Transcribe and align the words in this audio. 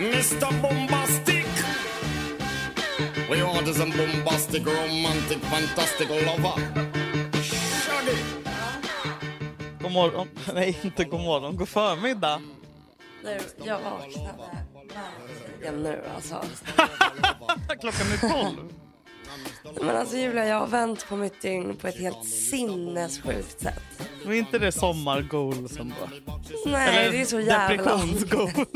Mr. 0.00 0.48
Bombastic. 0.62 1.46
We 3.28 3.42
are 3.42 3.62
this 3.62 3.76
some 3.76 3.90
bombastic, 3.90 4.64
romantic, 4.64 5.38
fantastic 5.38 6.08
lover. 6.08 6.56
Shaggy. 7.42 8.16
God 9.82 9.92
morgon. 9.92 10.28
Nej, 10.54 10.78
inte 10.82 11.04
god 11.04 11.20
morgon. 11.20 11.56
God 11.56 11.68
förmiddag. 11.68 12.40
Nu, 13.24 13.38
jag 13.64 13.80
vaknade 13.80 14.60
verkligen 15.60 15.82
nu 15.82 16.02
alltså. 16.14 16.34
Klockan 17.80 18.12
är 18.12 18.30
tolv. 18.30 18.72
Men 19.82 19.96
alltså 19.96 20.16
Julia, 20.16 20.46
jag 20.46 20.56
har 20.60 20.66
vänt 20.66 21.08
på 21.08 21.16
mitt 21.16 21.42
dygn 21.42 21.76
på 21.76 21.86
ett 21.88 21.98
helt 21.98 22.24
sinnessjukt 22.28 23.60
sätt. 23.60 23.82
Men 24.24 24.34
inte 24.34 24.58
det 24.58 24.72
sommargoalsen 24.72 25.94
då? 26.00 26.08
Nej, 26.66 27.10
det 27.10 27.20
är 27.20 27.24
så 27.24 27.40
jävla... 27.40 27.76
depressionsgoals. 27.76 28.54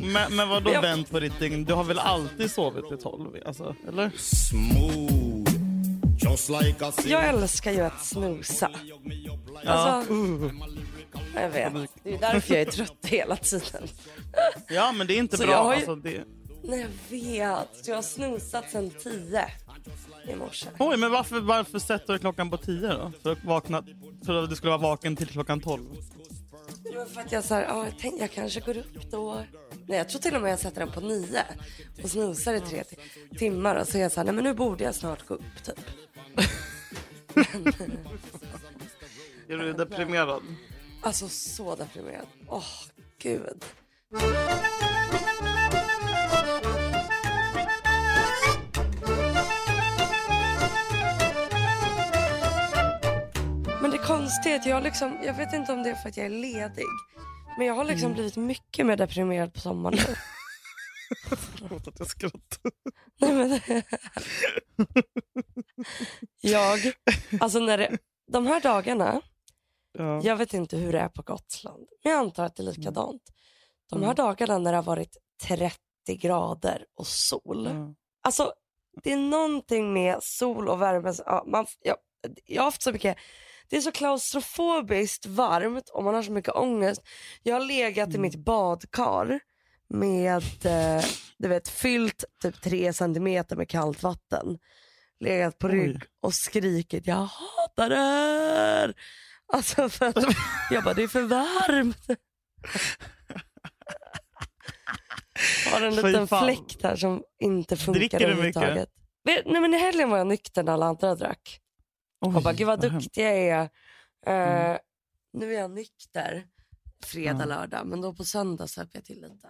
men, 0.00 0.36
men 0.36 0.48
vadå 0.48 0.70
Jag- 0.72 0.82
vänt 0.82 1.10
på 1.10 1.20
ditt 1.20 1.38
dygn? 1.38 1.64
Du 1.64 1.74
har 1.74 1.84
väl 1.84 1.98
alltid 1.98 2.50
sovit 2.50 2.84
vid 2.92 3.00
tolv? 3.00 3.30
Alltså, 3.46 3.76
eller? 3.88 4.10
Smooth. 4.16 5.50
Just 6.30 6.48
like 6.48 6.86
a 6.86 6.92
Jag 7.06 7.24
älskar 7.28 7.72
ju 7.72 7.80
att 7.80 8.04
snusa. 8.04 8.70
Ja. 9.64 9.70
Alltså, 9.72 10.12
Uh. 10.12 10.50
jag 11.34 11.50
vet. 11.50 11.72
Det 12.02 12.14
är 12.14 12.18
därför 12.18 12.54
jag 12.54 12.60
är 12.62 12.70
trött 12.70 12.96
hela 13.06 13.36
tiden. 13.36 13.82
ja, 14.68 14.92
men 14.92 15.06
det 15.06 15.14
är 15.14 15.18
inte 15.18 15.36
Så 15.36 15.42
bra. 15.42 15.52
jag 15.52 15.64
har 15.64 15.72
ju- 15.72 15.76
Alltså, 15.76 15.94
det... 15.96 16.24
Nej, 16.66 16.80
jag 16.80 16.88
vet. 17.18 17.88
Jag 17.88 17.94
har 17.94 18.02
snusat 18.02 18.70
sedan 18.70 18.90
tio 18.90 19.46
i 20.28 20.34
morse. 20.34 20.66
Oj, 20.78 20.96
men 20.96 21.10
varför, 21.10 21.40
varför 21.40 21.78
sätter 21.78 22.12
du 22.12 22.18
klockan 22.18 22.50
på 22.50 22.56
tio 22.56 22.88
då? 22.88 23.12
För 23.22 23.32
att, 23.32 23.44
vakna, 23.44 23.84
för 24.26 24.42
att 24.42 24.50
du 24.50 24.56
skulle 24.56 24.70
vara 24.70 24.80
vaken 24.82 25.16
till 25.16 25.26
klockan 25.28 25.60
tolv? 25.60 25.84
Det 26.82 26.96
var 26.98 27.06
för 27.06 27.20
att 27.20 27.32
jag 27.32 27.44
sa, 27.44 27.60
ja, 27.60 27.84
jag, 27.84 27.98
tänkte, 27.98 28.20
jag 28.20 28.30
kanske 28.32 28.60
går 28.60 28.76
upp 28.78 29.10
då. 29.10 29.44
Nej, 29.86 29.98
jag 29.98 30.08
tror 30.08 30.20
till 30.20 30.36
och 30.36 30.42
med 30.42 30.52
jag 30.52 30.58
sätter 30.58 30.80
den 30.80 30.92
på 30.92 31.00
nio 31.00 31.42
och 32.02 32.10
snusar 32.10 32.54
i 32.54 32.60
tre 32.60 32.82
ti- 32.82 33.38
timmar. 33.38 33.76
Och 33.76 33.88
så 33.88 33.98
är 33.98 34.02
jag 34.02 34.12
så 34.12 34.20
här, 34.20 34.24
nej 34.24 34.34
men 34.34 34.44
nu 34.44 34.54
borde 34.54 34.84
jag 34.84 34.94
snart 34.94 35.26
gå 35.26 35.34
upp 35.34 35.64
typ. 35.64 35.80
Är 39.48 39.56
du 39.56 39.72
deprimerad? 39.72 40.42
Alltså 41.02 41.28
så 41.28 41.74
deprimerad. 41.76 42.26
Åh, 42.48 42.64
gud. 43.18 43.64
Att 54.42 54.66
jag 54.66 54.82
liksom, 54.82 55.18
jag 55.22 55.34
vet 55.34 55.52
inte 55.52 55.72
om 55.72 55.82
det 55.82 55.90
är 55.90 55.94
för 55.94 56.08
att 56.08 56.16
jag 56.16 56.26
är 56.26 56.30
ledig. 56.30 56.84
Men 57.58 57.66
jag 57.66 57.74
har 57.74 57.84
liksom 57.84 58.12
blivit 58.12 58.36
mycket 58.36 58.86
mer 58.86 58.96
deprimerad 58.96 59.54
på 59.54 59.60
sommaren 59.60 59.98
nu. 60.08 60.14
Förlåt 61.36 61.88
att 61.88 61.98
jag 61.98 62.08
skrattar. 62.08 62.70
Nej, 63.20 63.34
men, 63.34 63.60
jag, 66.40 66.78
alltså 67.40 67.58
när 67.58 67.78
det, 67.78 67.98
de 68.32 68.46
här 68.46 68.60
dagarna, 68.60 69.20
Ja. 69.98 70.20
jag 70.22 70.36
vet 70.36 70.54
inte 70.54 70.76
hur 70.76 70.92
det 70.92 70.98
är 71.00 71.08
på 71.08 71.22
Gotland, 71.22 71.86
men 72.04 72.12
jag 72.12 72.20
antar 72.20 72.44
att 72.44 72.56
det 72.56 72.62
är 72.62 72.72
likadant. 72.72 73.22
De 73.90 74.02
här 74.02 74.14
dagarna 74.14 74.58
när 74.58 74.72
det 74.72 74.78
har 74.78 74.82
varit 74.82 75.16
30 75.42 75.76
grader 76.06 76.84
och 76.94 77.06
sol. 77.06 77.66
Ja. 77.66 77.94
Alltså 78.22 78.52
det 79.02 79.12
är 79.12 79.16
någonting 79.16 79.92
med 79.92 80.18
sol 80.22 80.68
och 80.68 80.82
värme. 80.82 81.14
Ja, 81.26 81.44
man, 81.46 81.66
jag, 81.82 81.96
jag 82.44 82.62
har 82.62 82.64
haft 82.66 82.82
så 82.82 82.92
mycket, 82.92 83.16
det 83.70 83.76
är 83.76 83.80
så 83.80 83.92
klaustrofobiskt 83.92 85.26
varmt 85.26 85.88
och 85.88 86.04
man 86.04 86.14
har 86.14 86.22
så 86.22 86.32
mycket 86.32 86.54
ångest. 86.54 87.02
Jag 87.42 87.54
har 87.54 87.60
legat 87.64 88.14
i 88.14 88.18
mitt 88.18 88.36
badkar 88.36 89.40
med, 89.88 90.42
eh, 90.64 91.04
du 91.38 91.48
vet, 91.48 91.68
fyllt 91.68 92.24
typ 92.42 92.62
tre 92.62 92.92
centimeter 92.92 93.56
med 93.56 93.68
kallt 93.68 94.02
vatten. 94.02 94.58
Legat 95.20 95.58
på 95.58 95.68
rygg 95.68 95.96
Oj. 95.96 96.08
och 96.22 96.34
skrikit 96.34 97.06
jag 97.06 97.16
hatar 97.16 97.88
det 97.88 97.96
här. 97.96 98.94
Alltså 99.52 99.88
för 99.88 100.06
att 100.06 100.16
jag 100.70 100.84
bara 100.84 100.94
det 100.94 101.02
är 101.02 101.08
för 101.08 101.22
varmt. 101.22 102.06
har 105.72 105.82
en 105.82 105.94
liten 105.96 106.28
fläkt 106.28 106.82
här 106.82 106.96
som 106.96 107.22
inte 107.42 107.76
funkar 107.76 108.00
Dricker 108.00 108.18
du. 108.18 108.34
Vet- 109.24 109.46
Nej 109.46 109.60
men 109.60 109.74
i 109.74 109.78
helgen 109.78 110.10
var 110.10 110.18
jag 110.18 110.26
nykter 110.26 110.62
när 110.62 110.72
alla 110.72 110.86
andra 110.86 111.14
drack. 111.14 111.60
Oj, 112.24 112.36
Och 112.36 112.42
bara 112.42 112.54
gud 112.54 112.66
vad 112.66 112.80
duktig 112.80 113.22
jag 113.24 113.36
är. 113.38 113.60
Eh, 113.62 113.68
Mm. 114.26 114.78
Nu 115.32 115.54
är 115.54 115.60
jag 115.60 115.70
nykter 115.70 116.46
fredag, 117.04 117.38
Ja. 117.40 117.44
lördag. 117.44 117.86
Men 117.86 118.00
då 118.00 118.14
på 118.14 118.24
söndag 118.24 118.66
söp 118.66 118.88
jag 118.92 119.04
till 119.04 119.20
lite. 119.20 119.48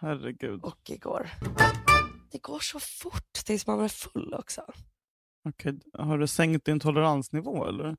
Herregud. 0.00 0.64
Och 0.64 0.90
igår. 0.90 1.30
Det 2.30 2.38
går 2.42 2.58
så 2.58 2.80
fort 2.80 3.32
tills 3.46 3.66
man 3.66 3.80
är 3.80 3.88
full 3.88 4.34
också. 4.34 4.64
Okej, 5.48 5.78
Har 5.92 6.18
du 6.18 6.26
sänkt 6.26 6.64
din 6.66 6.80
toleransnivå 6.80 7.66
eller? 7.68 7.84
Nej 7.84 7.96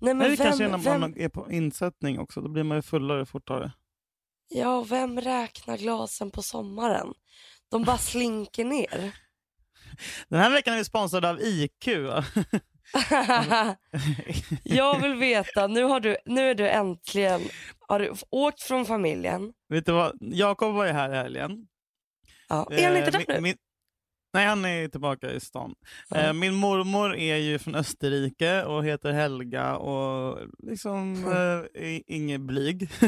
Men 0.00 0.18
men 0.18 0.30
det 0.30 0.36
kanske 0.36 0.64
är 0.64 0.68
vem, 0.68 0.80
när 0.80 0.90
vem, 0.90 1.00
man 1.00 1.16
är 1.16 1.28
på 1.28 1.52
insättning 1.52 2.18
också. 2.18 2.40
Då 2.40 2.48
blir 2.48 2.62
man 2.64 2.78
ju 2.78 2.82
fullare 2.82 3.26
fortare. 3.26 3.72
ja, 4.48 4.82
vem 4.82 5.20
räknar 5.20 5.76
glasen 5.76 6.30
på 6.30 6.42
sommaren? 6.42 7.14
De 7.68 7.84
bara 7.84 7.98
slinker 7.98 8.64
ner. 8.64 9.16
Den 10.28 10.40
här 10.40 10.50
veckan 10.50 10.74
är 10.74 10.78
vi 10.78 10.84
sponsrade 10.84 11.30
av 11.30 11.40
IQ. 11.40 11.86
jag 14.64 15.00
vill 15.02 15.14
veta, 15.14 15.66
nu, 15.66 15.82
har 15.82 16.00
du, 16.00 16.16
nu 16.24 16.50
är 16.50 16.54
du 16.54 16.68
äntligen, 16.68 17.40
har 17.88 17.98
du 17.98 18.12
åkt 18.30 18.62
från 18.62 18.86
familjen. 18.86 19.52
Vet 19.68 19.86
du 19.86 19.92
vad? 19.92 20.16
Jakob 20.20 20.74
var 20.74 20.86
ju 20.86 20.92
här 20.92 21.12
i 21.12 21.16
helgen. 21.16 21.66
Ja. 22.48 22.68
Är 22.70 22.84
han 22.88 22.96
inte 22.96 23.08
Eh, 23.18 23.24
där 23.26 23.34
nu? 23.34 23.40
min- 23.40 23.56
Nej, 24.32 24.46
han 24.46 24.64
är 24.64 24.88
tillbaka 24.88 25.30
i 25.32 25.40
stan. 25.40 25.74
Ja. 26.08 26.16
Eh, 26.16 26.32
Min 26.32 26.54
mormor 26.54 27.16
är 27.16 27.36
ju 27.36 27.58
från 27.58 27.74
Österrike 27.74 28.62
och 28.64 28.84
heter 28.84 29.12
Helga 29.12 29.76
och 29.76 30.38
liksom 30.58 31.24
eh, 31.24 31.82
är 31.84 32.02
ingen 32.06 32.46
blyg. 32.46 32.90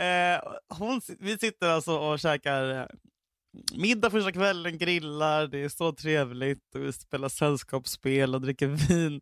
Eh, 0.00 0.42
hon, 0.68 1.00
vi 1.18 1.38
sitter 1.38 1.68
alltså 1.68 1.98
och 1.98 2.18
käkar 2.20 2.70
eh, 2.80 2.86
middag 3.74 4.10
första 4.10 4.32
kvällen, 4.32 4.78
grillar, 4.78 5.46
det 5.46 5.58
är 5.58 5.68
så 5.68 5.92
trevligt 5.92 6.74
och 6.74 6.82
vi 6.82 6.92
spelar 6.92 7.28
sällskapsspel 7.28 8.34
och 8.34 8.40
dricker 8.40 8.66
vin. 8.66 9.20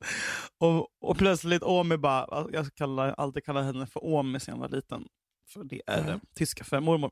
Och, 0.59 0.88
och 1.00 1.19
plötsligt 1.19 1.62
Omi 1.62 1.97
bara, 1.97 2.47
jag 2.53 2.75
kallar, 2.75 3.14
alltid 3.19 3.44
kallar 3.44 3.62
henne 3.62 3.87
för 3.87 4.04
Omi 4.04 4.41
sen 4.41 4.54
jag 4.54 4.60
var 4.60 4.69
liten. 4.69 5.06
För 5.53 5.64
det 5.64 5.82
är 5.87 6.10
eh, 6.10 6.16
tyska 6.34 6.64
för 6.64 6.81
mormor. 6.81 7.10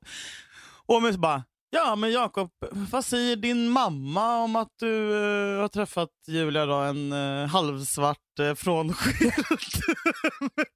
Omi 0.86 1.12
bara, 1.12 1.44
ja 1.70 1.97
men 1.97 2.12
Jakob, 2.12 2.50
vad 2.70 3.04
säger 3.04 3.36
din 3.36 3.69
mamma 3.69 4.36
om 4.36 4.56
att 4.56 4.72
du 4.81 5.12
eh, 5.16 5.60
har 5.60 5.69
träffat 5.69 6.10
Julia 6.26 6.66
då, 6.66 6.75
en 6.75 7.12
uh, 7.12 7.46
halvsvart 7.46 8.19
uh, 8.41 8.54
frånskild 8.54 9.32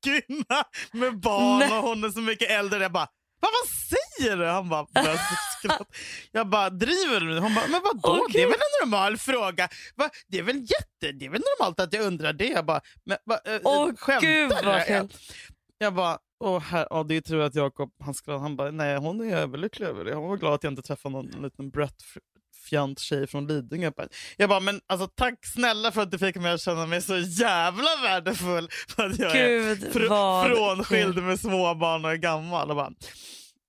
kvinna 0.05 0.65
med 0.93 1.21
barn 1.21 1.59
Nej. 1.59 1.79
och 1.79 1.89
hon 1.89 2.05
är 2.05 2.09
så 2.09 2.21
mycket 2.21 2.51
äldre. 2.51 2.83
Jag 2.83 2.93
bara, 2.93 3.09
vad, 3.41 3.51
vad 3.51 3.69
säger 3.69 4.37
du? 4.37 4.47
Han 4.47 4.69
bara, 4.69 4.87
skratta. 5.59 5.85
Jag 6.33 6.49
bara, 6.49 6.71
driver 6.71 7.21
du? 7.21 7.39
Hon 7.39 7.55
bara, 7.55 7.67
men 7.69 7.83
vadå? 7.85 8.19
Åh, 8.21 8.27
det 8.33 8.43
är 8.43 8.47
väl 8.47 8.55
en 8.55 8.89
normal 8.89 9.17
fråga? 9.17 9.69
Va? 9.97 10.11
Det 10.27 10.39
är 10.39 10.43
väl 10.43 10.57
jätte, 10.57 11.13
det 11.19 11.25
är 11.27 11.31
väl 11.31 11.43
normalt 11.59 11.81
att 11.81 11.93
jag 11.93 12.03
undrar 12.05 12.33
det? 12.33 12.49
Jag 12.49 12.67
bara, 12.67 12.81
men, 13.05 13.19
va, 13.25 13.39
äh, 13.45 13.61
Åh 13.65 13.91
skämtar 13.97 14.63
du? 14.63 14.67
vad 14.67 14.87
kul. 14.87 15.09
Jag 15.79 15.95
bara, 15.95 16.19
åh 16.45 16.61
här, 16.61 16.87
ja, 16.91 17.03
det 17.03 17.17
är 17.17 17.21
tur 17.21 17.41
att 17.41 17.55
Jakob, 17.55 17.91
han. 18.01 18.15
Han 18.41 18.57
bara, 18.57 18.71
nej 18.71 18.97
hon 18.97 19.21
är 19.21 19.37
överlycklig 19.37 19.87
över 19.87 20.05
det. 20.05 20.15
Hon 20.15 20.29
var 20.29 20.37
glad 20.37 20.55
att 20.55 20.63
jag 20.65 20.73
inte 20.73 20.83
träffade 20.83 21.13
någon 21.13 21.43
liten 21.43 21.71
brett 21.71 22.03
tjej 22.99 23.27
från 23.27 23.47
Lidingö. 23.47 23.91
Jag 24.37 24.49
bara- 24.49 24.61
men 24.61 24.81
alltså 24.87 25.07
tack 25.07 25.47
snälla 25.47 25.93
för 25.93 26.03
att 26.03 26.11
du 26.11 26.19
fick 26.19 26.37
mig 26.37 26.53
att 26.53 26.61
känna 26.61 26.87
mig 26.87 27.03
så 27.03 27.19
jävla 27.19 27.89
värdefull. 28.03 28.69
För 28.97 29.07
att 29.11 29.19
jag 29.19 29.37
är 29.37 29.49
Gud 29.49 29.85
fr- 29.93 30.09
vad 30.09 30.47
frånskild 30.47 31.23
med 31.23 31.41
småbarn 31.41 32.05
och 32.05 32.11
är 32.13 32.17
gammal. 32.17 32.71
Och 32.71 32.77
bara, 32.77 32.91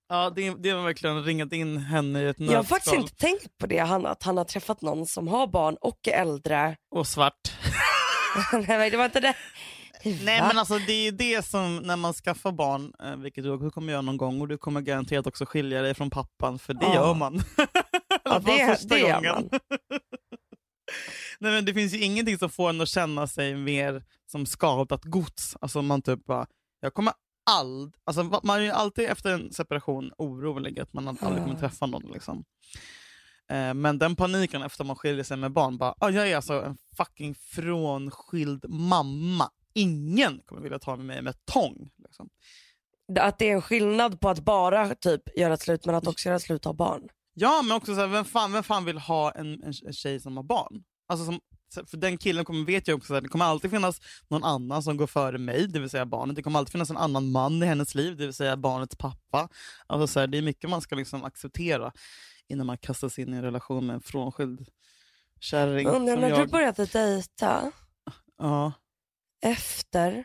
ja, 0.08 0.32
det, 0.36 0.54
det 0.62 0.70
har 0.70 0.82
verkligen 0.82 1.24
ringat 1.24 1.52
in 1.52 1.76
henne 1.76 2.22
i 2.22 2.26
ett 2.28 2.36
Jag 2.40 2.52
har 2.56 2.62
faktiskt 2.62 2.92
nötskal. 2.94 3.00
inte 3.02 3.16
tänkt 3.16 3.58
på 3.58 3.66
det, 3.66 3.78
han, 3.78 4.06
att 4.06 4.22
han 4.22 4.36
har 4.36 4.44
träffat 4.44 4.82
någon 4.82 5.06
som 5.06 5.28
har 5.28 5.46
barn 5.46 5.76
och 5.80 6.08
är 6.08 6.12
äldre. 6.20 6.76
Och 6.90 7.06
svart. 7.06 7.52
Nej 8.68 8.90
det 8.90 8.96
var 8.96 9.04
inte 9.04 9.20
det. 9.20 9.34
Nej 10.04 10.40
Va? 10.40 10.46
men 10.48 10.58
alltså 10.58 10.78
det 10.78 10.92
är 10.92 11.12
det 11.12 11.44
som 11.46 11.76
när 11.76 11.96
man 11.96 12.14
skaffar 12.14 12.52
barn, 12.52 12.92
eh, 13.04 13.16
vilket 13.16 13.44
du 13.44 13.50
också 13.50 13.70
kommer 13.70 13.92
göra 13.92 14.02
någon 14.02 14.16
gång 14.16 14.40
och 14.40 14.48
du 14.48 14.58
kommer 14.58 14.80
garanterat 14.80 15.26
också 15.26 15.44
skilja 15.46 15.82
dig 15.82 15.94
från 15.94 16.10
pappan 16.10 16.58
för 16.58 16.74
det 16.74 16.86
Ja. 16.86 16.94
gör 16.94 17.14
man. 17.14 17.42
Alla 18.30 18.40
fall 18.40 18.58
det, 18.58 18.66
första 18.66 18.94
det 18.94 19.12
gången. 19.12 19.50
Nej, 21.38 21.52
men 21.52 21.64
det 21.64 21.74
finns 21.74 21.94
ju 21.94 21.98
ingenting 21.98 22.38
som 22.38 22.50
får 22.50 22.70
en 22.70 22.80
att 22.80 22.88
känna 22.88 23.26
sig 23.26 23.54
mer 23.54 24.04
som 24.30 24.46
skadat 24.46 25.04
gods. 25.04 25.56
Alltså 25.60 25.82
man 25.82 26.02
typ 26.02 26.24
bara, 26.24 26.46
jag 26.80 26.94
kommer 26.94 27.12
aldrig, 27.50 27.94
alltså 28.04 28.40
man 28.42 28.58
är 28.58 28.62
ju 28.62 28.70
alltid 28.70 29.04
efter 29.08 29.30
en 29.30 29.52
separation 29.52 30.12
orolig 30.18 30.80
att 30.80 30.92
man 30.92 31.08
aldrig 31.08 31.44
kommer 31.44 31.58
träffa 31.58 31.86
någon. 31.86 32.02
Liksom. 32.12 32.44
Eh, 33.50 33.74
Men 33.74 33.98
den 33.98 34.16
paniken 34.16 34.62
efter 34.62 34.84
man 34.84 34.96
skiljer 34.96 35.24
sig 35.24 35.36
med 35.36 35.52
barn, 35.52 35.78
bara, 35.78 35.94
ah, 35.98 36.10
jag 36.10 36.28
är 36.28 36.36
alltså 36.36 36.62
en 36.62 36.76
fucking 36.96 37.34
frånskild 37.34 38.64
mamma. 38.68 39.50
Ingen 39.74 40.40
kommer 40.46 40.62
vilja 40.62 40.78
ta 40.78 40.96
med 40.96 41.06
mig 41.06 41.22
med 41.22 41.44
tång. 41.44 41.90
Liksom. 42.04 42.28
Att 43.20 43.38
det 43.38 43.48
är 43.48 43.54
en 43.54 43.62
skillnad 43.62 44.20
på 44.20 44.28
att 44.28 44.40
bara 44.40 44.94
typ 44.94 45.38
göra 45.38 45.56
slut 45.56 45.86
men 45.86 45.94
att 45.94 46.06
också 46.06 46.28
göra 46.28 46.38
slut 46.38 46.64
ha 46.64 46.72
barn. 46.72 47.08
Ja, 47.34 47.62
men 47.62 47.76
också 47.76 47.94
så 47.94 48.00
här, 48.00 48.06
vem, 48.08 48.24
fan, 48.24 48.52
vem 48.52 48.62
fan 48.62 48.84
vill 48.84 48.98
ha 48.98 49.30
en, 49.32 49.62
en, 49.62 49.72
en 49.86 49.92
tjej 49.92 50.20
som 50.20 50.36
har 50.36 50.44
barn? 50.44 50.84
Alltså 51.08 51.26
som, 51.26 51.40
för 51.86 51.96
den 51.96 52.18
killen 52.18 52.44
kommer, 52.44 52.64
vet 52.66 52.88
jag 52.88 52.96
också 52.98 53.14
att 53.14 53.22
det 53.22 53.28
kommer 53.28 53.44
alltid 53.44 53.70
finnas 53.70 54.00
någon 54.28 54.44
annan 54.44 54.82
som 54.82 54.96
går 54.96 55.06
före 55.06 55.38
mig, 55.38 55.66
det 55.68 55.80
vill 55.80 55.90
säga 55.90 56.06
barnet. 56.06 56.36
Det 56.36 56.42
kommer 56.42 56.58
alltid 56.58 56.72
finnas 56.72 56.90
en 56.90 56.96
annan 56.96 57.30
man 57.30 57.62
i 57.62 57.66
hennes 57.66 57.94
liv, 57.94 58.16
det 58.16 58.24
vill 58.24 58.34
säga 58.34 58.56
barnets 58.56 58.96
pappa. 58.96 59.48
Alltså 59.86 60.06
så 60.06 60.20
här, 60.20 60.26
det 60.26 60.38
är 60.38 60.42
mycket 60.42 60.70
man 60.70 60.80
ska 60.80 60.94
liksom 60.94 61.24
acceptera 61.24 61.92
innan 62.48 62.66
man 62.66 62.78
kastas 62.78 63.18
in 63.18 63.34
i 63.34 63.36
en 63.36 63.42
relation 63.42 63.86
med 63.86 63.94
en 63.94 64.00
frånskild 64.00 64.68
kärring. 65.40 65.86
Undrar 65.88 66.16
när 66.16 66.30
du 66.30 66.36
jag. 66.36 66.50
började 66.50 66.84
dejta 66.86 67.72
Ja, 68.38 68.72
efter 69.42 70.24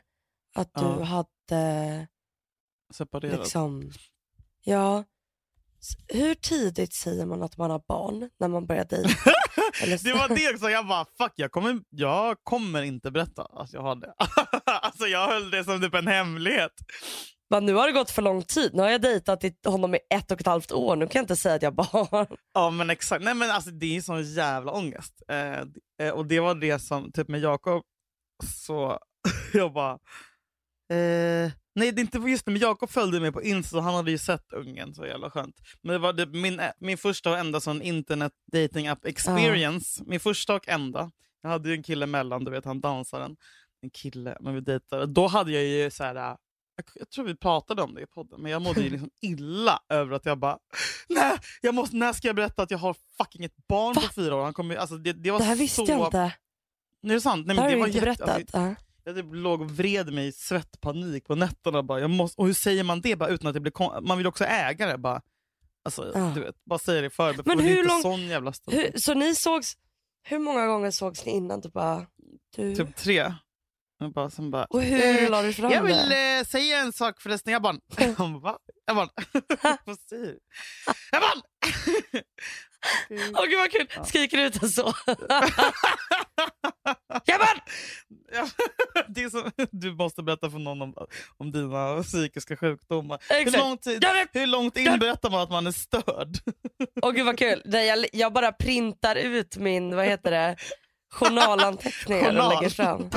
att 0.56 0.74
du 0.74 0.81
Ja. 0.84 1.04
hade 1.04 2.07
separerat. 2.94 3.40
liksom, 3.40 3.92
ja, 4.63 5.04
hur 6.07 6.35
tidigt 6.35 6.93
säger 6.93 7.25
man 7.25 7.43
att 7.43 7.57
man 7.57 7.71
har 7.71 7.81
barn 7.87 8.29
när 8.39 8.47
man 8.47 8.65
börjar 8.65 8.85
dejta? 8.85 9.09
Det 10.03 10.13
var 10.13 10.35
det 10.35 10.53
också, 10.53 10.69
jag 10.69 10.87
bara 10.87 11.05
fuck 11.17 11.33
jag 11.35 11.51
kommer, 11.51 11.79
jag 11.89 12.37
kommer 12.43 12.81
inte 12.81 13.11
berätta 13.11 13.41
att 13.43 13.73
jag 13.73 13.81
har 13.81 13.95
det. 13.95 14.13
alltså 14.65 15.05
jag 15.07 15.27
höll 15.27 15.51
det 15.51 15.63
som 15.63 15.81
typ 15.81 15.93
en 15.93 16.07
hemlighet. 16.07 16.71
Men 17.49 17.65
nu 17.65 17.73
har 17.73 17.87
det 17.87 17.93
gått 17.93 18.11
för 18.11 18.21
lång 18.21 18.43
tid. 18.43 18.71
Nu 18.73 18.81
har 18.81 18.89
jag 18.89 19.01
dejtat 19.01 19.43
honom 19.65 19.95
i 19.95 19.99
ett 20.09 20.31
och 20.31 20.41
ett 20.41 20.47
halvt 20.47 20.71
år. 20.71 20.95
Nu 20.95 21.07
kan 21.07 21.19
jag 21.19 21.23
inte 21.23 21.35
säga 21.35 21.55
att 21.55 21.61
jag 21.61 21.71
har 21.71 22.05
barn. 22.07 22.37
Ja 22.53 22.69
men 22.69 22.89
exakt, 22.89 23.23
nej 23.23 23.33
men 23.33 23.51
alltså 23.51 23.71
det 23.71 23.97
är 23.97 24.01
sån 24.01 24.23
jävla 24.23 24.71
ångest. 24.71 25.23
Eh, 25.27 25.59
eh, 26.07 26.13
och 26.13 26.25
det 26.25 26.39
var 26.39 26.55
det 26.55 26.79
som, 26.79 27.11
typ 27.11 27.27
med 27.27 27.39
Jakob, 27.39 27.83
så 28.43 28.99
jag 29.53 29.73
bara... 29.73 29.99
Eh, 30.91 31.51
nej 31.75 31.92
det 31.92 32.00
är 32.00 32.04
inte 32.04 32.18
just 32.18 32.45
det, 32.45 32.51
men 32.51 32.62
Jakob 32.62 32.89
följde 32.89 33.19
mig 33.19 33.31
på 33.31 33.44
Insta, 33.44 33.81
han 33.81 33.94
hade 33.95 34.12
ju 34.12 34.18
sett 34.18 34.54
ungen, 34.54 34.94
så 34.94 35.06
jävla 35.06 35.30
skönt. 35.30 35.56
Men 35.81 35.94
det 35.94 36.00
var 36.00 36.13
det, 36.13 36.25
min, 36.25 36.62
min 36.80 36.98
första 36.98 37.31
och 37.31 37.38
enda 37.38 37.60
sån 37.60 37.81
internet 37.81 38.31
dating 38.51 38.88
app 38.88 39.06
experience, 39.06 40.04
min 40.07 40.19
första 40.19 40.56
och 40.56 40.68
enda. 40.69 41.12
Jag 41.42 41.50
hade 41.50 41.69
ju 41.69 41.75
en 41.75 41.83
kille 41.83 42.06
mellan, 42.06 42.44
du 42.44 42.51
vet 42.51 42.66
han 42.66 42.81
dansaren. 42.81 43.36
En 43.81 43.89
kille, 43.89 44.38
men 44.42 44.56
vi 44.56 44.62
dejtade. 44.62 45.06
Då 45.06 45.27
hade 45.27 45.51
jag 45.51 45.63
ju 45.63 45.92
så 45.92 46.04
här. 46.04 46.16
Jag, 46.16 46.86
jag 46.95 47.10
tror 47.10 47.25
vi 47.25 47.36
pratade 47.36 47.81
om 47.81 47.94
det 47.94 48.01
i 48.01 48.06
podden, 48.06 48.42
men 48.42 48.51
jag 48.51 48.62
mådde 48.62 48.81
ju 48.81 48.89
liksom 48.89 49.10
illa 49.21 49.80
över 49.89 50.16
att 50.16 50.25
jag 50.25 50.39
bara 50.39 50.57
Nej, 51.10 51.38
jag 51.62 51.75
måste, 51.75 51.95
när 51.95 52.13
ska 52.13 52.28
jag 52.28 52.36
berätta 52.36 52.63
att 52.63 52.71
jag 52.71 52.78
har 52.78 52.95
fucking 53.18 53.45
ett 53.45 53.68
barn 53.68 53.95
på 53.95 54.01
fyra 54.01 54.36
år? 54.36 54.44
Han 54.44 54.54
kommer, 54.54 54.75
alltså 54.75 54.98
det, 54.98 55.13
det 55.13 55.31
var 55.31 55.39
Det 55.39 55.45
här 55.45 55.56
visste 55.56 55.86
så... 55.86 55.92
jag 55.92 56.07
inte. 56.07 56.31
Nu 57.01 57.10
är 57.13 57.16
det 57.16 57.21
sant? 57.21 57.48
Nej, 57.48 57.56
Det 57.56 57.62
men 57.62 57.63
har 57.63 57.69
det 57.69 57.75
du 57.75 57.80
var 57.80 57.88
inte 57.88 57.98
jätte- 57.98 58.25
berättat. 58.25 58.56
Alltså. 58.56 58.84
Jag 59.06 59.16
typ 59.16 59.25
låg 59.31 59.62
och 59.62 59.72
vred 59.72 60.13
mig 60.13 60.28
i 60.28 60.31
svettpanik 60.31 61.25
på 61.28 61.36
nätterna. 61.36 61.84
Bara, 61.84 62.00
jag 62.00 62.10
måste, 62.10 62.42
och 62.42 62.48
hur 62.48 62.54
säger 62.54 62.84
man 62.84 63.02
det 63.02 63.16
bara 63.16 63.30
utan 63.30 63.48
att 63.48 63.54
det 63.54 63.60
blir 63.60 63.72
kon- 63.72 64.07
Man 64.07 64.18
vill 64.18 64.28
också 64.28 64.44
äga 64.46 64.88
det. 64.88 64.98
Bara, 64.98 65.22
alltså, 65.86 66.12
Ja. 66.16 66.31
du 66.36 66.42
vet, 66.42 66.56
bara 66.66 66.80
säga 66.80 67.02
det 67.02 67.07
i 67.07 67.10
förväg. 67.10 67.42
Men 67.48 67.57
det 67.57 67.63
hur 67.63 67.84
lång- 67.88 68.02
sån 68.02 68.22
jävla. 68.28 68.54
Hur, 68.68 69.00
så 69.00 69.13
ni 69.13 69.36
sågs, 69.36 69.78
hur 70.24 70.40
många 70.40 70.68
gånger 70.68 70.92
sågs 70.92 71.25
ni 71.25 71.31
innan 71.31 71.62
du 71.62 71.69
bara, 71.69 72.06
du, 72.56 72.75
Typ 72.75 72.96
tre. 72.96 73.34
Jag 74.00 74.12
bara, 74.13 74.30
sen 74.30 74.52
bara, 74.52 74.66
och 74.66 74.81
hur 74.81 75.24
eh, 75.24 75.30
la 75.30 75.42
du 75.42 75.54
fram 75.54 75.72
jag 75.72 75.84
vill 75.84 76.10
det? 76.10 76.38
eh, 76.40 76.46
säga 76.46 76.78
en 76.78 76.94
sak 76.94 77.22
förresten. 77.22 77.54
Jag 77.54 77.62
bara, 77.62 77.78
han 78.18 78.42
bara? 78.42 78.57
Jag 78.86 78.96
bara, 78.96 79.10
vad 79.86 80.00
säger 80.00 80.25
du? 80.25 80.40
Jag 81.12 81.22
bara, 81.22 81.42
Åh 83.33 83.45
gud 83.45 83.57
vad 83.57 83.71
kul, 83.71 83.87
Ja. 83.95 84.05
skriker 84.05 84.37
ut 84.37 84.61
det 84.61 84.67
så. 84.69 84.93
Jajamän! 87.27 87.57
Ja, 88.33 88.47
det 89.07 89.23
är 89.23 89.29
så, 89.29 89.51
du 89.71 89.91
måste 89.93 90.23
berätta 90.23 90.49
för 90.51 90.59
någon 90.59 90.81
om, 90.81 90.93
om 91.37 91.51
dina 91.51 92.03
psykiska 92.03 92.57
sjukdomar. 92.57 93.19
Hur 93.29 93.37
Exakt. 93.41 93.57
lång 93.57 93.77
tid, 93.77 94.03
Ja, 94.03 94.13
det- 94.33 94.39
hur 94.39 94.47
långt 94.47 94.77
in 94.77 94.99
berättar 94.99 95.29
man 95.29 95.41
att 95.41 95.49
man 95.51 95.67
är 95.67 95.71
störd? 95.71 96.37
Åh 97.01 97.11
gud 97.11 97.25
vad 97.25 97.37
kul. 97.39 97.61
Jag, 97.65 98.05
jag 98.13 98.33
bara 98.33 98.51
printar 98.51 99.15
ut 99.15 99.57
min, 99.57 99.95
vad 99.95 100.05
heter 100.05 100.31
det, 100.31 100.55
journalanteckningar 101.13 102.21
och 102.21 102.27
Journal. 102.35 102.49
lägger 102.55 102.69
fram. 102.69 103.09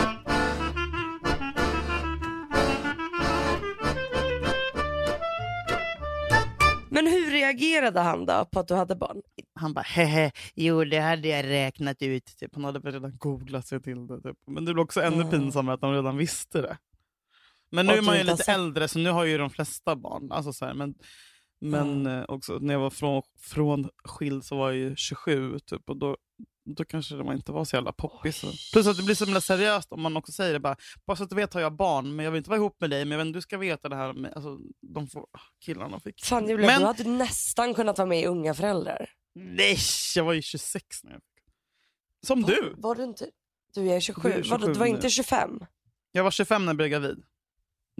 Men 7.02 7.12
hur 7.12 7.30
reagerade 7.30 8.00
han 8.00 8.26
då 8.26 8.44
på 8.52 8.60
att 8.60 8.68
du 8.68 8.74
hade 8.74 8.96
barn? 8.96 9.22
Han 9.54 9.74
bara 9.74 9.80
hehe, 9.82 10.30
jo 10.54 10.84
det 10.84 10.98
hade 11.00 11.28
jag 11.28 11.44
räknat 11.44 12.02
ut. 12.02 12.36
Typ. 12.38 12.54
Han 12.54 12.64
hade 12.64 12.90
redan 12.90 13.16
googlat 13.18 13.66
sig 13.66 13.82
till 13.82 14.06
det. 14.06 14.20
Typ. 14.22 14.36
Men 14.46 14.64
det 14.64 14.74
blev 14.74 14.84
också 14.84 15.02
ännu 15.02 15.24
Ah. 15.24 15.30
pinsammare 15.30 15.74
att 15.74 15.80
de 15.80 15.92
redan 15.92 16.16
visste 16.16 16.62
det. 16.62 16.78
Men 17.70 17.86
nu 17.86 17.92
Och 17.92 17.98
är 17.98 18.02
man 18.02 18.16
ju 18.18 18.24
lite 18.24 18.36
sett- 18.36 18.48
äldre 18.48 18.88
så 18.88 18.98
nu 18.98 19.10
har 19.10 19.24
ju 19.24 19.38
de 19.38 19.50
flesta 19.50 19.96
barn. 19.96 20.32
Alltså 20.32 20.52
så 20.52 20.64
här, 20.66 20.74
men 20.74 20.94
men 21.60 22.06
eh, 22.06 22.24
också 22.28 22.58
när 22.60 22.74
jag 22.74 22.80
var 22.80 22.90
från, 22.90 23.22
från 23.40 23.88
skild 24.04 24.44
så 24.44 24.56
var 24.56 24.68
jag 24.70 24.76
ju 24.78 24.96
27 24.96 25.58
typ, 25.58 25.90
och 25.90 25.96
då, 25.96 26.16
då 26.74 26.84
kanske 26.84 27.14
det 27.14 27.32
inte 27.32 27.52
var 27.52 27.64
så 27.64 27.76
jävla 27.76 27.92
poppis. 27.92 28.44
Oj. 28.44 28.58
Plus 28.72 28.86
att 28.86 28.96
det 28.96 29.02
blir 29.02 29.14
så 29.14 29.24
himla 29.24 29.40
seriöst 29.40 29.92
om 29.92 30.00
man 30.02 30.16
också 30.16 30.32
säger 30.32 30.52
det 30.52 30.60
bara, 30.60 30.76
bara 31.06 31.16
så 31.16 31.22
att 31.24 31.30
du 31.30 31.36
vet 31.36 31.54
har 31.54 31.60
jag 31.60 31.72
barn 31.76 32.16
men 32.16 32.24
jag 32.24 32.32
vill 32.32 32.38
inte 32.38 32.50
vara 32.50 32.58
ihop 32.58 32.80
med 32.80 32.90
dig 32.90 33.04
men 33.04 33.18
jag 33.18 33.24
vet, 33.24 33.34
du 33.34 33.40
ska 33.40 33.58
veta 33.58 33.88
det 33.88 33.96
här 33.96 34.12
med, 34.12 34.32
alltså, 34.34 34.58
de 34.94 35.06
får, 35.08 35.26
killarna 35.64 36.00
fick. 36.00 36.24
Fan 36.24 36.48
Julia, 36.48 36.66
Men- 36.66 36.80
du 36.80 36.86
hade 36.86 37.04
nästan 37.04 37.74
kunnat 37.74 37.98
vara 37.98 38.08
med 38.08 38.20
i 38.20 38.26
Unga 38.26 38.54
föräldrar. 38.54 39.10
Nej, 39.34 39.76
jag 40.14 40.24
var 40.24 40.32
ju 40.32 40.42
26 40.42 41.04
när 41.04 41.12
jag 41.12 41.20
fick. 41.22 41.44
Som 42.26 42.42
du. 42.42 42.74
Var 42.78 42.94
du 42.94 43.04
inte? 43.04 43.26
Du 43.74 43.90
är 43.90 44.00
27, 44.00 44.28
Du 44.28 44.34
är 44.34 44.42
27 44.42 44.50
Vadå, 44.50 44.72
du 44.72 44.78
var 44.78 44.86
inte 44.86 45.10
25? 45.10 45.60
Jag 46.12 46.24
var 46.24 46.30
25 46.30 46.64
när 46.64 46.68
jag 46.68 46.76
blev 46.76 46.88
gravid. 46.88 47.22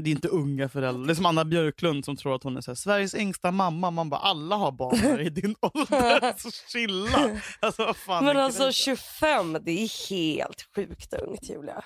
Det 0.03 0.11
är 0.11 0.15
inte 0.15 0.29
unga 0.29 0.69
föräldrar. 0.69 1.07
Det 1.07 1.13
är 1.13 1.15
som 1.15 1.27
Anna 1.27 1.45
Björklund 1.45 2.05
som 2.05 2.17
tror 2.17 2.35
att 2.35 2.43
hon 2.43 2.57
är 2.57 2.61
så 2.61 2.71
här, 2.71 2.77
Sveriges 2.77 3.15
yngsta 3.15 3.51
mamma. 3.51 3.91
Man 3.91 4.11
bara, 4.11 4.21
alla 4.21 4.57
har 4.57 4.73
barn 4.73 5.21
i 5.21 5.31
din 5.31 5.55
ålder. 5.61 6.35
Så 6.39 6.51
chilla. 6.73 7.41
Alltså, 7.61 7.85
vad 7.85 7.97
fan 7.97 8.25
Men 8.25 8.37
alltså 8.37 8.61
grejen? 8.61 8.73
25, 8.73 9.53
det 9.65 9.71
är 9.71 10.11
helt 10.11 10.63
sjukt 10.75 11.13
ungt 11.15 11.51
Julia. 11.51 11.85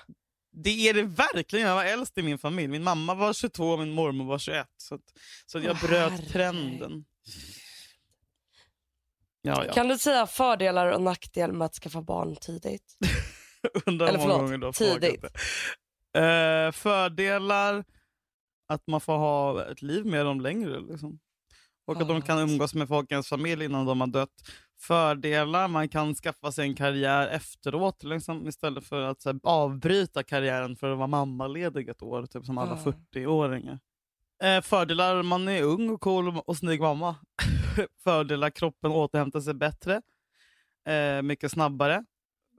Det 0.51 0.89
är 0.89 0.93
det 0.93 1.03
verkligen. 1.03 1.67
Jag 1.67 1.75
var 1.75 1.83
äldst 1.85 2.17
i 2.17 2.21
min 2.21 2.37
familj. 2.37 2.67
Min 2.67 2.83
mamma 2.83 3.13
var 3.13 3.33
22 3.33 3.69
och 3.69 3.79
min 3.79 3.91
mormor 3.91 4.25
var 4.25 4.37
21. 4.39 4.67
Så, 4.77 4.95
att, 4.95 5.01
så 5.45 5.57
att 5.57 5.63
jag 5.63 5.77
Åh, 5.83 5.87
bröt 5.89 6.11
herregud. 6.11 6.31
trenden. 6.31 7.05
Ja, 9.41 9.65
ja. 9.65 9.73
Kan 9.73 9.87
du 9.87 9.97
säga 9.97 10.27
fördelar 10.27 10.87
och 10.91 11.01
nackdel 11.01 11.53
med 11.53 11.65
att 11.65 11.73
skaffa 11.75 12.01
barn 12.01 12.35
tidigt? 12.35 12.97
Undrar 13.85 14.07
Eller 14.07 14.19
förlåt, 14.19 14.75
tidigt. 14.75 15.21
det. 16.13 16.19
Eh, 16.19 16.71
fördelar, 16.71 17.83
att 18.73 18.87
man 18.87 19.01
får 19.01 19.17
ha 19.17 19.65
ett 19.65 19.81
liv 19.81 20.05
med 20.05 20.25
dem 20.25 20.41
längre. 20.41 20.79
Liksom. 20.79 21.19
Och 21.85 22.01
att 22.01 22.07
de 22.07 22.21
kan 22.21 22.39
umgås 22.39 22.73
med 22.73 22.87
folk 22.87 23.11
i 23.11 23.13
ens 23.13 23.29
familj 23.29 23.65
innan 23.65 23.85
de 23.85 24.01
har 24.01 24.07
dött. 24.07 24.33
Fördelar, 24.79 25.67
man 25.67 25.89
kan 25.89 26.15
skaffa 26.15 26.51
sig 26.51 26.67
en 26.67 26.75
karriär 26.75 27.27
efteråt 27.27 28.03
liksom, 28.03 28.47
istället 28.47 28.83
för 28.83 29.01
att 29.01 29.25
här, 29.25 29.39
avbryta 29.43 30.23
karriären 30.23 30.75
för 30.75 30.91
att 30.91 30.97
vara 30.97 31.07
mammaledig 31.07 31.89
ett 31.89 32.01
år, 32.01 32.25
typ 32.25 32.45
som 32.45 32.57
alla 32.57 32.79
Ja. 32.85 32.91
40-åringar. 32.91 33.79
Eh, 34.43 34.61
fördelar, 34.61 35.23
man 35.23 35.47
är 35.47 35.63
ung 35.63 35.89
och 35.89 36.01
cool 36.01 36.37
och 36.45 36.57
snygg 36.57 36.81
mamma. 36.81 37.15
fördelar, 38.03 38.49
kroppen 38.49 38.91
återhämtar 38.91 39.39
sig 39.39 39.53
bättre. 39.53 40.01
Eh, 40.87 41.21
mycket 41.21 41.51
snabbare. 41.51 42.05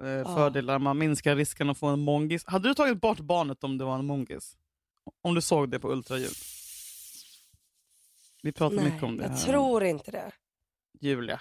Eh. 0.03 0.35
Fördelar, 0.35 0.79
man 0.79 0.99
minskar 0.99 1.37
risken 1.37 1.71
att 1.71 1.79
få 1.79 1.87
en 1.87 2.01
mongis. 2.01 2.45
Hade 2.47 2.69
du 2.69 2.75
tagit 2.75 3.01
bort 3.01 3.21
barnet 3.21 3.65
om 3.65 3.79
det 3.79 3.85
var 3.85 3.99
en 3.99 4.07
mongis? 4.07 4.57
Om 5.23 5.35
du 5.35 5.41
såg 5.41 5.71
det 5.71 5.79
på 5.81 5.93
ultraljud? 5.93 6.33
Vi 8.43 8.53
pratar 8.53 8.77
Nej, 8.77 8.85
mycket 8.85 9.03
om 9.03 9.17
det 9.17 9.23
jag 9.23 9.31
här. 9.31 9.39
tror 9.39 9.85
inte 9.85 10.11
det. 10.11 10.33
Julia. 11.01 11.41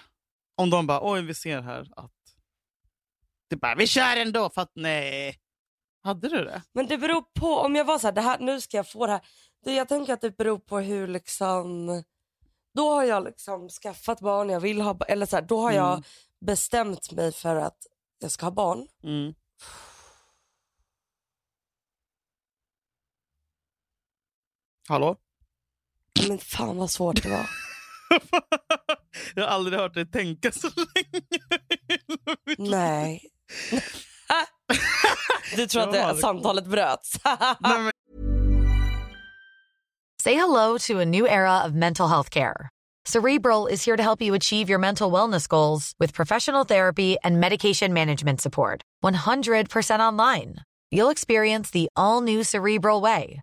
Om 0.56 0.70
de 0.70 0.86
bara, 0.86 1.12
oj 1.12 1.22
vi 1.22 1.34
ser 1.34 1.60
här 1.60 1.88
att... 1.96 2.10
Det 3.48 3.56
bara, 3.56 3.74
vi 3.74 3.86
kör 3.86 4.16
ändå 4.16 4.50
för 4.50 4.62
att 4.62 4.72
nej. 4.74 5.38
Hade 6.02 6.28
du 6.28 6.44
det? 6.44 6.62
Men 6.72 6.86
det 6.86 6.98
beror 6.98 7.22
på, 7.40 7.46
om 7.58 7.74
jag 7.76 7.84
var 7.84 7.98
så 7.98 8.06
här, 8.06 8.12
det 8.14 8.20
här 8.20 8.38
nu 8.38 8.60
ska 8.60 8.76
jag 8.76 8.88
få 8.88 9.06
det 9.06 9.12
här. 9.12 9.20
Det, 9.64 9.72
jag 9.74 9.88
tänker 9.88 10.12
att 10.12 10.20
det 10.20 10.36
beror 10.36 10.58
på 10.58 10.78
hur 10.78 11.08
liksom, 11.08 11.86
då 12.74 12.90
har 12.90 13.04
jag 13.04 13.24
liksom 13.24 13.68
skaffat 13.68 14.20
barn, 14.20 14.48
jag 14.50 14.60
vill 14.60 14.80
ha 14.80 14.98
eller 15.08 15.26
så 15.26 15.36
här, 15.36 15.42
då 15.42 15.60
har 15.60 15.72
jag 15.72 15.92
Mm. 15.92 16.02
bestämt 16.40 17.12
mig 17.12 17.32
för 17.32 17.56
att 17.56 17.86
jag 18.18 18.30
ska 18.30 18.46
ha 18.46 18.50
barn. 18.50 18.88
Mm. 19.02 19.34
Hallå? 24.88 25.16
Men 26.28 26.38
fan 26.38 26.76
vad 26.76 26.90
svårt 26.90 27.22
det 27.22 27.28
var. 27.28 27.50
jag 29.34 29.42
har 29.42 29.50
aldrig 29.50 29.78
hört 29.78 29.94
dig 29.94 30.06
tänka 30.06 30.52
så 30.52 30.68
länge. 30.76 31.22
Nej. 32.58 33.22
du 35.56 35.66
tror 35.66 35.82
att 35.82 35.92
det, 35.92 36.16
samtalet 36.20 36.66
bröts? 36.66 37.12
Say 40.22 40.34
hello 40.34 40.78
to 40.78 41.00
a 41.00 41.04
new 41.04 41.26
era 41.26 41.64
of 41.64 41.74
mental 41.74 42.08
health 42.08 42.30
care. 42.30 42.70
Cerebral 43.04 43.66
is 43.66 43.84
here 43.84 43.96
to 43.96 44.02
help 44.02 44.22
you 44.22 44.34
achieve 44.34 44.70
your 44.70 44.78
mental 44.78 45.12
wellness 45.12 45.46
goals 45.46 45.92
with 45.98 46.14
professional 46.14 46.64
therapy 46.64 47.16
and 47.22 47.38
medication 47.38 47.92
management 47.92 48.40
support. 48.40 48.80
100% 49.04 50.00
online. 50.00 50.56
You'll 50.90 51.10
experience 51.10 51.70
the 51.70 51.88
all 51.96 52.22
new 52.22 52.42
Cerebral 52.42 53.02
Way, 53.02 53.42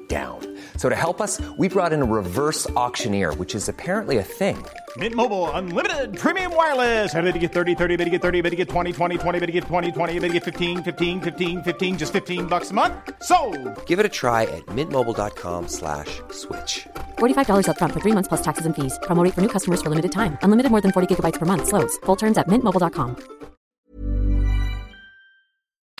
down. 0.11 0.39
So 0.75 0.89
to 0.89 0.95
help 0.95 1.21
us, 1.21 1.39
we 1.57 1.69
brought 1.69 1.93
in 1.93 2.01
a 2.01 2.09
reverse 2.19 2.69
auctioneer, 2.71 3.33
which 3.35 3.55
is 3.55 3.69
apparently 3.69 4.17
a 4.17 4.23
thing. 4.23 4.57
Mint 4.97 5.15
Mobile 5.15 5.49
unlimited 5.51 6.17
premium 6.17 6.53
wireless. 6.53 7.15
Ready 7.15 7.31
to 7.31 7.39
get 7.39 7.53
30, 7.53 7.75
30, 7.75 7.95
bit 7.95 8.03
to 8.03 8.09
get 8.09 8.21
30, 8.21 8.41
bit 8.41 8.49
to 8.49 8.57
get 8.57 8.67
20, 8.67 8.91
20, 8.91 9.17
20, 9.17 9.39
bit 9.39 9.45
to 9.47 9.51
get 9.53 9.63
20, 9.63 9.91
20, 9.91 10.19
bit 10.19 10.27
to 10.27 10.33
get 10.33 10.43
15, 10.43 10.83
15, 10.83 11.21
15, 11.21 11.63
15 11.63 11.97
just 11.97 12.11
15 12.11 12.47
bucks 12.47 12.71
a 12.71 12.73
month. 12.73 12.93
So, 13.23 13.37
Give 13.85 13.99
it 14.01 14.05
a 14.05 14.13
try 14.21 14.43
at 14.43 14.65
mintmobile.com 14.75 15.69
slash 15.69 16.11
switch. 16.31 16.73
$45 17.19 17.67
upfront 17.71 17.93
for 17.93 18.01
three 18.03 18.15
months 18.17 18.27
plus 18.27 18.41
taxes 18.41 18.65
and 18.65 18.75
fees. 18.75 18.99
Promo 19.07 19.23
rate 19.23 19.33
for 19.33 19.41
new 19.45 19.53
customers 19.55 19.81
for 19.81 19.89
limited 19.89 20.11
time. 20.11 20.37
Unlimited 20.43 20.71
more 20.71 20.81
than 20.81 20.91
40 20.91 21.07
gigabytes 21.07 21.39
per 21.39 21.45
month. 21.45 21.67
Slows. 21.71 21.95
Full 22.05 22.17
terms 22.17 22.37
at 22.37 22.47
mintmobile.com. 22.47 23.15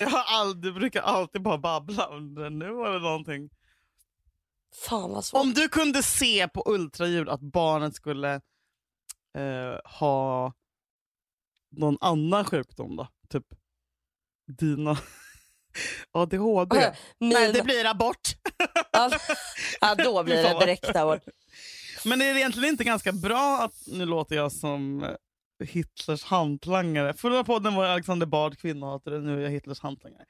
Jag, 0.02 0.10
har 0.10 0.24
aldrig, 0.40 0.74
brukar 0.74 1.02
alltid 1.02 1.42
bara 1.42 1.58
babbla 1.58 2.06
under 2.06 2.50
nu 2.50 2.72
var 2.72 2.90
det 2.90 3.00
någonting. 3.00 3.50
Fan 4.76 5.12
vad 5.12 5.26
svårt. 5.26 5.42
Om 5.42 5.54
du 5.54 5.70
kunde 5.70 6.04
se 6.04 6.48
på 6.48 6.64
ultraljud 6.66 7.30
att 7.30 7.42
barnet 7.42 7.96
skulle 7.96 8.34
eh, 9.38 10.00
ha 10.00 10.54
någon 11.72 11.98
annan 12.02 12.46
sjukdom 12.46 12.96
då? 12.96 13.08
Typ 13.30 13.46
dina 14.60 14.98
ADHD? 16.12 16.78
Okej, 16.78 16.94
Nej, 17.18 17.54
det 17.54 17.64
blir 17.64 17.86
abort. 17.86 18.36
Ja, 18.92 19.12
ja, 19.82 19.96
då 19.96 20.24
blir 20.24 20.36
det 20.36 20.60
direkt 20.60 20.96
abort. 20.96 21.24
Men 22.06 22.22
är 22.22 22.34
det 22.34 22.40
egentligen 22.40 22.70
inte 22.70 22.84
ganska 22.84 23.12
bra 23.12 23.62
att, 23.64 23.88
nu 23.88 24.06
låter 24.06 24.36
jag 24.36 24.52
som 24.52 25.04
eh, 25.04 25.16
Hitlers 25.68 26.24
hantlangare. 26.24 27.14
Förra 27.14 27.44
podden 27.44 27.76
var 27.76 27.86
Alexander 27.86 28.26
Bard 28.26 28.58
kvinnohatare, 28.58 29.20
nu 29.20 29.38
är 29.38 29.42
jag 29.42 29.50
Hitlers 29.50 29.80
hantlangare. 29.80 30.26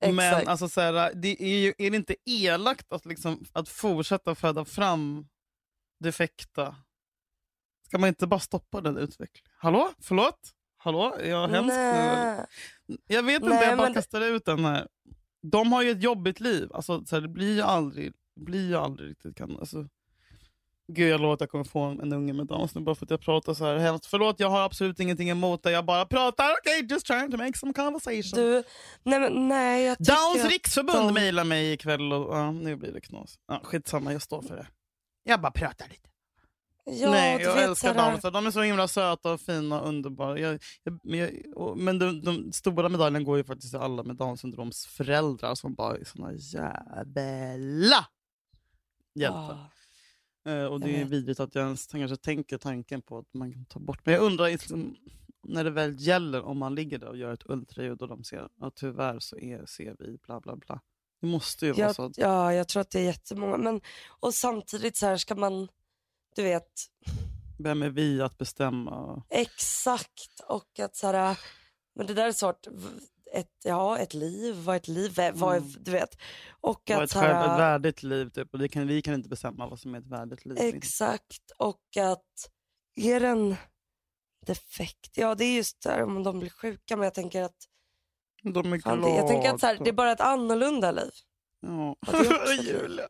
Men 0.00 0.48
alltså, 0.48 0.68
så 0.68 0.80
här, 0.80 1.14
det 1.14 1.42
är, 1.42 1.58
ju, 1.58 1.74
är 1.78 1.90
det 1.90 1.96
inte 1.96 2.16
elakt 2.26 2.92
att, 2.92 3.06
liksom, 3.06 3.44
att 3.52 3.68
fortsätta 3.68 4.34
föda 4.34 4.64
fram 4.64 5.28
defekta? 6.00 6.76
Ska 7.86 7.98
man 7.98 8.08
inte 8.08 8.26
bara 8.26 8.40
stoppa 8.40 8.80
den 8.80 8.96
utvecklingen? 8.96 9.50
Hallå? 9.56 9.92
Förlåt? 9.98 10.50
Hallå? 10.76 11.16
Är 11.20 11.30
jag 11.30 11.48
hemsk 11.48 11.76
nu? 11.76 12.46
Jag 13.06 13.22
vet 13.22 13.42
inte, 13.42 13.48
Nej, 13.48 13.68
jag 13.68 13.78
bara 13.78 13.86
men 13.86 13.94
kastar 13.94 14.20
ut 14.20 14.44
den 14.44 14.64
här. 14.64 14.88
De 15.42 15.72
har 15.72 15.82
ju 15.82 15.90
ett 15.90 16.02
jobbigt 16.02 16.40
liv. 16.40 16.72
Alltså, 16.74 17.04
så 17.04 17.16
här, 17.16 17.22
det 17.22 17.28
blir 17.28 17.54
ju 17.54 17.62
aldrig, 17.62 18.12
det 18.36 18.44
blir 18.44 18.68
ju 18.68 18.76
aldrig 18.76 19.10
riktigt... 19.10 19.36
Kan, 19.36 19.56
alltså, 19.58 19.88
Gud, 20.92 21.08
jag 21.10 21.20
lovar 21.20 21.34
att 21.34 21.40
jag 21.40 21.50
kommer 21.50 21.64
få 21.64 21.80
en, 21.80 22.12
unge 22.12 22.32
med 22.32 22.46
Downs 22.46 22.74
nu 22.74 22.80
bara 22.80 22.94
för 22.94 23.06
att 23.06 23.10
jag 23.10 23.20
pratar 23.20 23.54
så 23.54 23.64
här 23.64 23.78
hemskt. 23.78 24.06
Förlåt, 24.06 24.40
jag 24.40 24.50
har 24.50 24.60
absolut 24.60 25.00
ingenting 25.00 25.30
emot 25.30 25.62
det. 25.62 25.70
Jag 25.70 25.84
bara 25.84 26.06
pratar. 26.06 26.50
Okay, 26.52 26.86
just 26.90 27.06
trying 27.06 27.30
to 27.30 27.36
make 27.36 27.58
some 27.58 27.72
conversation. 27.72 28.30
Du, 28.34 28.62
nej, 29.02 29.20
men, 29.20 29.48
nej 29.48 29.84
jag 29.84 29.96
Downs 29.98 30.44
att 30.44 30.50
riksförbund 30.50 31.08
de- 31.08 31.14
mejlar 31.14 31.44
mig 31.44 31.72
ikväll 31.72 32.12
och 32.12 32.36
ja, 32.36 32.50
nu 32.50 32.76
blir 32.76 32.92
det 32.92 33.00
knas. 33.00 33.38
Ja, 33.48 33.60
skitsamma, 33.64 34.12
jag 34.12 34.22
står 34.22 34.42
för 34.42 34.56
det. 34.56 34.66
Jag 35.22 35.40
bara 35.40 35.52
pratar 35.52 35.88
lite. 35.88 36.08
Ja, 36.84 37.10
Nej, 37.10 37.42
jag 37.42 37.62
älskar 37.62 37.94
Downs. 37.94 38.22
De 38.22 38.46
är 38.46 38.50
så 38.50 38.62
himla 38.62 38.88
söta 38.88 39.32
och 39.32 39.40
fina 39.40 39.80
och 39.80 39.88
underbara. 39.88 40.38
Jag, 40.38 40.62
jag, 40.82 41.00
men 41.02 41.18
jag, 41.18 41.30
och, 41.56 41.78
men 41.78 41.98
de, 41.98 42.22
de 42.22 42.52
stora 42.52 42.88
medaljen 42.88 43.24
går 43.24 43.36
ju 43.36 43.44
faktiskt 43.44 43.72
till 43.72 43.80
alla 43.80 44.02
med 44.02 44.16
Downs 44.16 44.40
syndroms 44.40 44.86
föräldrar 44.86 45.54
som 45.54 45.74
bara 45.74 45.96
är 45.96 46.04
såna 46.04 46.32
jävla 46.32 48.06
hjältar. 49.14 49.58
Ja. 49.58 49.70
Eh, 50.46 50.64
och 50.64 50.80
det 50.80 50.90
är 50.90 50.98
vet. 50.98 51.08
vidrigt 51.08 51.40
att 51.40 51.54
jag 51.54 51.64
ens 51.64 51.86
kanske 51.86 52.16
tänker 52.16 52.58
tanken 52.58 53.02
på 53.02 53.18
att 53.18 53.34
man 53.34 53.52
kan 53.52 53.64
ta 53.64 53.78
bort. 53.78 54.06
Men 54.06 54.14
jag 54.14 54.22
undrar 54.22 54.50
liksom, 54.50 54.96
när 55.42 55.64
det 55.64 55.70
väl 55.70 55.96
gäller 55.98 56.42
om 56.42 56.58
man 56.58 56.74
ligger 56.74 56.98
där 56.98 57.08
och 57.08 57.16
gör 57.16 57.32
ett 57.32 57.50
ultraljud 57.50 58.02
och 58.02 58.08
de 58.08 58.24
ser 58.24 58.48
att 58.60 58.76
tyvärr 58.76 59.18
så 59.18 59.38
är, 59.38 59.66
ser 59.66 59.96
vi 59.98 60.18
bla 60.26 60.40
bla 60.40 60.56
bla. 60.56 60.80
Det 61.20 61.26
måste 61.26 61.66
ju 61.66 61.72
vara 61.72 61.86
Jag, 61.86 61.96
så. 61.96 62.04
Att, 62.04 62.18
ja, 62.18 62.54
jag 62.54 62.68
tror 62.68 62.80
att 62.80 62.90
det 62.90 62.98
är 62.98 63.04
jättemånga. 63.04 63.56
Men, 63.56 63.80
och 64.20 64.34
samtidigt 64.34 64.96
så 64.96 65.06
här 65.06 65.16
ska 65.16 65.34
man, 65.34 65.68
du 66.36 66.42
vet, 66.42 66.70
vem 67.58 67.82
är 67.82 67.90
vi 67.90 68.22
att 68.22 68.38
bestämma? 68.38 69.22
exakt. 69.30 70.40
Och 70.48 70.80
att 70.80 70.96
så 70.96 71.06
här, 71.06 71.38
men 71.94 72.06
det 72.06 72.14
där 72.14 72.28
är 72.28 72.32
svårt. 72.32 72.66
Ett, 73.32 73.50
ja, 73.64 73.98
ett 73.98 74.14
liv, 74.14 74.54
vad 74.54 74.74
är 74.74 74.80
ett 74.80 74.88
liv? 74.88 75.12
Vad 75.16 75.34
vad 75.34 75.54
är, 75.54 75.58
Mm. 75.60 75.72
du 75.80 75.90
vet. 75.90 76.16
Och 76.60 76.82
Vad 76.88 76.98
att 76.98 77.04
ett, 77.04 77.12
själv, 77.12 77.34
här, 77.34 77.54
ett 77.54 77.60
värdigt 77.60 78.02
liv 78.02 78.28
typ. 78.30 78.54
Och 78.54 78.70
kan, 78.70 78.86
vi 78.86 79.02
kan 79.02 79.14
inte 79.14 79.28
bestämma 79.28 79.66
vad 79.68 79.80
som 79.80 79.94
är 79.94 79.98
ett 79.98 80.06
värdigt 80.06 80.44
liv. 80.46 80.58
Exakt. 80.60 81.50
Och 81.58 81.80
att 82.00 82.50
är 82.96 83.20
den 83.20 83.56
defekt, 84.46 85.10
ja 85.16 85.34
det 85.34 85.44
är 85.44 85.56
just 85.56 85.82
där 85.82 86.02
om 86.02 86.22
de 86.22 86.38
blir 86.38 86.50
sjuka. 86.50 86.96
Men 86.96 87.04
jag 87.04 87.14
tänker 87.14 87.42
att, 87.42 87.56
De 88.42 88.72
är 88.72 88.78
fan, 88.78 89.02
det, 89.02 89.08
jag 89.10 89.28
tänker 89.28 89.50
att 89.50 89.60
så 89.60 89.66
här, 89.66 89.78
det 89.84 89.90
är 89.90 89.92
bara 89.92 90.12
ett 90.12 90.20
annorlunda 90.20 90.90
liv. 90.90 91.10
Ja. 91.60 91.96
är 92.12 92.52
ett. 92.60 92.64
Julia. 92.64 93.08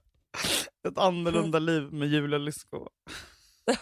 Ett 0.89 0.99
annorlunda 0.99 1.59
liv 1.59 1.83
med 1.93 2.09
Julia 2.09 2.39
Lyskova. 2.39 2.89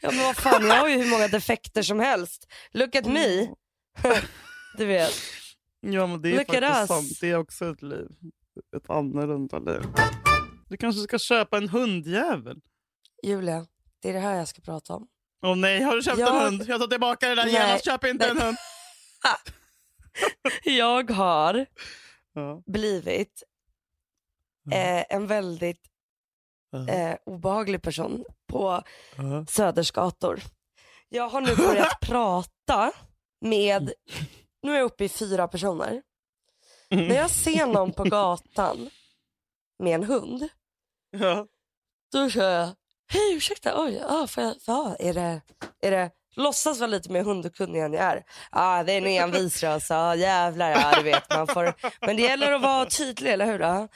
Ja 0.00 0.10
men 0.10 0.24
vad 0.24 0.36
fan, 0.36 0.66
jag 0.66 0.74
har 0.74 0.88
ju 0.88 1.02
hur 1.02 1.10
många 1.10 1.28
defekter 1.28 1.82
som 1.82 2.00
helst. 2.00 2.46
Look 2.72 2.94
at 2.94 3.06
me. 3.06 3.48
du 4.78 4.84
vet. 4.86 5.12
Ja 5.92 6.06
men 6.06 6.22
det 6.22 6.28
är 6.30 6.36
Look 6.36 6.46
faktiskt 6.46 6.88
sant. 6.88 7.20
Det 7.20 7.30
är 7.30 7.36
också 7.36 7.70
ett 7.70 7.82
liv. 7.82 8.08
Ett 8.76 8.90
annorlunda 8.90 9.58
liv. 9.58 9.82
Du 10.68 10.76
kanske 10.76 11.02
ska 11.02 11.18
köpa 11.18 11.56
en 11.56 11.68
hundjävel? 11.68 12.60
Julia, 13.22 13.66
det 14.02 14.08
är 14.08 14.12
det 14.12 14.20
här 14.20 14.34
jag 14.34 14.48
ska 14.48 14.62
prata 14.62 14.94
om. 14.94 15.08
Åh 15.46 15.56
nej, 15.56 15.82
har 15.82 15.96
du 15.96 16.02
köpt 16.02 16.18
Jag- 16.18 16.36
en 16.36 16.42
hund? 16.42 16.64
Jag 16.68 16.80
tar 16.80 16.86
tillbaka 16.88 17.28
det 17.28 17.34
där 17.34 17.46
genast. 17.46 17.84
Köp 17.84 18.04
inte 18.04 18.24
Nej. 18.26 18.36
en 18.36 18.42
hund. 18.46 18.56
Jag 20.64 21.10
har 21.10 21.66
Ja. 22.34 22.62
blivit 22.66 23.42
eh, 24.72 25.04
en 25.16 25.26
väldigt 25.26 25.80
eh, 26.88 27.16
obehaglig 27.26 27.82
person 27.82 28.24
på 28.48 28.82
Ja. 29.16 29.46
Söders 29.48 29.90
gator. 29.90 30.40
Jag 31.08 31.28
har 31.28 31.40
nu 31.40 31.56
börjat 31.56 32.00
prata 32.02 32.92
med, 33.40 33.92
nu 34.66 34.72
är 34.72 34.76
jag 34.76 34.84
uppe 34.84 35.04
i 35.04 35.08
fyra 35.08 35.48
personer. 35.48 36.02
Mm. 36.90 37.08
När 37.08 37.16
jag 37.16 37.30
ser 37.30 37.66
någon 37.66 37.92
på 37.92 38.04
gatan 38.04 38.90
med 39.78 39.94
en 39.94 40.04
hund, 40.04 40.48
Ja. 41.10 41.46
då 42.12 42.30
kör 42.30 42.50
jag, 42.50 42.66
hej 43.08 43.34
ursäkta, 43.36 43.82
oj, 43.84 44.02
ah, 44.08 44.26
får 44.26 44.44
jag, 44.44 44.54
ja, 44.66 44.96
är 44.98 45.14
det, 45.14 45.40
är 45.80 45.90
det, 45.90 46.10
låtsas 46.36 46.78
vara 46.80 46.86
lite 46.90 47.12
mer 47.12 47.22
hundokunnig 47.22 47.80
än 47.82 47.92
jag 47.92 48.02
är. 48.04 48.16
Ja, 48.16 48.22
ah, 48.50 48.82
det 48.82 48.92
är 48.92 48.98
en 48.98 49.06
envisras, 49.06 49.90
ja 49.90 50.14
jävlar, 50.14 50.70
ja 50.70 50.92
du 50.96 51.02
vet 51.02 51.30
man 51.30 51.46
får, 51.46 51.74
men 52.06 52.16
det 52.16 52.22
gäller 52.22 52.52
att 52.52 52.62
vara 52.62 52.86
tydlig, 52.86 53.32
eller 53.32 53.46
hur? 53.46 53.58
Ja. 53.60 53.88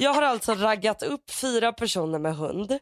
Jag 0.00 0.14
har 0.14 0.22
alltså 0.22 0.54
raggat 0.54 1.02
upp 1.02 1.30
fyra 1.30 1.72
personer 1.72 2.18
med 2.18 2.36
hund, 2.36 2.78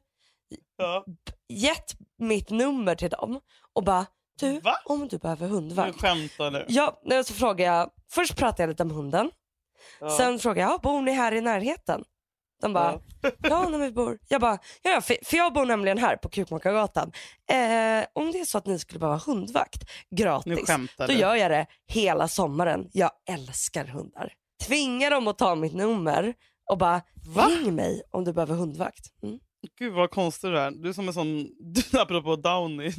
Ja. 0.77 1.05
gett 1.49 1.93
mitt 2.19 2.51
nummer 2.51 2.95
till 2.95 3.11
dem 3.11 3.41
och 3.73 3.85
bara, 3.85 4.07
du, 4.39 4.61
Va? 4.61 4.77
om 4.85 5.09
du 5.09 5.19
behöver 5.19 5.47
Nu 5.49 5.53
hundvakt. 5.55 6.01
skämtar 6.01 6.51
du. 6.51 6.65
Ja, 6.69 7.01
nej, 7.05 7.25
så 7.25 7.35
frågar 7.35 7.67
jag, 7.67 7.91
först 8.11 8.37
pratar 8.37 8.63
jag 8.65 8.69
lite 8.69 8.83
om 8.83 8.91
hunden, 8.91 9.31
Ja. 10.01 10.11
sen 10.11 10.39
frågar 10.39 10.63
jag, 10.63 10.73
ja, 10.73 10.79
bor 10.83 11.03
ni 11.03 11.13
här 11.13 11.35
i 11.35 11.41
närheten? 11.41 12.05
De 12.63 12.73
bara, 12.73 13.01
ja, 13.43 13.69
när 13.69 13.79
vi 13.79 13.93
bor. 13.93 14.19
Jag 14.29 14.41
bara, 14.41 14.59
ja, 14.83 14.91
ja, 14.91 15.01
för, 15.01 15.17
för 15.25 15.37
jag 15.37 15.53
bor 15.53 15.67
nämligen 15.67 15.99
här 15.99 16.17
på 16.17 16.29
Kukmakargatan. 16.29 17.13
Eh, 17.51 18.05
om 18.13 18.33
det 18.33 18.41
är 18.41 18.45
så 18.45 18.59
att 18.59 18.67
ni 18.67 18.79
skulle 18.79 19.01
behöva 19.01 19.19
hundvakt 19.27 19.83
Nu 20.11 20.17
gratis, 20.17 20.71
då 20.99 21.07
du. 21.07 21.13
gör 21.13 21.35
jag 21.35 21.51
det 21.51 21.67
hela 21.87 22.29
sommaren. 22.29 22.89
Jag 22.93 23.11
älskar 23.29 23.85
hundar. 23.85 24.33
Tvingar 24.67 25.11
dem 25.11 25.29
att 25.29 25.39
ta 25.39 25.55
mitt 25.55 25.75
nummer 25.75 26.35
och 26.71 26.79
bara, 26.79 27.01
Va? 27.35 27.47
ring 27.49 27.75
mig 27.75 28.03
om 28.11 28.25
du 28.25 28.33
behöver 28.33 28.55
hundvakt. 28.55 29.23
Mm. 29.23 29.39
Gud 29.79 29.93
vad 29.93 30.11
konstig 30.11 30.51
du 30.51 30.59
är. 30.59 30.71
Du 30.71 30.89
är 30.89 30.93
som 30.93 31.09
en 31.09 31.15
sån, 31.15 31.49
du, 31.59 31.99
apropå 31.99 32.37
Downy. 32.37 32.91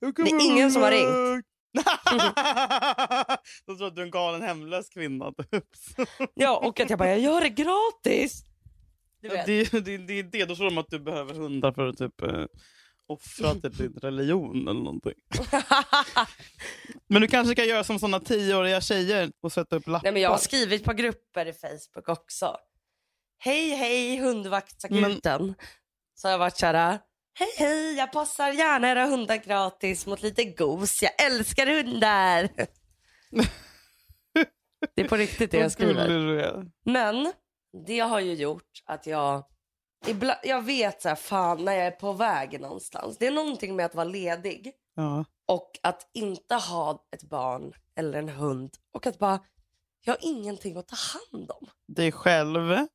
Det 0.00 0.22
är 0.22 0.52
ingen 0.52 0.72
som 0.72 0.82
har 0.82 0.90
ringt. 0.90 1.46
De 3.66 3.76
tror 3.76 3.86
att 3.86 3.96
du 3.96 4.02
är 4.02 4.06
en 4.06 4.10
galen 4.10 4.42
hemlös 4.42 4.88
kvinna. 4.88 5.32
Typ. 5.32 5.64
Ja, 6.34 6.58
och 6.58 6.80
att 6.80 6.90
jag 6.90 6.98
bara, 6.98 7.08
jag 7.08 7.20
gör 7.20 7.40
det 7.40 7.48
gratis. 7.48 8.44
Du 9.22 9.28
vet. 9.28 9.46
det, 9.46 9.72
det, 9.72 9.98
det 9.98 10.18
är 10.18 10.22
det. 10.22 10.44
Då 10.44 10.56
tror 10.56 10.70
de 10.70 10.78
att 10.78 10.90
du 10.90 10.98
behöver 10.98 11.34
hundar 11.34 11.72
för 11.72 11.86
att 11.86 11.98
typ, 11.98 12.22
eh, 12.22 12.44
offra 13.06 13.54
till 13.60 13.76
din 13.76 13.92
religion 13.92 14.68
eller 14.68 14.80
någonting. 14.80 15.14
Men 17.08 17.22
du 17.22 17.28
kanske 17.28 17.54
kan 17.54 17.68
göra 17.68 17.84
som 17.84 17.98
såna 17.98 18.20
tioåriga 18.20 18.80
tjejer 18.80 19.30
och 19.42 19.52
sätta 19.52 19.76
upp 19.76 19.86
lappar. 19.86 20.04
Nej, 20.04 20.12
men 20.12 20.22
jag 20.22 20.30
har 20.30 20.38
skrivit 20.38 20.84
på 20.84 20.92
grupper 20.92 21.46
i 21.46 21.52
Facebook 21.52 22.08
också. 22.08 22.56
Hej 23.38 23.70
hej 23.70 24.18
hundvaktsakuten. 24.18 25.54
Så 26.20 26.28
har 26.28 26.32
jag 26.32 26.38
varit 26.38 26.56
såhär, 26.56 26.98
hej 27.34 27.48
hej 27.58 27.94
jag 27.94 28.12
passar 28.12 28.52
gärna 28.52 28.88
era 28.88 29.06
hundar 29.06 29.36
gratis 29.36 30.06
mot 30.06 30.22
lite 30.22 30.44
gos. 30.44 31.02
Jag 31.02 31.26
älskar 31.26 31.66
hundar. 31.66 32.48
det 34.94 35.00
är 35.02 35.08
på 35.08 35.16
riktigt 35.16 35.50
det 35.50 35.58
jag 35.58 35.72
skriver. 35.72 36.66
Men 36.84 37.32
det 37.86 37.98
har 37.98 38.20
ju 38.20 38.34
gjort 38.34 38.82
att 38.86 39.06
jag, 39.06 39.44
ibland, 40.06 40.38
jag 40.42 40.62
vet 40.62 41.02
så 41.02 41.08
här, 41.08 41.16
fan 41.16 41.64
när 41.64 41.72
jag 41.72 41.86
är 41.86 41.90
på 41.90 42.12
väg 42.12 42.60
någonstans. 42.60 43.18
Det 43.18 43.26
är 43.26 43.30
någonting 43.30 43.76
med 43.76 43.86
att 43.86 43.94
vara 43.94 44.04
ledig 44.04 44.72
Ja. 44.94 45.24
och 45.46 45.70
att 45.82 46.10
inte 46.14 46.54
ha 46.54 47.06
ett 47.12 47.22
barn 47.22 47.72
eller 47.96 48.18
en 48.18 48.28
hund 48.28 48.70
och 48.92 49.06
att 49.06 49.18
bara, 49.18 49.40
jag 50.04 50.12
har 50.12 50.18
ingenting 50.22 50.76
att 50.76 50.88
ta 50.88 50.96
hand 50.96 51.50
om. 51.50 51.66
Dig 51.88 52.12
själv. 52.12 52.86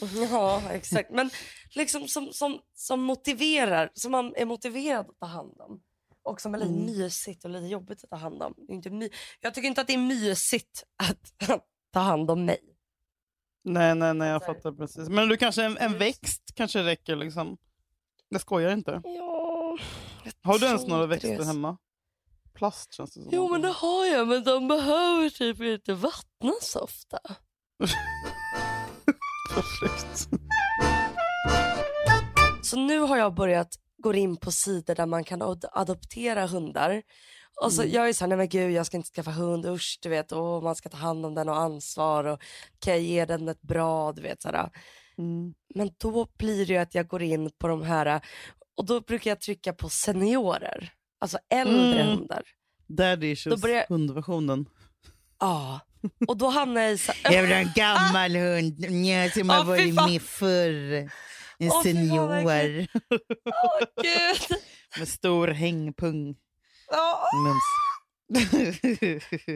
Ja, 0.30 0.62
exakt. 0.70 1.10
Men 1.10 1.30
liksom 1.76 2.08
som, 2.08 2.32
som, 2.32 2.60
som 2.74 3.00
motiverar, 3.02 3.90
som 3.94 4.12
man 4.12 4.34
är 4.36 4.44
motiverad 4.44 5.08
att 5.10 5.18
ta 5.20 5.26
hand 5.26 5.60
om. 5.60 5.80
Och 6.22 6.40
som 6.40 6.54
är 6.54 6.58
lite 6.58 6.72
Mm. 6.72 6.84
mysigt 6.86 7.44
och 7.44 7.50
lite 7.50 7.66
jobbigt 7.66 8.04
att 8.04 8.10
ta 8.10 8.16
hand 8.16 8.42
om. 8.42 8.54
Inte 8.68 8.90
my- 8.90 9.10
jag 9.40 9.54
tycker 9.54 9.68
inte 9.68 9.80
att 9.80 9.86
det 9.86 9.94
är 9.94 9.98
mysigt 9.98 10.84
att, 10.96 11.50
att 11.50 11.64
ta 11.92 12.00
hand 12.00 12.30
om 12.30 12.44
mig. 12.44 12.58
Nej, 13.64 13.94
nej, 13.94 14.14
nej, 14.14 14.28
jag 14.30 14.44
fattar 14.44 14.72
precis. 14.72 15.08
Men 15.08 15.28
du 15.28 15.36
kanske 15.36 15.64
en, 15.64 15.78
en 15.78 15.98
växt 15.98 16.42
kanske 16.54 16.82
räcker 16.82 17.16
liksom. 17.16 17.56
Jag 18.28 18.40
skojar 18.40 18.72
inte. 18.72 19.00
Ja, 19.04 19.78
Har 20.42 20.58
du 20.58 20.66
ens 20.66 20.86
några 20.86 21.06
växter 21.06 21.38
det. 21.38 21.44
hemma? 21.44 21.76
Plast 22.54 22.92
känns 22.92 23.14
det 23.14 23.20
som. 23.22 23.30
Jo 23.32 23.48
men 23.48 23.60
det 23.62 23.68
har 23.68 24.06
jag 24.06 24.28
men 24.28 24.44
de 24.44 24.68
behöver 24.68 25.30
typ 25.30 25.60
inte 25.60 25.94
vattnas 25.94 26.76
ofta. 26.76 27.18
Perfekt. 29.54 30.28
Så 32.74 32.80
nu 32.80 32.98
har 32.98 33.16
jag 33.16 33.34
börjat 33.34 33.68
gå 34.02 34.14
in 34.14 34.36
på 34.36 34.52
sidor 34.52 34.94
där 34.94 35.06
man 35.06 35.24
kan 35.24 35.42
ad- 35.42 35.64
adoptera 35.72 36.46
hundar. 36.46 37.02
Och 37.62 37.72
så 37.72 37.84
jag 37.86 38.08
är 38.08 38.12
så 38.12 38.24
här, 38.24 38.28
nej 38.28 38.38
men 38.38 38.48
gud 38.48 38.70
jag 38.72 38.86
ska 38.86 38.96
inte 38.96 39.08
skaffa 39.10 39.30
hund, 39.30 39.66
usch 39.66 39.98
du 40.02 40.08
vet, 40.08 40.32
och 40.32 40.62
man 40.62 40.76
ska 40.76 40.88
ta 40.88 40.96
hand 40.96 41.26
om 41.26 41.34
den 41.34 41.48
och 41.48 41.56
ansvar 41.58 42.24
och 42.24 42.42
kan 42.78 42.92
jag 42.92 43.02
ge 43.02 43.24
den 43.24 43.48
ett 43.48 43.62
bra, 43.62 44.12
du 44.12 44.22
vet 44.22 44.42
sådär. 44.42 44.70
Mm. 45.18 45.54
Men 45.74 45.90
då 45.98 46.26
blir 46.38 46.66
det 46.66 46.72
ju 46.72 46.78
att 46.78 46.94
jag 46.94 47.06
går 47.08 47.22
in 47.22 47.50
på 47.58 47.68
de 47.68 47.82
här, 47.82 48.20
och 48.76 48.84
då 48.86 49.00
brukar 49.00 49.30
jag 49.30 49.40
trycka 49.40 49.72
på 49.72 49.88
seniorer, 49.88 50.92
alltså 51.20 51.38
äldre 51.50 52.00
Mm. 52.02 52.06
hundar. 52.18 52.42
Daddy 52.86 53.26
issues, 53.30 53.54
Då 53.54 53.60
börjar- 53.60 53.86
hundversionen. 53.88 54.66
Ja, 55.40 55.80
och 56.28 56.36
då 56.36 56.48
hamnar 56.48 56.80
jag 56.80 56.92
i 56.92 56.98
så 56.98 57.12
Jag 57.24 57.42
vill 57.42 57.52
ha 57.52 57.58
en 57.58 57.72
gammal 57.74 58.36
hund 58.36 58.84
som 59.32 59.48
har 59.48 59.64
varit 59.64 59.94
med 59.94 60.22
förr. 60.22 61.10
En 61.58 61.70
fan, 61.70 61.82
senior. 61.82 62.28
Åh 62.30 63.86
gud. 64.02 64.58
Med 64.98 65.08
stor 65.08 65.48
hängpung. 65.48 66.36
Ja. 66.90 67.28
Mums. 67.44 67.62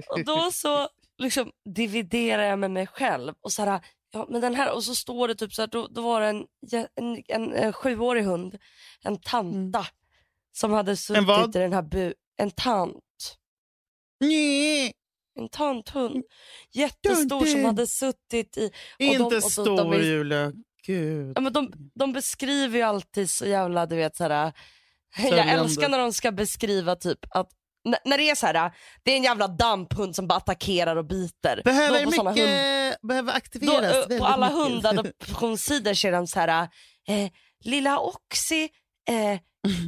Och 0.09 0.25
då 0.25 0.51
så 0.53 0.89
liksom 1.19 1.51
dividerar 1.75 2.43
jag 2.43 2.59
med 2.59 2.71
mig 2.71 2.87
själv. 2.87 3.35
Och 3.41 3.53
så 3.53 3.63
här, 3.63 3.81
ja, 4.13 4.27
men 4.31 4.41
den 4.41 4.55
här, 4.55 4.73
och 4.75 4.85
så 4.85 4.95
står 4.95 5.29
det 5.29 5.35
typ 5.35 5.53
så 5.55 5.63
här, 5.63 5.67
då, 5.67 5.87
då 5.87 6.03
var 6.03 6.21
det 6.21 6.27
en, 6.27 6.47
en, 6.97 7.23
en, 7.29 7.53
en 7.55 7.73
sjuårig 7.73 8.25
hund, 8.25 8.59
en 9.05 9.21
tanta, 9.21 9.87
som 10.53 10.73
hade 10.73 10.97
suttit 10.97 11.57
i 11.57 11.59
den 11.59 11.73
här 11.73 11.83
bu... 11.83 12.15
En 12.37 12.51
tant. 12.51 13.05
Nej, 14.21 14.93
En 15.39 15.49
tanthund. 15.49 16.25
Jättestor 16.73 17.29
Tante. 17.29 17.51
som 17.51 17.65
hade 17.65 17.87
suttit 17.87 18.57
i... 18.59 18.67
och 18.67 19.01
Inte 19.01 19.19
de- 19.19 19.37
och 19.37 19.43
så- 19.43 19.51
stor 19.51 19.77
de 19.77 19.93
är- 19.93 19.97
Julia. 20.03 20.53
Gud. 20.89 21.33
Ja, 21.37 21.41
men 21.41 21.53
de, 21.53 21.73
de 21.95 22.13
beskriver 22.13 22.79
ju 22.79 22.83
alltid 22.85 23.31
så 23.31 23.47
jävla, 23.47 23.87
du 23.87 23.97
vet 23.97 24.17
så 24.17 24.25
här. 24.29 24.53
Jag 25.19 25.49
älskar 25.49 25.89
när 25.89 25.99
de 25.99 26.13
ska 26.13 26.33
beskriva 26.33 26.97
typ 26.97 27.19
att 27.31 27.49
när, 28.05 28.19
det 28.19 28.31
är 28.31 28.35
så 28.35 28.47
här, 28.47 28.73
det 29.03 29.13
är 29.13 29.17
en 29.17 29.23
jävla 29.23 29.49
damphund 29.49 30.17
som 30.17 30.27
bara 30.29 30.37
attackerar 30.37 30.97
och 30.97 31.05
biter. 31.07 31.63
Behöver 31.65 32.05
Då 32.05 32.11
mycket, 32.11 32.49
hund- 32.49 33.09
behöver 33.09 33.33
Då, 33.33 33.37
aktiveras 33.37 33.83
eh, 33.95 34.01
väldigt 34.01 34.19
på 34.19 34.25
alla 34.27 34.47
mycket. 34.51 34.65
hundadoptionssidor 34.73 35.95
ser 36.03 36.13
de 36.13 36.27
så 36.27 36.41
här, 36.41 36.69
eh, 37.09 37.31
lilla 37.65 37.99
Oxy 37.99 38.69
eh, 39.09 39.41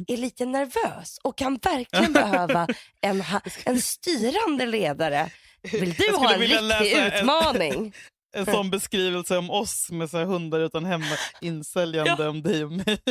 är 0.07 0.17
lite 0.17 0.45
nervös 0.45 1.17
och 1.23 1.37
kan 1.37 1.57
verkligen 1.57 2.13
behöva 2.13 2.67
en, 3.01 3.23
en 3.65 3.81
styrande 3.81 4.65
ledare. 4.65 5.29
Vill 5.71 5.93
du 5.93 6.11
ha 6.15 6.33
en 6.33 6.39
riktig 6.39 6.97
utmaning? 6.97 7.93
En 8.33 8.45
sån 8.45 8.69
beskrivelse 8.69 9.37
om 9.37 9.49
oss 9.49 9.91
med 9.91 10.09
så 10.09 10.17
hundar 10.17 10.59
utan 10.59 10.85
hemma, 10.85 11.17
insäljande 11.41 12.27
om 12.27 12.41
dig 12.41 12.63
och 12.63 12.71
mig. 12.71 13.01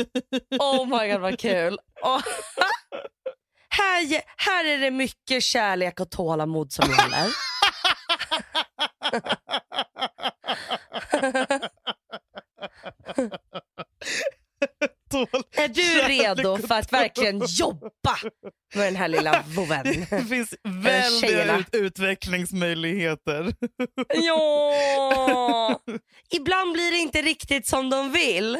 Oh 0.59 0.85
my 0.85 1.11
god 1.11 1.21
vad 1.21 1.39
kul. 1.39 1.77
Och, 2.01 2.21
här, 3.69 4.21
här 4.37 4.65
är 4.65 4.77
det 4.77 4.91
mycket 4.91 5.43
kärlek 5.43 5.99
och 5.99 6.09
tålamod 6.11 6.71
som 6.71 6.89
gäller. 6.89 7.27
Är 15.57 15.67
du 15.67 16.01
redo 16.07 16.57
för 16.57 16.75
att 16.75 16.93
verkligen 16.93 17.41
jobba 17.47 18.17
med 18.75 18.85
den 18.87 18.95
här 18.95 19.07
lilla 19.07 19.43
voven? 19.47 19.83
Det 20.09 20.23
finns 20.25 20.55
väldiga 20.63 21.57
ut- 21.59 21.75
utvecklingsmöjligheter. 21.75 23.53
Ja, 24.13 25.79
ibland 26.35 26.73
blir 26.73 26.91
det 26.91 26.97
inte 26.97 27.21
riktigt 27.21 27.67
som 27.67 27.89
de 27.89 28.11
vill. 28.11 28.57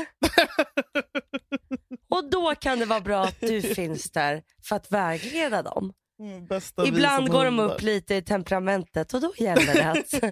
Och 2.09 2.29
då 2.29 2.55
kan 2.55 2.79
det 2.79 2.85
vara 2.85 3.01
bra 3.01 3.23
att 3.23 3.39
du 3.41 3.61
finns 3.75 4.11
där 4.11 4.41
för 4.63 4.75
att 4.75 4.91
vägleda 4.91 5.61
dem. 5.61 5.93
Mm, 6.19 6.45
Bästa 6.45 6.87
Ibland 6.87 7.29
går 7.31 7.45
de 7.45 7.59
upp 7.59 7.81
lite 7.81 8.15
i 8.15 8.21
temperamentet 8.21 9.13
och 9.13 9.21
då 9.21 9.33
gäller 9.37 9.73
det 9.73 9.89
att... 9.91 10.23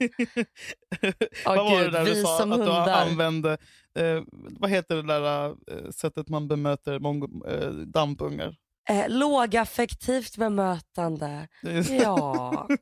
Åh, 1.46 1.56
vad 1.56 1.58
var 1.66 1.78
det 1.80 1.84
gud, 1.84 1.94
där 1.94 2.04
vi 2.04 2.14
du 2.14 2.22
sa 2.24 2.38
att 2.44 2.44
du 2.50 2.56
hundar. 2.56 3.06
använde? 3.06 3.58
Eh, 4.00 4.22
vad 4.60 4.70
heter 4.70 4.96
det 4.96 5.02
där 5.02 5.46
eh, 5.50 5.90
sättet 5.96 6.30
man 6.30 6.48
bemöter 6.48 6.94
eh, 6.94 7.70
dampungar? 7.72 8.56
Eh, 8.90 9.10
lågaffektivt 9.10 10.38
bemötande. 10.38 11.48
Ja. 11.90 12.68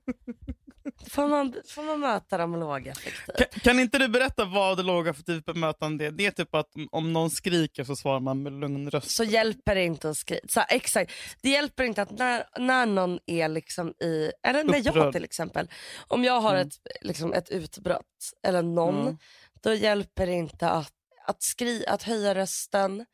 Får 1.10 1.28
man, 1.28 1.56
får 1.70 1.84
man 1.84 2.00
möta 2.00 2.38
dem 2.38 2.56
lågaffektivt? 2.60 3.38
Kan, 3.38 3.48
kan 3.62 3.80
inte 3.80 3.98
du 3.98 4.08
berätta 4.08 4.46
vad 4.46 4.86
lågaffektivt 4.86 5.46
bemötande 5.46 6.06
är? 6.06 6.12
Det 6.12 6.26
är 6.26 6.32
typ 6.32 6.56
att 6.56 6.70
om 6.92 7.14
någon 7.14 7.30
skriker 7.30 7.84
så 7.84 7.96
svarar 7.96 8.20
man 8.20 8.44
med 8.44 8.54
lugn 8.54 8.90
röst. 8.92 9.12
Så 9.12 9.24
hjälper 9.24 9.76
det 9.76 9.84
inte 9.84 10.10
att 10.10 10.18
skriva. 10.18 10.42
Så, 10.50 10.62
exakt. 10.70 11.12
Det 11.42 11.50
hjälper 11.50 11.84
inte 11.84 12.02
att 12.02 12.12
när, 12.12 12.44
när 12.60 12.86
någon 12.86 13.20
är 13.26 13.48
liksom 13.50 13.90
i, 13.90 14.32
eller 14.48 14.64
när 14.64 14.82
jag 14.86 15.14
till 15.14 15.24
exempel, 15.24 15.70
om 16.08 16.24
jag 16.24 16.42
har 16.42 16.56
Mm. 16.56 16.68
ett, 16.68 16.74
liksom 17.02 17.34
ett 17.34 17.50
utbrott 17.50 18.32
eller 18.48 18.62
någon, 18.64 19.02
Mm. 19.02 19.18
då 19.64 19.74
hjälper 19.74 20.26
det 20.28 20.34
inte 20.34 20.70
att, 20.70 20.94
att, 21.28 21.44
skri, 21.44 21.86
att 21.88 22.04
höja 22.04 22.36
rösten. 22.36 23.06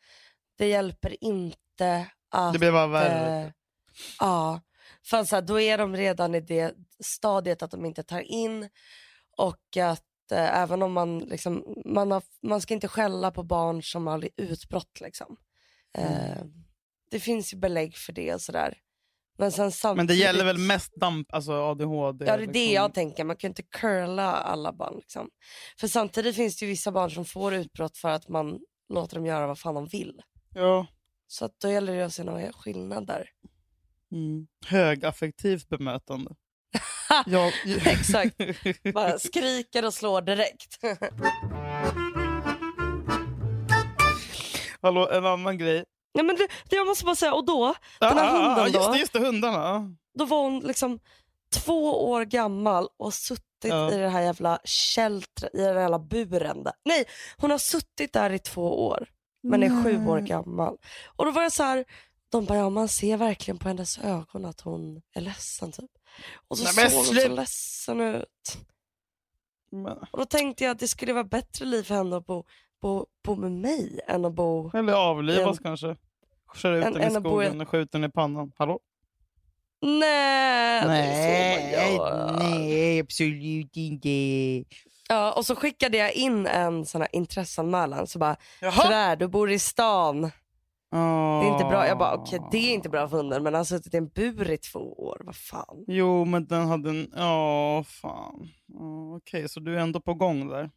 Det 0.58 0.68
hjälper 0.68 1.24
inte 1.24 2.08
att... 2.34 2.54
Det 2.54 2.60
blir 2.60 2.72
bara 2.72 2.88
värre. 2.88 3.44
eh, 3.44 3.52
ja, 4.20 4.62
för 5.06 5.24
så 5.24 5.36
här, 5.36 5.42
då 5.42 5.60
är 5.60 5.78
de 5.78 5.96
redan 5.96 6.36
i 6.36 6.42
det 6.42 6.76
stadiet 7.04 7.64
att 7.64 7.72
de 7.72 7.86
inte 7.86 8.04
tar 8.04 8.20
in 8.20 8.70
och 9.38 9.78
att 9.78 10.32
eh, 10.32 10.62
även 10.62 10.82
om 10.82 10.94
man 10.94 11.20
liksom, 11.20 11.64
man, 11.86 12.12
har, 12.12 12.24
man 12.42 12.62
ska 12.62 12.74
inte 12.74 12.88
skälla 12.88 13.32
på 13.32 13.44
barn 13.44 13.84
som 13.84 14.08
har 14.08 14.30
utbrott 14.38 15.02
liksom. 15.02 15.38
Eh, 15.98 16.44
det 17.12 17.20
finns 17.20 17.54
ju 17.54 17.58
belägg 17.58 17.98
för 17.98 18.14
det 18.14 18.34
och 18.34 18.42
sådär. 18.42 18.78
Men 19.38 19.52
sen 19.52 19.72
samtidigt... 19.72 19.98
Men 19.98 20.08
det 20.08 20.16
gäller 20.16 20.46
väl 20.46 20.58
mest 20.58 20.96
damp, 20.96 21.34
alltså 21.34 21.52
ADHD? 21.52 22.26
Ja 22.26 22.38
det 22.38 22.44
är 22.44 22.48
det 22.48 22.54
liksom. 22.54 22.74
jag 22.74 22.94
tänker, 22.94 23.24
man 23.24 23.36
kan 23.36 23.52
inte 23.52 23.64
curla 23.64 24.32
alla 24.32 24.74
barn 24.74 24.96
liksom. 24.96 25.30
För 25.80 25.88
samtidigt 25.88 26.36
finns 26.36 26.58
det 26.58 26.66
ju 26.66 26.70
vissa 26.70 26.92
barn 26.92 27.12
som 27.12 27.26
får 27.26 27.54
utbrott 27.54 27.98
för 27.98 28.10
att 28.10 28.30
man 28.30 28.60
låter 28.94 29.16
dem 29.16 29.26
göra 29.26 29.48
vad 29.48 29.60
fan 29.60 29.76
de 29.76 29.86
vill. 29.86 30.22
Ja. 30.56 30.88
Så 31.34 31.46
att 31.46 31.60
då 31.60 31.72
gäller 31.72 31.96
det 31.96 32.06
att 32.06 32.14
se 32.14 32.24
några 32.24 32.54
skillnader. 32.54 33.30
Mm. 34.12 34.48
Högaffektivt 34.66 35.70
bemötande. 35.70 36.36
jag, 37.26 37.54
Exakt. 37.86 38.36
Bara 38.94 39.20
skriker 39.20 39.86
och 39.86 39.94
slår 39.94 40.22
direkt. 40.22 40.80
Hallå, 44.82 45.10
en 45.12 45.26
annan 45.26 45.58
grej. 45.58 45.86
Nej, 46.14 46.26
men 46.26 46.36
det, 46.36 46.48
det 46.70 46.76
jag 46.76 46.88
måste 46.88 47.06
bara 47.06 47.16
säga, 47.16 47.34
och 47.34 47.46
då, 47.46 47.76
den 48.00 48.18
här 48.18 48.28
Ah, 48.28 48.32
ah, 48.32 48.46
ah, 48.46 48.48
hunden 48.56 48.66
just 48.74 48.86
då. 48.88 48.92
det, 48.94 49.00
just 49.00 49.14
det, 49.14 49.20
hundarna. 49.20 49.96
då 50.20 50.26
var 50.26 50.42
hon 50.44 50.60
liksom 50.60 51.00
två 51.56 52.10
år 52.12 52.26
gammal 52.26 52.88
och 52.98 53.14
suttit 53.14 53.44
Ja. 53.62 53.92
i 53.94 53.98
det 53.98 54.10
här 54.10 54.22
jävla 54.22 54.60
kältret, 54.64 55.56
i 55.56 55.58
den 55.58 55.76
här 55.76 55.82
jävla 55.82 56.00
buren. 56.00 56.64
Där. 56.64 56.74
Nej, 56.86 57.06
hon 57.38 57.52
har 57.52 57.58
suttit 57.58 58.14
där 58.14 58.30
i 58.30 58.40
två 58.40 58.88
år 58.88 59.08
men 59.44 59.64
är 59.64 59.84
sju 59.84 60.08
år 60.08 60.20
gammal. 60.20 60.78
Och 61.16 61.26
då 61.26 61.32
var 61.32 61.42
jag 61.44 61.52
så 61.52 61.64
här, 61.64 61.86
de 62.30 62.46
bara, 62.46 62.58
ja 62.58 62.70
man 62.70 62.88
ser 62.88 63.18
verkligen 63.18 63.58
på 63.58 63.68
hennes 63.68 63.98
ögon 64.00 64.46
att 64.46 64.62
hon 64.62 65.02
är 65.16 65.22
ledsen 65.22 65.72
typ. 65.72 65.92
Och 66.48 66.58
så 66.58 66.64
Nej, 66.64 66.90
såg 66.90 66.98
hon 66.98 67.06
så 67.06 67.30
ledsen 67.36 68.00
ut. 68.02 68.58
Men, 69.72 69.98
Och 70.12 70.18
då 70.20 70.26
tänkte 70.26 70.64
jag 70.64 70.72
att 70.72 70.80
det 70.80 70.88
skulle 70.88 71.14
vara 71.14 71.24
bättre 71.24 71.66
liv 71.66 71.84
för 71.84 71.96
henne 71.96 72.16
att 72.18 72.26
bo, 72.26 72.44
bo, 72.82 73.06
bo 73.24 73.36
med 73.36 73.52
mig 73.52 74.00
än 74.08 74.26
att 74.26 74.34
bo... 74.34 74.72
eller 74.78 74.94
avlivas 74.94 75.58
En- 75.58 75.64
kanske. 75.64 75.96
Köra 76.56 76.78
ut 76.78 76.86
en- 76.86 76.94
den 76.94 77.12
i 77.18 77.20
bo 77.20 77.30
skogen 77.30 77.62
och 77.62 77.70
skjuta 77.70 77.98
den 77.98 78.10
i 78.10 78.12
pannan. 78.12 78.52
Hallå? 78.58 78.80
Nej, 79.82 80.82
det 80.88 80.94
är 80.94 81.14
så 81.14 81.62
man 81.62 81.70
Nej, 81.70 81.96
gör. 81.96 82.36
nej, 82.40 83.00
absolut 83.00 83.78
inte. 83.78 84.10
Ja, 85.10 85.32
och 85.34 85.46
så 85.46 85.56
skickade 85.56 85.98
jag 85.98 86.14
in 86.14 86.48
en 86.48 86.86
sån 86.86 87.02
här 87.02 87.16
intresseanmälan. 87.16 88.08
Så 88.08 88.20
bara, 88.20 88.36
Jaha. 88.62 88.72
Frär, 88.72 89.16
du 89.16 89.28
bor 89.28 89.52
i 89.52 89.60
stan. 89.60 90.22
Det 90.22 90.98
är 91.48 91.54
inte 91.54 91.66
bra. 91.66 91.88
Jag 91.88 91.98
bara, 91.98 92.14
okej 92.16 92.40
det 92.52 92.58
är 92.58 92.70
Ah. 92.72 92.74
inte 92.74 92.90
bra 92.90 93.08
för 93.10 93.18
hunden 93.18 93.44
men 93.44 93.54
han 93.54 93.60
har 93.60 93.66
suttit 93.66 93.94
i 93.94 93.98
en 93.98 94.08
bur 94.08 94.50
i 94.52 94.58
två 94.58 94.80
år. 94.94 95.22
Vad 95.26 95.36
fan. 95.36 95.84
Jo, 95.88 96.26
men 96.26 96.46
den 96.48 96.68
hade 96.68 96.90
en... 96.90 97.12
Ja, 97.16 97.84
fan. 97.88 98.50
Ja, 98.68 99.16
Okej, 99.18 99.50
så 99.50 99.60
du 99.60 99.76
är 99.76 99.80
ändå 99.80 100.00
på 100.00 100.14
gång 100.14 100.48
där. 100.48 100.70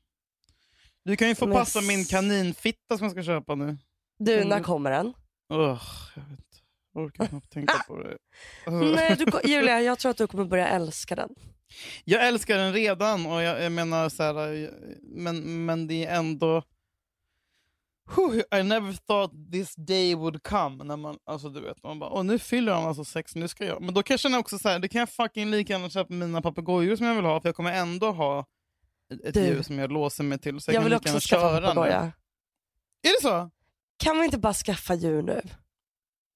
Du 1.04 1.16
kan 1.16 1.28
ju 1.28 1.34
få 1.34 1.46
Men 1.46 1.56
passa 1.56 1.80
min 1.80 2.04
kaninfitta 2.04 2.96
som 2.98 3.04
jag 3.04 3.12
ska 3.12 3.22
köpa 3.22 3.54
nu. 3.54 3.76
Du, 4.18 4.44
när 4.44 4.62
kommer 4.62 4.90
den? 4.90 5.06
Ugh, 5.52 5.82
jag 6.14 6.22
vet 6.22 6.30
inte. 6.30 6.42
Jag 6.94 7.04
orkar 7.04 7.26
knappt 7.26 7.50
tänka 7.52 7.84
på 7.88 7.96
det. 8.02 8.16
Nej, 8.70 9.16
du, 9.18 9.30
ko- 9.30 9.40
Julia, 9.44 9.80
jag 9.80 9.98
tror 9.98 10.10
att 10.10 10.16
du 10.16 10.26
kommer 10.26 10.44
börja 10.44 10.68
älska 10.68 11.14
den. 11.14 11.30
Jag 12.04 12.28
älskar 12.28 12.58
den 12.58 12.72
redan 12.72 13.26
och 13.26 13.42
jag, 13.42 13.62
jag 13.62 13.72
menar 13.72 14.08
så 14.08 14.22
här, 14.22 14.70
men, 15.02 15.64
men 15.66 15.86
det 15.86 16.06
är 16.06 16.16
ändå... 16.16 16.62
I 18.54 18.62
never 18.62 18.92
thought 19.06 19.52
this 19.52 19.74
day 19.74 20.14
would 20.14 20.42
come. 20.42 20.84
När 20.84 20.96
man, 20.96 21.18
alltså 21.24 21.48
du 21.48 21.60
vet, 21.60 21.82
man 21.82 21.98
bara, 21.98 22.10
Åh, 22.10 22.24
nu 22.24 22.38
fyller 22.38 22.72
han 22.72 22.84
alltså 22.84 23.04
sex, 23.04 23.34
nu 23.34 23.48
ska 23.48 23.64
jag... 23.64 23.82
Men 23.82 23.94
då 23.94 24.02
kan 24.02 24.14
jag 24.14 24.20
känna 24.20 24.38
också 24.38 24.58
så 24.58 24.68
här, 24.68 24.78
det 24.78 24.88
kan 24.88 24.98
jag 24.98 25.08
fucking 25.10 25.50
lika 25.50 25.72
gärna 25.72 25.90
köpa 25.90 26.12
mina 26.12 26.42
papegojor 26.42 26.96
som 26.96 27.06
jag 27.06 27.14
vill 27.14 27.24
ha, 27.24 27.40
för 27.40 27.48
jag 27.48 27.56
kommer 27.56 27.72
ändå 27.72 28.10
ha 28.10 28.46
ett, 29.24 29.34
Du, 29.34 29.40
djur 29.40 29.62
som 29.62 29.78
jag 29.78 29.92
låser 29.92 30.24
mig 30.24 30.38
till. 30.38 30.60
Så 30.60 30.70
jag, 30.70 30.76
Jag 30.76 30.84
vill 30.84 30.94
också 30.94 31.20
skaffa 31.20 31.60
papegoja. 31.60 32.12
Är 33.02 33.20
det 33.20 33.22
så? 33.22 33.50
Kan 33.96 34.18
vi 34.18 34.24
inte 34.24 34.38
bara 34.38 34.54
skaffa 34.54 34.94
djur 34.94 35.22
nu? 35.22 35.42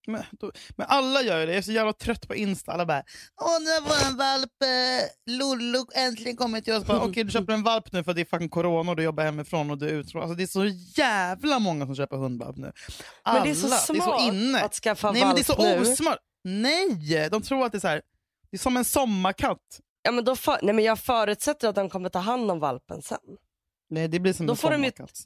Men, 0.07 0.25
då, 0.31 0.53
men 0.77 0.87
alla 0.91 1.23
gör 1.23 1.41
ju 1.41 1.47
det. 1.47 1.53
Jag 1.53 1.59
är 1.59 1.63
så 1.63 1.73
jävla 1.73 1.93
trött 1.93 2.29
på 2.29 2.35
Insta. 2.35 2.73
Alla 2.73 2.87
bara 2.87 3.03
Åh, 3.43 3.61
nu 3.61 3.71
har 3.71 3.81
vår 3.81 4.17
valp 4.17 4.63
eh, 4.63 5.37
Lollo 5.37 5.87
äntligen 5.95 6.37
kommit 6.37 6.65
till 6.65 6.75
oss. 6.75 6.85
Okej, 6.89 7.25
du 7.25 7.31
köper 7.31 7.53
en 7.53 7.63
valp 7.63 7.93
nu 7.93 8.05
för 8.05 8.11
att 8.11 8.17
det 8.17 8.21
är 8.21 8.25
fucking 8.25 8.49
corona 8.49 8.91
och 8.91 8.97
du 8.97 9.03
jobbar 9.03 9.25
hemifrån 9.25 9.71
och 9.71 9.79
du 9.79 9.89
är 9.89 9.93
uttråkad. 9.93 10.23
Alltså, 10.31 10.37
det 10.37 10.43
är 10.43 10.47
så 10.47 10.65
jävla 11.01 11.59
många 11.59 11.87
som 11.87 11.97
köper 11.97 12.17
hundvalp 12.17 12.57
nu. 12.57 12.73
Alla. 13.23 13.39
Men 13.39 13.49
det 13.49 13.51
är 13.51 13.55
så 13.55 13.95
smart 13.95 14.21
inne. 14.23 14.61
att 14.61 14.75
skaffa 14.75 15.13
Nej, 15.13 15.25
men 15.25 15.35
det 15.35 15.49
är 15.51 15.57
valp 15.57 15.87
så 15.87 15.93
osmart. 15.93 16.19
Nej, 16.45 17.29
de 17.31 17.43
tror 17.43 17.65
att 17.67 17.73
det 17.73 17.79
är 17.79 17.81
så 17.81 17.89
här. 17.89 18.03
Det 18.51 18.57
är 18.57 18.59
som 18.59 18.77
en 18.77 18.85
sommarkatt. 18.85 19.81
Ja, 20.03 20.13
men 20.13 20.25
då 20.25 20.37
för, 20.37 20.59
nej, 20.63 20.75
men 20.75 20.85
jag 20.85 20.99
förutsätter 20.99 21.69
att 21.69 21.75
de 21.75 21.91
kommer 21.91 22.09
ta 22.09 22.19
hand 22.19 22.51
om 22.51 22.59
valpen 22.61 23.03
sen. 23.03 23.19
Nej, 23.91 24.09
det 24.09 24.21
blir 24.21 24.33
som 24.33 24.47
Då 24.47 24.53
en 24.53 24.57
får 24.57 24.71
de 24.71 24.85
ju- 24.85 24.91
sommarkatt. 24.97 25.25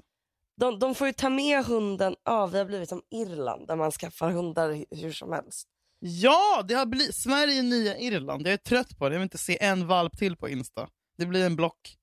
De, 0.57 0.79
de 0.79 0.95
får 0.95 1.07
ju 1.07 1.13
ta 1.13 1.29
med 1.29 1.65
hunden, 1.65 2.17
ja 2.25 2.47
vi 2.47 2.59
har 2.59 2.65
blivit 2.65 2.89
som 2.89 3.03
Irland 3.11 3.67
där 3.67 3.77
man 3.77 3.91
skaffar 3.93 4.31
hundar 4.31 4.71
hu- 4.71 4.85
hur 4.91 5.13
som 5.13 5.33
helst. 5.33 5.69
Ja, 5.99 6.63
det 6.69 6.75
har 6.75 6.87
blivit 6.87 7.15
Sverige 7.15 7.63
nya 7.63 7.99
Irland. 7.99 8.47
Jag 8.47 8.53
är 8.53 8.57
trött 8.57 8.99
på 8.99 9.09
det. 9.09 9.15
Jag 9.15 9.21
vill 9.21 9.27
inte 9.27 9.39
se 9.39 9.63
en 9.63 9.87
valp 9.87 10.19
till 10.19 10.37
på 10.37 10.49
Insta. 10.49 10.89
Det 11.19 11.27
blir 11.27 11.47
en 11.47 11.57
block. 11.57 11.97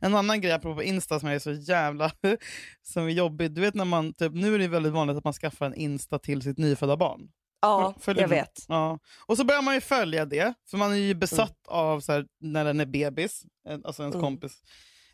En 0.00 0.14
annan 0.14 0.40
grej 0.40 0.52
apropå 0.52 0.82
Insta 0.82 1.20
som 1.20 1.28
är 1.28 1.38
så 1.38 1.52
jävla 1.52 2.12
som 2.82 3.04
är 3.04 3.08
jobbig. 3.10 3.50
Du 3.50 3.60
vet 3.60 3.74
när 3.74 3.84
man, 3.84 4.12
typ, 4.14 4.32
nu 4.34 4.54
är 4.54 4.58
det 4.58 4.68
väldigt 4.68 4.92
vanligt 4.92 5.16
att 5.16 5.24
man 5.24 5.32
skaffar 5.32 5.66
en 5.66 5.74
Insta 5.74 6.18
till 6.18 6.42
sitt 6.42 6.58
nyfödda 6.58 6.96
barn. 6.96 7.28
Ja, 7.62 7.94
Följer 8.00 8.22
jag 8.22 8.30
du? 8.30 8.34
vet. 8.34 8.64
Ja. 8.68 8.98
Och 9.26 9.36
så 9.36 9.44
börjar 9.44 9.62
man 9.62 9.74
ju 9.74 9.80
följa 9.80 10.24
det, 10.24 10.54
för 10.70 10.78
man 10.78 10.92
är 10.92 10.96
ju 10.96 11.14
besatt 11.14 11.66
Mm. 11.70 11.78
av 11.78 12.00
så 12.00 12.12
här, 12.12 12.26
när 12.40 12.64
den 12.64 12.80
är 12.80 12.86
bebis, 12.86 13.42
alltså 13.84 14.02
ens 14.02 14.14
Mm. 14.14 14.24
kompis 14.24 14.52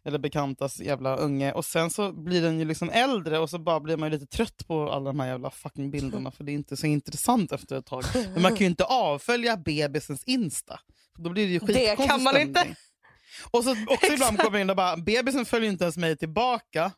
eller 0.07 0.19
bekantas 0.19 0.81
jävla 0.81 1.17
unge. 1.17 1.53
Och 1.53 1.65
sen 1.65 1.91
så 1.91 2.13
blir 2.13 2.43
den 2.43 2.59
ju 2.59 2.65
liksom 2.65 2.91
äldre 2.91 3.39
och 3.39 3.51
så 3.51 3.59
bara 3.59 3.81
blir 3.81 3.97
man 3.97 4.13
ju 4.13 4.19
lite 4.19 4.37
trött 4.37 4.67
på 4.67 4.91
alla 4.91 5.13
de 5.13 5.21
här 5.21 5.29
jävla 5.29 5.51
fucking 5.51 5.91
bilderna 5.91 6.31
för 6.31 6.45
det 6.45 6.53
är 6.53 6.55
inte 6.55 6.77
så 6.77 6.87
intressant 6.87 7.53
efter 7.53 7.79
ett 7.79 7.87
tag. 7.87 8.05
Men 8.15 8.43
man 8.43 8.51
kan 8.51 8.61
ju 8.61 8.67
inte 8.67 8.85
avfölja 8.85 9.57
bebisens 9.57 10.25
Insta. 10.25 10.81
Då 11.19 11.31
blir 11.31 11.47
det 11.47 11.53
ju 11.53 11.59
Det 11.59 11.67
skitkonstig 11.67 12.09
kan 12.09 12.23
man 12.23 12.41
inte. 12.41 12.77
Och 13.51 13.65
så 13.65 13.77
också 13.89 14.13
ibland 14.13 14.39
kommer 14.39 14.59
in 14.59 14.71
och 14.71 14.77
bara, 14.77 14.97
bebisen 14.97 15.45
följer 15.47 15.71
inte 15.71 15.85
ens 15.85 15.97
mig 15.97 16.17
tillbaka. 16.17 16.93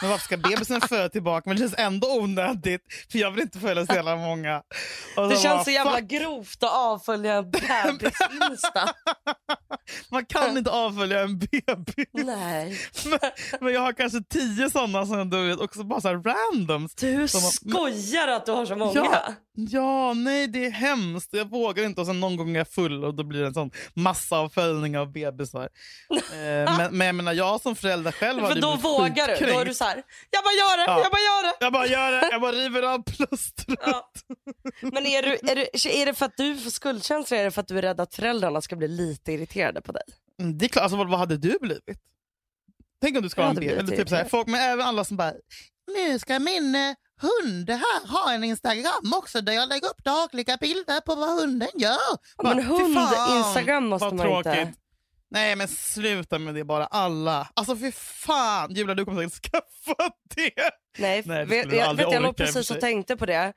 Men 0.00 0.10
varför 0.10 0.24
ska 0.24 0.36
bebisen 0.36 0.80
följa 0.88 1.08
tillbaka? 1.08 1.42
Men 1.50 1.56
det 1.56 1.60
känns 1.62 1.74
ändå 1.78 2.14
onödigt, 2.20 2.80
för 3.12 3.18
jag 3.18 3.30
vill 3.30 3.40
inte 3.42 3.58
följa 3.58 3.86
så 3.86 3.94
jävla 3.94 4.16
många. 4.16 4.62
Och 5.16 5.28
Det 5.28 5.36
så 5.36 5.42
känns 5.42 5.54
bara, 5.54 5.64
så 5.64 5.70
jävla 5.70 5.96
fuck. 5.96 6.04
grovt 6.08 6.62
att 6.62 6.72
avfölja 6.74 7.34
en 7.34 7.50
bebis 7.50 8.14
Insta. 8.50 8.88
Man 10.10 10.24
kan 10.24 10.56
inte 10.58 10.70
avfölja 10.70 11.20
en 11.20 11.38
bebis. 11.38 12.06
Nej. 12.12 12.78
Men, 13.06 13.18
men 13.60 13.72
jag 13.74 13.80
har 13.80 13.92
kanske 13.92 14.18
tio 14.30 14.70
sådana 14.70 15.06
som 15.06 15.30
du 15.30 15.48
vet, 15.48 15.60
också 15.60 15.84
bara 15.84 16.00
så 16.00 16.08
här 16.08 16.14
randoms. 16.16 16.94
Du 16.94 17.28
Som- 17.28 17.40
skojar 17.40 18.28
att 18.28 18.46
du 18.46 18.52
har 18.52 18.66
så 18.66 18.76
många? 18.76 18.92
Ja, 18.94 19.24
ja, 19.54 20.12
nej 20.14 20.46
det 20.48 20.66
är 20.66 20.70
hemskt. 20.70 21.28
Jag 21.32 21.50
vågar 21.50 21.84
inte 21.84 22.00
och 22.00 22.06
sen 22.06 22.20
någon 22.20 22.36
gång 22.36 22.50
är 22.54 22.58
jag 22.58 22.68
full 22.68 23.04
och 23.04 23.14
då 23.14 23.24
blir 23.24 23.40
det 23.40 23.46
en 23.46 23.54
sån 23.54 23.70
massavföljning 23.94 24.98
av 24.98 25.12
bebisar. 25.12 25.68
Eh, 26.10 26.76
men, 26.76 26.96
men 26.98 27.06
jag 27.06 27.14
menar, 27.14 27.32
jag 27.32 27.60
som 27.60 27.76
förälder 27.76 28.12
själv 28.12 28.42
hade 28.42 28.54
För 28.54 28.60
då 28.60 28.68
blivit 28.68 28.84
vågar 28.84 29.08
du. 29.08 29.16
Då 29.16 29.22
är 29.32 29.36
skitkränkt. 29.36 29.66
du 29.66 29.74
så 29.74 29.84
här, 29.84 30.02
jag 30.30 30.44
bara 30.44 30.52
gör 30.54 30.78
det, 30.78 30.84
Ja. 30.86 31.00
jag 31.02 31.12
bara 31.12 31.20
gör 31.20 31.42
det. 31.42 31.54
Jag 31.60 31.72
bara 31.72 31.86
gör 31.86 32.12
det, 32.20 32.28
jag 32.30 32.40
bara 32.40 32.52
river 32.52 32.82
av 32.82 33.02
plåstret. 33.02 33.78
Ja. 33.86 34.10
Men 34.82 35.06
är, 35.06 35.22
du, 35.22 35.32
är, 35.32 35.54
du, 35.56 35.90
är 36.02 36.06
det 36.06 36.14
för 36.14 36.26
att 36.26 36.36
du 36.36 36.56
får 36.56 36.70
skuldkänslor 36.70 37.36
eller 37.36 37.40
är 37.40 37.44
det 37.44 37.50
för 37.50 37.60
att 37.60 37.68
du 37.68 37.78
är 37.78 37.82
rädd 37.82 38.00
att 38.00 38.14
föräldrarna 38.14 38.60
ska 38.62 38.76
bli 38.76 38.88
lite 38.88 39.32
irriterade 39.32 39.80
på 39.82 39.92
dig? 39.92 40.02
Mm, 40.40 40.58
Det 40.58 40.66
är 40.66 40.68
klart, 40.68 40.82
alltså, 40.82 40.96
vad, 40.96 41.10
vad 41.10 41.18
hade 41.18 41.36
du 41.36 41.58
blivit? 41.60 41.98
Tänk 43.02 43.16
om 43.16 43.22
du 43.22 43.28
ska 43.28 43.40
Jag 43.40 43.46
ha 43.46 43.50
en 43.50 43.56
hade 43.56 43.66
blivit 43.66 43.78
Eller 43.88 43.96
typ 43.96 44.08
så 44.08 44.14
här, 44.14 44.22
irriterad. 44.22 44.30
folk, 44.30 44.46
men 44.48 44.60
även 44.60 44.86
alla 44.86 45.04
som 45.04 45.16
bara 45.16 45.32
Nu 45.94 46.18
ska 46.18 46.38
min 46.38 46.74
eh, 46.74 46.94
hund 47.20 47.70
här 47.70 48.06
ha 48.08 48.32
en 48.32 48.44
Instagram 48.44 49.12
också 49.14 49.40
där 49.40 49.52
jag 49.52 49.68
lägger 49.68 49.88
upp 49.88 50.04
dagliga 50.04 50.56
bilder 50.56 51.00
på 51.00 51.14
vad 51.14 51.28
hunden 51.40 51.68
gör. 51.74 51.90
Ja, 52.36 52.42
men 52.42 52.56
Bara, 52.56 52.62
fy 52.62 52.68
hund, 52.84 52.94
fan, 52.94 53.38
Instagram 53.38 53.86
måste 53.86 54.04
vad 54.04 54.14
man 54.14 54.26
tråkigt. 54.26 54.46
inte... 54.60 54.72
Nej 55.32 55.56
men 55.56 55.68
sluta 55.68 56.38
med 56.38 56.54
det 56.54 56.64
bara, 56.64 56.86
alla. 56.86 57.48
Alltså 57.54 57.76
för 57.76 57.90
fan, 57.90 58.74
Julia 58.74 58.94
du 58.94 59.04
kommer 59.04 59.28
säkert 59.28 59.52
skaffa 59.52 60.10
det. 60.36 60.52
Nej, 60.98 61.22
Nej, 61.26 61.46
det 61.46 61.56
jag, 61.76 61.88
aldrig 61.88 62.06
vet, 62.06 62.14
jag 62.14 62.22
låg 62.22 62.36
precis 62.36 62.70
och 62.70 62.80
tänkte 62.80 63.16
på 63.16 63.26
det. 63.26 63.52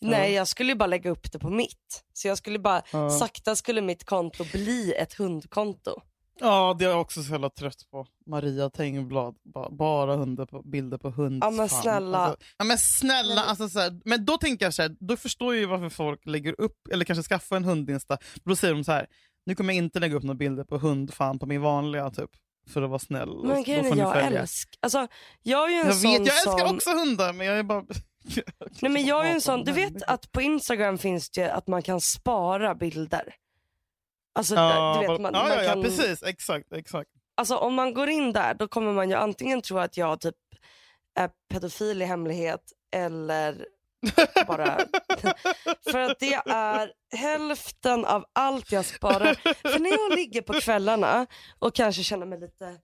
Nej, 0.00 0.32
jag 0.32 0.48
skulle 0.48 0.72
ju 0.72 0.76
bara 0.78 0.86
lägga 0.86 1.10
upp 1.10 1.32
det 1.32 1.38
på 1.38 1.50
mitt. 1.50 2.04
Så 2.12 2.28
jag 2.28 2.38
skulle 2.38 2.58
bara, 2.58 2.82
Ja. 2.92 3.10
sakta 3.10 3.56
skulle 3.56 3.80
mitt 3.80 4.04
konto 4.04 4.44
bli 4.52 4.92
ett 4.94 5.14
hundkonto. 5.14 6.00
Ja 6.40 6.76
det 6.78 6.84
är 6.84 6.88
jag 6.88 7.00
också 7.00 7.22
så 7.22 7.32
jävla 7.32 7.50
trött 7.50 7.90
på. 7.90 8.06
Maria 8.26 8.70
Tengblad, 8.70 9.34
ba- 9.54 9.70
bara 9.70 10.16
hundar 10.16 10.46
på, 10.46 10.62
bilder 10.62 10.98
på 10.98 11.10
hund. 11.10 11.44
Ja, 11.44 11.50
men 11.50 11.68
snälla. 11.68 12.18
Alltså, 12.18 12.46
ja 12.58 12.64
men 12.64 12.78
snälla, 12.78 13.42
alltså, 13.44 13.68
så 13.68 13.78
här, 13.80 14.00
men 14.04 14.24
då 14.24 14.36
tänker 14.38 14.66
jag 14.66 14.74
så 14.74 14.82
här, 14.82 14.96
då 15.00 15.16
förstår 15.16 15.54
jag 15.54 15.60
ju 15.60 15.66
varför 15.66 15.88
folk 15.88 16.26
lägger 16.26 16.60
upp, 16.60 16.88
eller 16.92 17.04
kanske 17.04 17.22
skaffar 17.22 17.56
en 17.56 17.64
hundinsta. 17.64 18.18
Då 18.44 18.56
säger 18.56 18.74
de 18.74 18.84
så 18.84 18.92
här, 18.92 19.06
nu 19.48 19.54
kommer 19.54 19.74
jag 19.74 19.84
inte 19.84 20.00
lägga 20.00 20.16
upp 20.16 20.22
några 20.22 20.34
bilder 20.38 20.64
på 20.64 20.78
hund 20.78 21.14
fan 21.14 21.38
på 21.38 21.46
min 21.46 21.60
vanliga 21.60 22.10
typ. 22.10 22.30
För 22.72 22.82
att 22.82 22.88
vara 22.90 22.98
snäll. 22.98 23.28
Och 23.28 23.46
Men 23.46 23.56
då 23.56 23.62
grejen 23.62 23.86
är, 23.86 23.96
jag 23.96 24.26
älskar... 24.26 24.78
Alltså, 24.80 25.06
jag 25.42 25.64
är 25.64 25.68
ju 25.68 25.80
en 25.80 25.86
Jag 25.86 25.96
sån 25.96 26.10
vet, 26.10 26.26
jag 26.26 26.36
älskar 26.36 26.66
som... 26.66 26.76
också 26.76 26.90
hundar 26.90 27.32
men 27.32 27.46
jag 27.46 27.58
är 27.58 27.62
bara... 27.62 27.84
Nej, 28.80 28.92
men 28.92 29.06
jag 29.06 29.28
är 29.28 29.32
en 29.32 29.40
sån, 29.40 29.64
du 29.64 29.72
vet 29.72 30.02
att 30.02 30.32
på 30.32 30.42
Instagram 30.42 30.98
finns 30.98 31.30
det 31.30 31.52
att 31.52 31.66
man 31.66 31.82
kan 31.82 32.00
spara 32.00 32.74
bilder. 32.74 33.34
Alltså, 34.34 34.54
Ja, 34.54 34.98
du 35.00 35.12
vet, 35.12 35.20
man, 35.20 35.34
ja, 35.34 35.42
man 35.42 35.50
ja, 35.50 35.62
ja, 35.62 35.72
kan, 35.72 35.82
precis. 35.82 36.22
Exakt, 36.22 36.72
exakt. 36.72 37.10
alltså, 37.36 37.56
om 37.56 37.74
man 37.74 37.94
går 37.94 38.08
in 38.08 38.32
där 38.32 38.54
då 38.54 38.68
kommer 38.68 38.92
man 38.92 39.10
ju 39.10 39.16
antingen 39.16 39.62
tro 39.62 39.78
att 39.78 39.96
jag 39.96 40.20
typ 40.20 40.36
är 41.18 41.30
pedofil 41.50 42.02
i 42.02 42.04
hemlighet 42.04 42.62
eller 42.96 43.66
bara... 44.46 44.78
För 45.90 45.98
att 45.98 46.18
det 46.18 46.34
är 46.46 46.92
hälften 47.16 48.04
av 48.04 48.24
allt 48.32 48.72
jag 48.72 48.84
sparar. 48.84 49.34
För 49.72 49.78
när 49.78 49.90
jag 49.90 50.18
ligger 50.18 50.42
på 50.42 50.52
kvällarna 50.52 51.26
och 51.58 51.74
kanske 51.74 52.02
känner 52.02 52.26
mig 52.26 52.40
lite, 52.40 52.80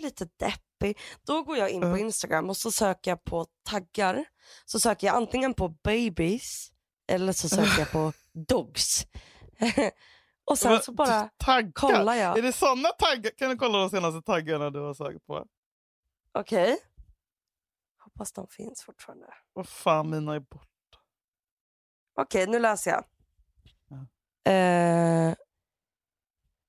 lite 0.00 0.28
deppig, 0.38 0.98
då 1.26 1.42
går 1.42 1.56
jag 1.56 1.70
in 1.70 1.80
på 1.80 1.98
Instagram 1.98 2.50
och 2.50 2.56
så 2.56 2.72
söker 2.72 3.10
jag 3.10 3.24
på 3.24 3.46
taggar. 3.70 4.24
Så 4.64 4.80
söker 4.80 5.06
jag 5.06 5.16
antingen 5.16 5.54
på 5.54 5.68
babies 5.68 6.68
eller 7.08 7.32
så 7.32 7.48
söker 7.48 7.78
jag 7.78 7.90
på 7.90 8.12
dogs. 8.48 9.06
och 10.44 10.58
sen 10.58 10.82
så 10.82 10.92
bara 10.92 11.28
Taggar? 11.36 11.72
kollar 11.72 12.14
jag. 12.14 12.38
Är 12.38 12.42
det 12.42 12.52
såna 12.52 12.88
taggar? 12.88 13.30
Kan 13.38 13.50
du 13.50 13.56
kolla 13.56 13.78
de 13.78 13.90
senaste 13.90 14.22
taggarna 14.22 14.70
du 14.70 14.80
har 14.80 14.94
sökt 14.94 15.26
på? 15.26 15.44
Okej. 16.32 16.78
Hoppas 18.18 18.32
de 18.32 18.46
finns 18.50 18.82
fortfarande. 18.82 19.26
Vad 19.52 19.68
fan, 19.68 20.10
mina 20.10 20.34
är 20.34 20.40
bort. 20.40 20.68
Okej, 22.20 22.46
nu 22.46 22.58
läser 22.58 22.90
jag. 22.90 23.04
Ja. 23.88 24.52
Eh, 24.52 25.34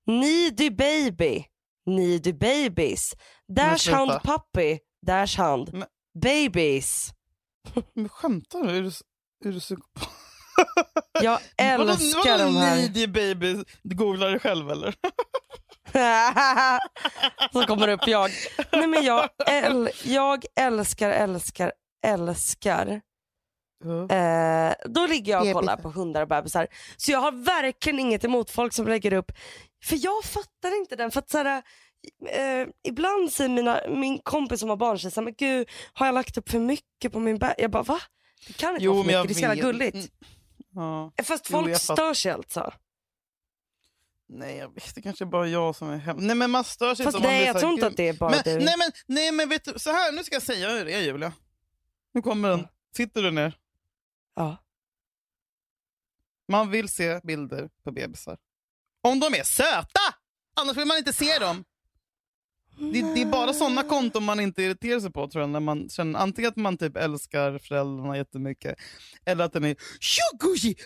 needy 0.05 0.69
baby, 0.69 1.45
needy 1.85 2.33
babies. 2.33 3.11
Dash 3.47 3.77
sluta. 3.81 3.97
hound 3.97 4.21
puppy, 4.23 4.79
dash 5.05 5.37
hound. 5.41 5.73
Men- 5.73 5.87
Babies. 6.21 7.13
Men 7.93 8.09
skämtar 8.09 8.63
du? 8.63 8.77
Är 8.77 8.81
du, 8.81 8.87
är 9.45 9.51
du 9.53 9.59
psykopat? 9.59 10.09
Jag 11.21 11.39
älskar 11.57 12.37
vadå, 12.37 12.43
de 12.45 12.55
här. 12.57 12.75
needy 12.75 13.07
baby? 13.07 13.63
Du 13.83 13.95
googlar 13.95 14.31
det 14.31 14.39
själv 14.39 14.69
eller? 14.71 14.95
Så 17.53 17.65
kommer 17.67 17.87
upp 17.87 18.07
jag. 18.07 18.31
Nej, 18.71 18.87
men 18.87 19.03
jag, 19.03 19.29
äl, 19.47 19.89
jag 20.03 20.45
älskar, 20.59 21.09
älskar, 21.09 21.71
älskar. 22.05 23.01
Eh, 24.09 24.73
då 24.85 25.07
ligger 25.07 25.33
jag 25.33 25.47
och 25.47 25.53
kollar 25.53 25.77
på 25.77 25.89
hundar 25.89 26.21
och 26.21 26.27
bebisar. 26.27 26.67
Så 26.97 27.11
jag 27.11 27.19
har 27.19 27.31
verkligen 27.31 27.99
inget 27.99 28.23
emot 28.23 28.51
folk 28.51 28.73
som 28.73 28.87
lägger 28.87 29.13
upp. 29.13 29.31
För 29.83 29.97
jag 30.05 30.23
fattar 30.23 30.77
inte 30.77 30.95
den. 30.95 31.11
För 31.11 31.19
att, 31.19 31.29
så 31.29 31.37
här, 31.37 31.63
eh, 32.29 32.67
ibland 32.83 33.31
säger 33.31 33.49
mina, 33.49 33.79
min 33.89 34.19
kompis 34.19 34.59
som 34.59 34.69
har 34.69 34.77
barn, 34.77 34.99
så 34.99 35.09
här, 35.15 35.21
men 35.21 35.33
gud 35.37 35.69
har 35.93 36.05
jag 36.05 36.15
lagt 36.15 36.37
upp 36.37 36.49
för 36.49 36.59
mycket 36.59 37.11
på 37.11 37.19
min 37.19 37.37
bebis? 37.37 37.55
Jag 37.57 37.71
bara 37.71 37.83
va? 37.83 37.99
Det 38.47 38.53
kan 38.53 38.73
inte 38.73 38.85
Jo, 38.85 38.93
vara 38.93 39.03
för 39.03 39.07
mycket, 39.07 39.27
det 39.27 39.31
är 39.31 39.35
så 39.35 39.41
jävla 39.41 39.61
gulligt. 39.63 40.11
Ja. 40.75 41.11
Fast 41.23 41.49
Jo, 41.49 41.57
folk 41.57 41.71
fatt- 41.73 41.81
stör 41.81 42.13
sig 42.13 42.31
alltså. 42.31 42.73
Nej, 44.31 44.57
jag 44.57 44.73
vet, 44.73 44.95
det 44.95 45.01
kanske 45.01 45.23
är 45.23 45.27
bara 45.27 45.47
jag 45.47 45.75
som 45.75 45.89
är 45.89 45.97
hemma. 45.97 46.19
Nej, 46.21 46.35
men 46.35 46.51
man 46.51 46.63
stör 46.63 46.95
sig 46.95 47.03
Fast 47.03 47.17
inte 47.17 47.27
nej 47.27 47.45
jag 47.45 47.55
så 47.55 47.59
tror 47.59 47.73
inte 47.73 47.87
att 47.87 47.97
det 47.97 48.07
är 48.07 48.13
bara 48.13 48.29
men, 48.29 48.41
du. 48.43 48.65
Nej, 48.65 48.75
men, 48.77 48.91
nej, 49.05 49.31
men 49.31 49.49
vet 49.49 49.63
du, 49.63 49.79
så 49.79 49.89
här, 49.89 50.11
nu 50.11 50.23
ska 50.23 50.35
jag 50.35 50.43
säga 50.43 50.69
hur 50.69 50.85
det 50.85 50.93
är 50.93 50.99
Julia. 50.99 51.33
Nu 52.13 52.21
kommer 52.21 52.49
den. 52.49 52.67
Sitter 52.95 53.23
du 53.23 53.31
ner? 53.31 53.57
Ja. 54.35 54.57
Man 56.47 56.69
vill 56.69 56.89
se 56.89 57.19
bilder 57.23 57.69
på 57.83 57.91
bebisar. 57.91 58.37
Om 59.01 59.19
de 59.19 59.33
är 59.33 59.43
söta! 59.43 59.99
Annars 60.55 60.77
vill 60.77 60.87
man 60.87 60.97
inte 60.97 61.13
se 61.13 61.39
dem. 61.39 61.63
Det, 62.79 63.01
det 63.15 63.21
är 63.21 63.25
bara 63.25 63.53
såna 63.53 63.83
konton 63.83 64.23
man 64.23 64.39
inte 64.39 64.63
irriterar 64.63 64.99
sig 64.99 65.11
på 65.11 65.27
tror 65.27 65.41
jag. 65.41 65.49
När 65.49 65.59
man 65.59 65.89
känner 65.89 66.19
antingen 66.19 66.49
att 66.49 66.55
man 66.55 66.77
typ 66.77 66.97
älskar 66.97 67.57
föräldrarna 67.57 68.17
jättemycket 68.17 68.75
eller 69.25 69.45
att 69.45 69.53
den 69.53 69.63
är 69.65 69.75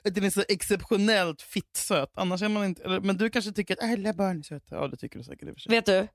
att 0.03 0.15
den 0.15 0.23
är 0.23 0.29
så 0.29 0.43
exceptionellt 0.49 1.41
fittsöt. 1.41 2.10
Annars 2.15 2.41
är 2.41 2.49
man 2.49 2.65
inte, 2.65 2.84
eller, 2.84 2.99
men 2.99 3.17
du 3.17 3.29
kanske 3.29 3.51
tycker 3.51 3.73
att 3.73 3.84
alla 3.84 4.13
barn 4.13 4.39
är 4.39 4.43
söta. 4.43 4.75
Ja 4.75 4.88
det 4.88 4.97
tycker 4.97 5.17
du 5.17 5.23
säkert 5.23 5.47
i 5.47 5.51
och 5.51 5.56
för 5.56 5.62
sig. 5.62 5.69
Vet 5.69 5.86
du? 5.86 6.08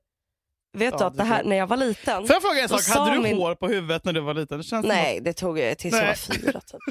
Vet 0.77 0.91
Ja, 0.91 0.97
du 0.97 1.03
att 1.05 1.17
det 1.17 1.23
här, 1.23 1.43
när 1.43 1.55
jag 1.55 1.67
var 1.67 1.77
liten. 1.77 2.27
Får 2.27 2.33
jag 2.35 2.41
fråga 2.41 2.61
en 2.63 2.69
sak? 2.69 2.81
sa 2.81 2.99
Hade 3.05 3.15
du 3.17 3.21
min- 3.23 3.37
hår 3.37 3.55
på 3.55 3.67
huvudet 3.67 4.05
när 4.05 4.13
du 4.13 4.19
var 4.19 4.33
liten? 4.33 4.57
Det 4.57 4.63
känns 4.63 4.85
Nej, 4.85 5.19
det 5.21 5.33
tog 5.33 5.59
jag 5.59 5.77
tills 5.77 5.93
jag 5.95 6.01
var 6.01 6.07
Nej. 6.29 6.41
fyra 6.41 6.61
typ. 6.61 6.79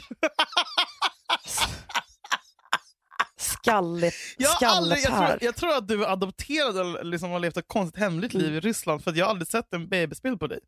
Skalligt, 3.68 4.16
Jag, 4.38 4.64
aldrig, 4.64 4.98
jag, 4.98 5.18
tror, 5.18 5.38
jag 5.40 5.56
tror 5.56 5.76
att 5.76 5.88
du 5.88 6.04
är 6.04 6.08
adopterad 6.08 6.78
eller 6.78 7.04
liksom 7.04 7.30
har 7.30 7.40
levt 7.40 7.56
ett 7.56 7.68
konstigt 7.68 8.00
hemligt 8.00 8.34
liv 8.34 8.54
i 8.54 8.60
Ryssland 8.60 9.04
för 9.04 9.10
att 9.10 9.16
jag 9.16 9.26
har 9.26 9.30
aldrig 9.30 9.48
sett 9.48 9.74
en 9.74 9.88
bebisbild 9.88 10.40
på 10.40 10.46
dig. 10.46 10.60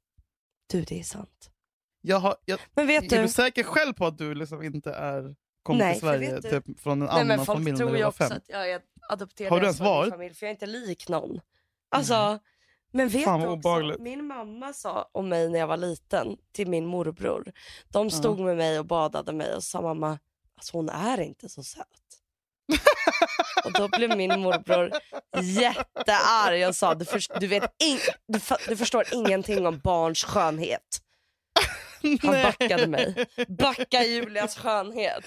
Du, 0.66 0.82
det 0.82 0.98
är 1.00 1.02
sant. 1.02 1.50
Jag 2.00 2.16
har, 2.16 2.36
jag, 2.44 2.60
Men 2.74 2.86
vet 2.86 3.04
är 3.04 3.16
du, 3.16 3.22
du 3.22 3.28
säker 3.28 3.62
själv 3.62 3.92
på 3.92 4.06
att 4.06 4.18
du 4.18 4.34
liksom 4.34 4.62
inte 4.62 4.92
är 4.92 5.34
kom 5.62 5.78
Nej, 5.78 5.92
till 5.94 6.00
Sverige 6.00 6.42
typ, 6.42 6.80
från 6.80 6.92
en 6.92 6.98
nej, 6.98 7.08
annan 7.08 7.26
men 7.26 7.38
folk 7.46 7.58
familj 7.58 7.70
när 7.70 7.78
tror 7.78 7.92
du 7.92 8.02
var 8.02 8.08
också 8.08 8.24
fem? 8.24 8.36
att 8.36 8.48
jag 8.48 8.70
är 8.70 8.80
adopterad 9.08 9.50
Har 9.52 9.60
du 9.60 9.64
ens 9.66 9.80
varit? 9.80 10.10
familj, 10.10 10.34
för 10.34 10.46
jag 10.46 10.50
är 10.50 10.54
inte 10.54 10.66
lik 10.66 11.08
någon. 11.08 11.40
Alltså, 11.88 12.38
men 12.92 13.08
vet 13.08 13.24
Fan, 13.24 13.40
du 13.40 13.46
också, 13.46 14.02
min 14.02 14.26
mamma 14.26 14.72
sa 14.72 15.08
om 15.12 15.28
mig 15.28 15.48
när 15.50 15.58
jag 15.58 15.66
var 15.66 15.76
liten 15.76 16.36
till 16.52 16.68
min 16.68 16.86
morbror. 16.86 17.52
De 17.88 18.10
stod 18.10 18.40
med 18.40 18.56
mig 18.56 18.78
och 18.78 18.86
badade 18.86 19.32
mig 19.32 19.54
och 19.54 19.64
sa 19.64 19.82
mamma, 19.82 20.18
alltså 20.56 20.76
hon 20.76 20.88
är 20.88 21.20
inte 21.20 21.48
så 21.48 21.62
söt. 21.62 21.99
Och 23.64 23.72
då 23.72 23.88
blev 23.88 24.16
min 24.16 24.40
morbror 24.40 24.90
jättearg 25.42 26.68
och 26.68 26.76
sa, 26.76 26.94
du, 26.94 27.04
förs- 27.04 27.28
du, 27.40 27.46
vet 27.46 27.62
ing- 27.62 28.14
du, 28.28 28.40
du 28.68 28.76
förstår 28.76 29.04
ingenting 29.12 29.66
om 29.66 29.78
barns 29.78 30.24
skönhet. 30.24 31.00
Han 32.22 32.30
Nej. 32.33 32.42
backade 32.44 32.87
mig. 32.87 33.26
Backa 33.48 34.02
Julias 34.04 34.56
skönhet. 34.56 35.24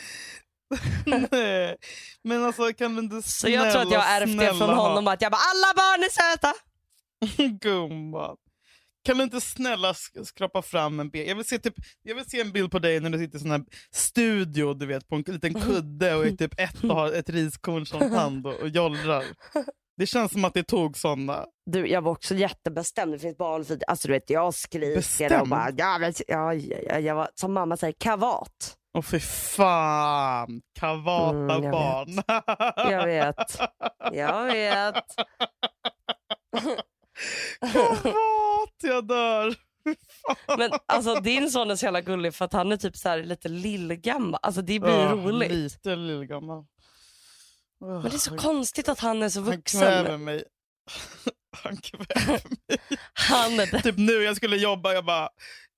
Nej. 1.06 1.77
Men 2.23 2.43
alltså 2.43 2.73
kan 2.73 2.95
du 2.95 3.01
inte 3.01 3.21
Så 3.21 3.29
snälla, 3.29 3.56
jag 3.65 3.71
tror 3.73 3.82
att 3.82 3.91
jag 3.91 4.10
ärvt 4.12 4.39
det 4.39 4.53
från 4.58 4.69
honom 4.69 5.08
att 5.08 5.21
jag 5.21 5.32
bara 5.32 5.41
alla 5.51 5.73
barn 5.75 6.03
är 6.03 6.10
söta. 6.10 6.53
Gumman. 7.62 8.36
Kan 9.05 9.17
du 9.17 9.23
inte 9.23 9.41
snälla 9.41 9.91
sk- 9.93 10.23
skrapa 10.23 10.61
fram 10.61 10.99
en 10.99 11.09
bild? 11.09 11.29
Jag 11.29 11.35
vill, 11.35 11.45
se 11.45 11.59
typ, 11.59 11.73
jag 12.03 12.15
vill 12.15 12.25
se 12.29 12.41
en 12.41 12.51
bild 12.51 12.71
på 12.71 12.79
dig 12.79 12.99
när 12.99 13.09
du 13.09 13.17
sitter 13.17 13.37
i 13.37 13.41
sån 13.41 13.51
här 13.51 13.63
studio 13.91 14.73
du 14.73 14.85
vet, 14.85 15.07
på 15.07 15.15
en 15.15 15.21
liten 15.27 15.53
kudde 15.61 16.15
och 16.15 16.25
är 16.25 16.31
typ 16.31 16.59
ett 16.59 16.83
och 16.83 16.95
har 16.95 17.11
ett 17.11 17.29
riskorn 17.29 17.85
som 17.85 17.99
tand 17.99 18.47
och, 18.47 18.53
och 18.59 18.69
jollrar. 18.69 19.23
Det 19.97 20.05
känns 20.05 20.31
som 20.31 20.45
att 20.45 20.53
det 20.53 20.63
tog 20.63 20.97
såna. 20.97 21.45
Du, 21.71 21.87
jag 21.87 22.01
var 22.01 22.11
också 22.11 22.35
jättebestämd. 22.35 23.13
Det 23.13 23.19
finns 23.19 23.37
barnfid. 23.37 23.83
Alltså 23.87 24.07
du 24.07 24.13
vet, 24.13 24.29
jag 24.29 24.53
skriker 24.53 24.95
Bestämd? 24.95 25.41
och 25.41 25.47
bara, 25.47 25.69
ja, 25.77 25.97
men, 25.99 26.13
ja, 26.27 26.53
ja, 26.53 26.77
ja, 26.87 26.99
jag 26.99 27.15
var, 27.15 27.29
som 27.35 27.53
mamma 27.53 27.77
säger, 27.77 27.95
kavat. 27.99 28.75
Och 28.97 29.05
för 29.05 29.19
fan, 29.19 30.61
kavata 30.79 31.37
Mm, 31.53 31.63
jag 31.63 31.71
barn. 31.71 32.23
Jag 32.91 33.05
vet. 33.05 33.59
Jag 34.13 34.43
vet. 34.45 35.03
Kavat, 37.73 38.75
jag 38.83 39.07
dör. 39.07 39.55
Men 40.57 40.71
alltså 40.86 41.15
din 41.15 41.51
son 41.51 41.71
är 41.71 41.75
så 41.75 41.86
jävla 41.86 42.01
gullig 42.01 42.33
för 42.36 42.45
att 42.45 42.53
han 42.53 42.71
är 42.71 42.77
typ 42.77 42.97
så 42.97 43.09
här 43.09 43.23
lite 43.23 43.49
lillgammal. 43.49 44.39
Alltså 44.43 44.62
det 44.62 44.79
blir 44.79 44.91
Ja, 44.91 45.12
roligt. 45.12 45.51
Lite 45.51 45.95
lillgammal. 45.95 46.65
Men 47.81 48.01
det 48.01 48.13
är 48.13 48.17
så 48.17 48.38
konstigt 48.38 48.89
att 48.89 48.99
han 48.99 49.23
är 49.23 49.29
så 49.29 49.39
Han 49.39 49.49
vuxen. 49.51 49.79
kväver 49.81 50.17
mig. 50.17 50.43
Han 51.63 51.77
kväver 51.77 52.31
mig. 52.67 52.79
Han 53.13 53.59
är 53.59 53.81
Typ 53.81 53.97
nu 53.97 54.12
jag 54.13 54.36
skulle 54.38 54.57
jobba, 54.57 54.93
jag 54.93 55.05
bara, 55.05 55.29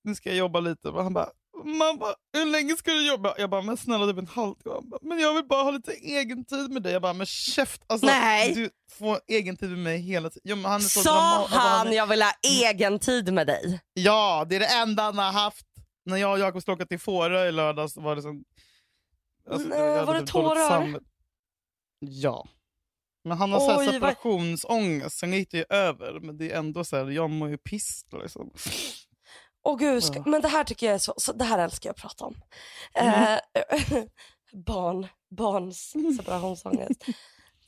nu 0.03 0.15
ska 0.15 0.29
jag 0.29 0.37
jobba 0.37 0.59
lite. 0.59 0.91
Han 0.91 1.13
bara, 1.13 1.29
mamma 1.63 2.15
hur 2.33 2.45
länge 2.45 2.75
ska 2.77 2.91
du 2.91 3.07
jobba? 3.07 3.35
Jag 3.37 3.49
bara, 3.49 3.61
men 3.61 3.77
snälla 3.77 4.07
typ 4.07 4.17
en 4.17 4.27
halvtimme. 4.27 4.75
Han 4.75 4.89
bara, 4.89 4.99
Men 5.01 5.19
jag 5.19 5.33
vill 5.33 5.45
bara 5.47 5.63
ha 5.63 5.71
lite 5.71 5.91
egen 5.93 6.45
tid 6.45 6.71
med 6.71 6.83
dig. 6.83 6.93
Jag 6.93 7.01
bara, 7.01 7.13
men 7.13 7.25
käft. 7.25 7.81
Alltså, 7.87 8.05
Nej. 8.07 8.53
Du 8.53 8.69
får 8.91 9.19
egen 9.27 9.57
tid 9.57 9.69
med 9.69 9.79
mig 9.79 9.97
hela 9.97 10.29
tiden. 10.29 10.61
Men 10.61 10.71
han 10.71 10.79
är 10.81 10.85
så 10.85 11.01
Sa 11.01 11.19
alltså, 11.19 11.57
han 11.57 11.87
är- 11.87 11.91
jag 11.91 12.07
vill 12.07 12.21
ha 12.21 12.31
egen 12.47 12.99
tid 12.99 13.33
med 13.33 13.47
dig? 13.47 13.81
Ja, 13.93 14.45
det 14.49 14.55
är 14.55 14.59
det 14.59 14.73
enda 14.75 15.03
han 15.03 15.17
har 15.17 15.31
haft. 15.31 15.65
När 16.05 16.17
jag 16.17 16.31
och 16.31 16.39
Jakob 16.39 16.61
skulle 16.61 16.75
åka 16.75 16.85
till 16.85 16.99
Fårö 16.99 17.47
i 17.47 17.51
lördags 17.51 17.97
var 17.97 18.15
det 18.15 18.21
som... 18.21 18.43
Alltså, 19.51 19.67
Nej, 19.67 20.05
var 20.05 20.13
det 20.13 20.19
typ 20.19 20.29
tårar? 20.29 20.99
Ja. 21.99 22.47
Men 23.23 23.37
han 23.37 23.51
har 23.51 23.59
så 23.59 23.71
här 23.71 23.79
Oj, 23.79 23.85
separationsångest, 23.93 25.17
sen 25.17 25.33
gick 25.33 25.51
det 25.51 25.57
ju 25.57 25.65
över. 25.69 26.19
Men 26.19 26.37
det 26.37 26.51
är 26.51 26.59
ändå 26.59 26.83
så 26.83 26.95
här, 26.97 27.09
jag 27.09 27.29
mår 27.29 27.49
ju 27.49 27.57
piss. 27.57 28.05
Liksom. 28.21 28.51
Åh 29.65 29.77
gud, 29.77 30.03
ska, 30.03 30.23
men 30.25 30.41
det 30.41 30.47
här 30.47 30.63
tycker 30.63 30.85
jag 30.85 30.95
är 30.95 30.99
så, 30.99 31.13
så, 31.17 31.33
det 31.33 31.43
här 31.45 31.59
älskar 31.59 31.89
jag 31.89 31.93
att 31.93 32.01
prata 32.01 32.25
om. 32.25 32.35
Mm. 32.93 33.39
Eh, 33.53 34.03
barn, 34.65 35.07
barns 35.37 35.93
separationsångest. 36.17 37.05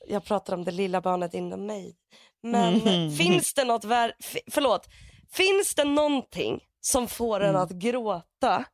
Jag 0.08 0.24
pratar 0.26 0.54
om 0.54 0.64
det 0.64 0.72
lilla 0.72 1.02
barnet 1.02 1.34
inom 1.34 1.66
mig. 1.66 1.96
Men 2.44 2.74
Mhm. 2.74 3.12
finns 3.18 3.54
det 3.54 3.64
något, 3.64 3.84
vär, 3.84 4.14
förlåt, 4.52 4.88
finns 5.32 5.76
det 5.76 5.84
någonting 5.84 6.64
som 6.82 7.08
får 7.08 7.40
en 7.40 7.50
Mm. 7.50 7.62
att 7.62 7.70
gråta 7.72 8.66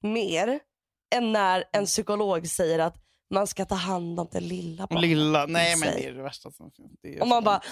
mer 0.00 0.60
än 1.14 1.32
när 1.32 1.64
en 1.72 1.86
psykolog 1.86 2.46
säger 2.48 2.78
att 2.78 2.96
man 3.30 3.46
ska 3.46 3.64
ta 3.64 3.74
hand 3.74 4.20
om 4.20 4.28
det 4.32 4.40
lilla 4.40 4.86
barnet 4.86 5.02
Lilla, 5.02 5.46
nej 5.46 5.76
men 5.76 5.94
det 5.94 6.06
är 6.06 6.12
det 6.12 6.22
värsta 6.22 6.50
som 6.50 6.70
finns. 6.70 6.92
Det 7.02 7.16
är 7.16 7.22
Och 7.22 7.28
man 7.28 7.44
bara... 7.44 7.60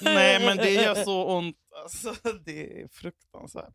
Nej 0.00 0.46
men 0.46 0.56
det 0.56 0.70
gör 0.70 0.94
så 0.94 1.36
ont. 1.36 1.56
Alltså, 1.82 2.14
det 2.44 2.80
är 2.80 2.88
fruktansvärt. 2.92 3.74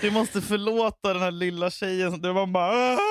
Du 0.00 0.10
måste 0.10 0.40
förlåta 0.40 1.12
den 1.12 1.22
här 1.22 1.30
lilla 1.30 1.70
tjejen. 1.70 2.20
Det 2.20 2.32
var 2.32 2.46
bara... 2.46 2.98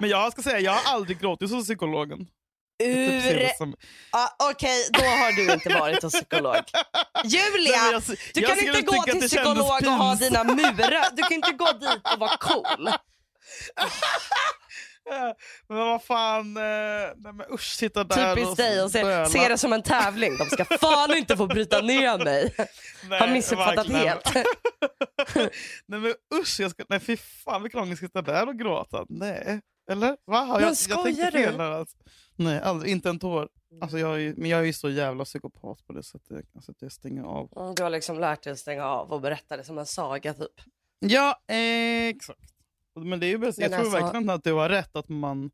Men 0.00 0.10
jag 0.10 0.32
ska 0.32 0.42
säga, 0.42 0.60
jag 0.60 0.72
har 0.72 0.94
aldrig 0.94 1.20
gråtit 1.20 1.50
hos 1.50 1.64
psykologen. 1.64 2.26
Typ 2.84 3.40
Ur... 3.42 3.48
som- 3.58 3.74
Ah, 4.10 4.28
Okej, 4.50 4.88
då 4.92 5.00
har 5.00 5.32
du 5.32 5.52
inte 5.52 5.68
varit 5.78 6.02
hos 6.02 6.12
psykolog. 6.14 6.56
Julia, 7.24 7.76
Nej, 7.76 7.92
men 7.92 7.92
jag- 7.92 8.02
du 8.34 8.40
jag 8.40 8.48
kan 8.50 8.58
inte 8.58 8.82
gå 8.82 8.98
att 9.00 9.04
till 9.06 9.28
psykolog 9.28 9.58
och 9.86 9.92
ha 9.92 10.14
dina 10.14 10.44
murar. 10.44 11.16
Du 11.16 11.22
kan 11.22 11.32
inte 11.32 11.52
gå 11.52 11.72
dit 11.72 12.00
och 12.12 12.18
vara 12.18 12.36
cool. 12.36 12.88
Men 15.68 15.78
vad 15.78 16.04
fan, 16.04 16.56
eh, 16.56 16.62
nej 17.16 17.32
men 17.32 17.46
usch 17.52 17.72
sitta 17.76 18.04
där 18.04 18.34
Typiskt 18.34 18.50
och 18.50 18.56
dig 18.56 18.82
och 18.82 18.90
se, 18.90 19.26
se 19.26 19.48
det 19.48 19.58
som 19.58 19.72
en 19.72 19.82
tävling. 19.82 20.36
De 20.38 20.46
ska 20.50 20.64
fan 20.64 21.16
inte 21.16 21.36
få 21.36 21.46
bryta 21.46 21.80
ner 21.80 22.18
mig. 22.24 22.54
Nej, 23.08 23.20
Har 23.20 23.28
missuppfattat 23.28 23.86
helt. 23.88 24.34
nej 25.86 26.00
men 26.00 26.14
usch, 26.34 26.60
jag 26.60 26.70
ska, 26.70 26.84
nej 26.88 27.00
fy 27.00 27.16
fan 27.16 27.62
vilken 27.62 27.80
ångest 27.80 28.02
att 28.02 28.08
sitta 28.08 28.22
där 28.22 28.48
och 28.48 28.58
gråta. 28.58 29.04
Nej. 29.08 29.60
Eller? 29.90 30.16
Va? 30.26 30.38
Har 30.38 30.46
Men 30.46 30.60
jag, 30.62 30.70
jag 30.70 30.76
skojar 30.76 31.30
fel 31.30 31.52
du? 31.52 31.58
där, 31.58 31.70
alltså. 31.70 31.96
Nej, 32.36 32.60
aldrig, 32.60 32.92
inte 32.92 33.08
en 33.10 33.18
tår. 33.18 33.48
Alltså 33.80 33.98
jag 33.98 34.22
är, 34.22 34.34
men 34.36 34.50
jag 34.50 34.60
är 34.60 34.64
ju 34.64 34.72
så 34.72 34.90
jävla 34.90 35.24
psykopat 35.24 35.86
på 35.86 35.92
det 35.92 36.02
sättet. 36.02 36.46
Alltså 36.54 36.70
att 36.72 36.82
jag 36.82 36.92
stänger 36.92 37.22
av. 37.22 37.52
Mm, 37.56 37.74
Du 37.74 37.82
har 37.82 37.90
liksom 37.90 38.18
lärt 38.18 38.42
dig 38.42 38.52
att 38.52 38.58
stänga 38.58 38.84
av 38.84 39.12
och 39.12 39.20
berätta 39.20 39.56
det 39.56 39.64
som 39.64 39.78
en 39.78 39.86
saga 39.86 40.34
typ. 40.34 40.60
Ja, 40.98 41.40
eh, 41.46 42.06
exakt. 42.08 42.54
Men 42.94 43.20
det 43.20 43.26
är 43.26 43.28
ju 43.28 43.38
bäst. 43.38 43.58
Jag 43.58 43.70
tror 43.70 43.80
alltså- 43.80 43.96
verkligen 44.00 44.30
att 44.30 44.44
du 44.44 44.52
har 44.52 44.68
rätt. 44.68 44.96
Att 44.96 45.08
man, 45.08 45.50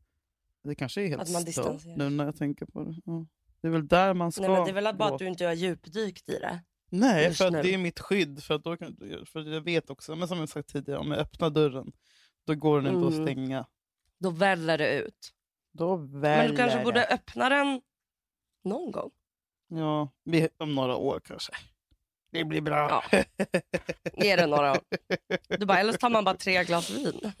det 0.63 0.75
kanske 0.75 1.01
är 1.01 1.07
helt 1.07 1.21
Att 1.21 1.29
man 1.31 1.41
stört 1.41 1.45
distanserar 1.45 1.97
nu 1.97 2.09
när 2.09 2.25
jag 2.25 2.37
tänker 2.37 2.65
på 2.65 2.83
det. 2.83 2.95
Ja. 3.05 3.25
Det 3.61 3.67
är 3.67 3.71
väl 3.71 3.87
där 3.87 4.13
man 4.13 4.31
ska 4.31 4.41
Nej, 4.41 4.51
men 4.51 4.63
det 4.63 4.69
är 4.71 4.73
väl 4.73 4.95
bara 4.95 5.09
att 5.13 5.19
du 5.19 5.27
inte 5.27 5.45
har 5.45 5.53
djupdykt 5.53 6.29
i 6.29 6.39
det. 6.39 6.59
Nej, 6.89 7.33
för 7.33 7.51
det 7.51 7.73
är 7.73 7.77
mitt 7.77 7.99
skydd. 7.99 8.43
För, 8.43 8.53
att 8.53 8.63
då 8.63 8.77
kan, 8.77 8.97
för 9.25 9.53
jag 9.53 9.61
vet 9.61 9.89
också, 9.89 10.15
men 10.15 10.27
som 10.27 10.37
jag 10.39 10.49
sagt 10.49 10.69
tidigare, 10.69 10.99
om 10.99 11.11
jag 11.11 11.19
öppnar 11.19 11.49
dörren 11.49 11.91
då 12.45 12.55
går 12.55 12.81
den 12.81 12.93
inte 12.95 13.07
Mm. 13.07 13.19
att 13.21 13.27
stänga. 13.29 13.65
Då 14.17 14.29
väller 14.29 14.77
det 14.77 14.99
ut. 14.99 15.33
Då 15.73 15.97
Men 15.97 16.21
väller 16.21 16.49
du 16.49 16.55
kanske 16.57 16.83
borde 16.83 17.05
öppna 17.05 17.49
den 17.49 17.81
någon 18.63 18.91
gång. 18.91 19.09
Ja, 19.67 20.09
vi, 20.23 20.49
om 20.57 20.75
några 20.75 20.95
år 20.95 21.21
kanske. 21.27 21.51
Det 22.31 22.43
blir 22.43 22.61
bra. 22.61 23.03
Ja. 23.11 23.23
Ge 24.13 24.35
det 24.35 24.47
några 24.47 24.71
år. 24.71 24.79
Du 25.59 25.65
bara, 25.65 25.79
eller 25.79 25.91
så 25.91 25.97
tar 25.97 26.09
man 26.09 26.23
bara 26.23 26.37
tre 26.37 26.63
glas 26.63 26.89
vin. 26.89 27.31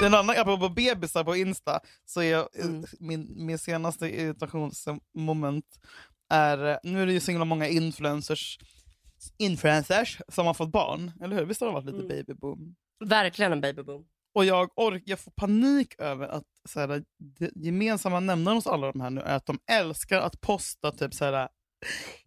Den 0.00 0.14
andra, 0.14 0.40
apropå 0.40 0.68
bebisar 0.68 1.24
på 1.24 1.36
Insta, 1.36 1.80
så 2.04 2.20
är 2.20 2.30
jag, 2.32 2.48
Mm. 2.64 2.84
min, 3.00 3.46
min 3.46 3.58
senaste 3.58 4.06
irritationsmoment 4.20 5.64
är, 6.30 6.66
eh, 6.66 6.76
nu 6.82 7.02
är 7.02 7.06
det 7.06 7.12
ju 7.12 7.20
så 7.20 7.30
himla 7.30 7.44
många 7.44 7.68
influencers, 7.68 8.58
influencers 9.38 10.20
som 10.28 10.46
har 10.46 10.54
fått 10.54 10.72
barn, 10.72 11.12
eller 11.22 11.36
hur? 11.36 11.44
Visst 11.44 11.60
har 11.60 11.68
det 11.68 11.72
varit 11.74 11.84
lite 11.86 11.96
Mm. 11.98 12.08
babyboom? 12.08 12.74
Verkligen 13.04 13.52
en 13.52 13.60
babyboom. 13.60 14.06
Och 14.34 14.44
jag, 14.44 14.70
ork, 14.78 15.02
jag 15.06 15.20
får 15.20 15.30
panik 15.30 15.94
över 15.98 16.28
att 16.28 16.44
så 16.68 16.80
här, 16.80 17.04
det 17.38 17.50
gemensamma 17.56 18.20
nämnaren 18.20 18.56
hos 18.56 18.66
alla 18.66 18.92
de 18.92 19.00
här 19.00 19.10
nu 19.10 19.20
är 19.20 19.36
att 19.36 19.46
de 19.46 19.58
älskar 19.70 20.20
att 20.20 20.40
posta 20.40 20.92
typ 20.92 21.14
så 21.14 21.24
här 21.24 21.48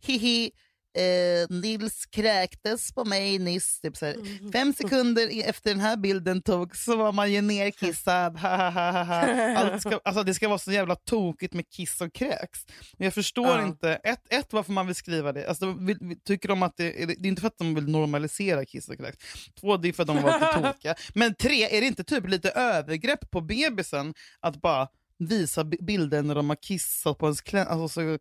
hihi, 0.02 0.52
eh, 1.00 1.48
Nils 1.50 2.06
kräktes 2.06 2.94
på 2.94 3.06
mig 3.06 3.40
nyss. 3.40 3.80
Typ 3.82 3.98
så 3.98 4.06
Mm. 4.06 4.52
Fem 4.52 4.74
sekunder 4.74 5.30
efter 5.50 5.70
den 5.70 5.80
här 5.80 5.98
bilden 5.98 6.42
togs 6.42 6.84
så 6.84 6.96
var 6.96 7.12
man 7.12 7.32
ju 7.32 7.42
nerkissad. 7.42 8.38
Ha, 8.38 8.56
ha, 8.58 8.70
ha, 8.70 8.92
ha, 8.92 9.04
ha. 9.04 9.56
Allt 9.58 9.82
ska, 9.82 10.00
alltså, 10.06 10.24
det 10.24 10.34
ska 10.34 10.48
vara 10.48 10.58
så 10.60 10.72
jävla 10.72 10.96
tokigt 10.96 11.54
med 11.54 11.70
kiss 11.70 12.02
och 12.02 12.14
kräks. 12.14 12.60
Men 12.98 13.06
Jag 13.06 13.14
förstår 13.14 13.48
Ja. 13.48 13.64
inte 13.66 13.94
ett, 14.04 14.34
ett, 14.34 14.54
varför 14.54 14.72
man 14.72 14.86
vill 14.88 14.96
skriva 14.96 15.34
det. 15.34 15.48
Alltså, 15.50 15.74
vill, 15.74 15.98
vill, 16.02 16.20
tycker 16.22 16.48
de 16.50 16.64
att 16.64 16.78
det, 16.78 17.04
är 17.04 17.08
det 17.08 17.14
är 17.14 17.26
inte 17.26 17.42
för 17.42 17.48
att 17.48 17.58
de 17.58 17.76
vill 17.76 17.88
normalisera 17.88 18.66
kiss 18.66 18.90
och 18.90 18.98
kräks. 18.98 19.18
Två, 19.60 19.78
det 19.78 19.90
är 19.90 19.94
för 19.94 20.04
att 20.04 20.08
de 20.08 20.22
varit 20.22 20.42
lite 20.42 20.54
tokiga. 20.74 20.96
Men 21.14 21.36
tre, 21.36 21.78
är 21.78 21.82
det 21.82 21.88
inte 21.88 22.04
typ 22.04 22.28
lite 22.28 22.50
övergrepp 22.52 23.32
på 23.32 23.42
bebisen 23.42 24.14
att 24.40 24.62
bara 24.62 24.88
visa 25.20 25.64
bi- 25.64 25.78
bilder 25.82 26.22
när 26.24 26.36
de 26.36 26.50
har 26.50 26.58
kissat 26.62 27.18
på 27.18 27.26
ens 27.26 27.42
klänning? 27.42 27.72
Alltså, 27.82 27.88
så, 28.02 28.18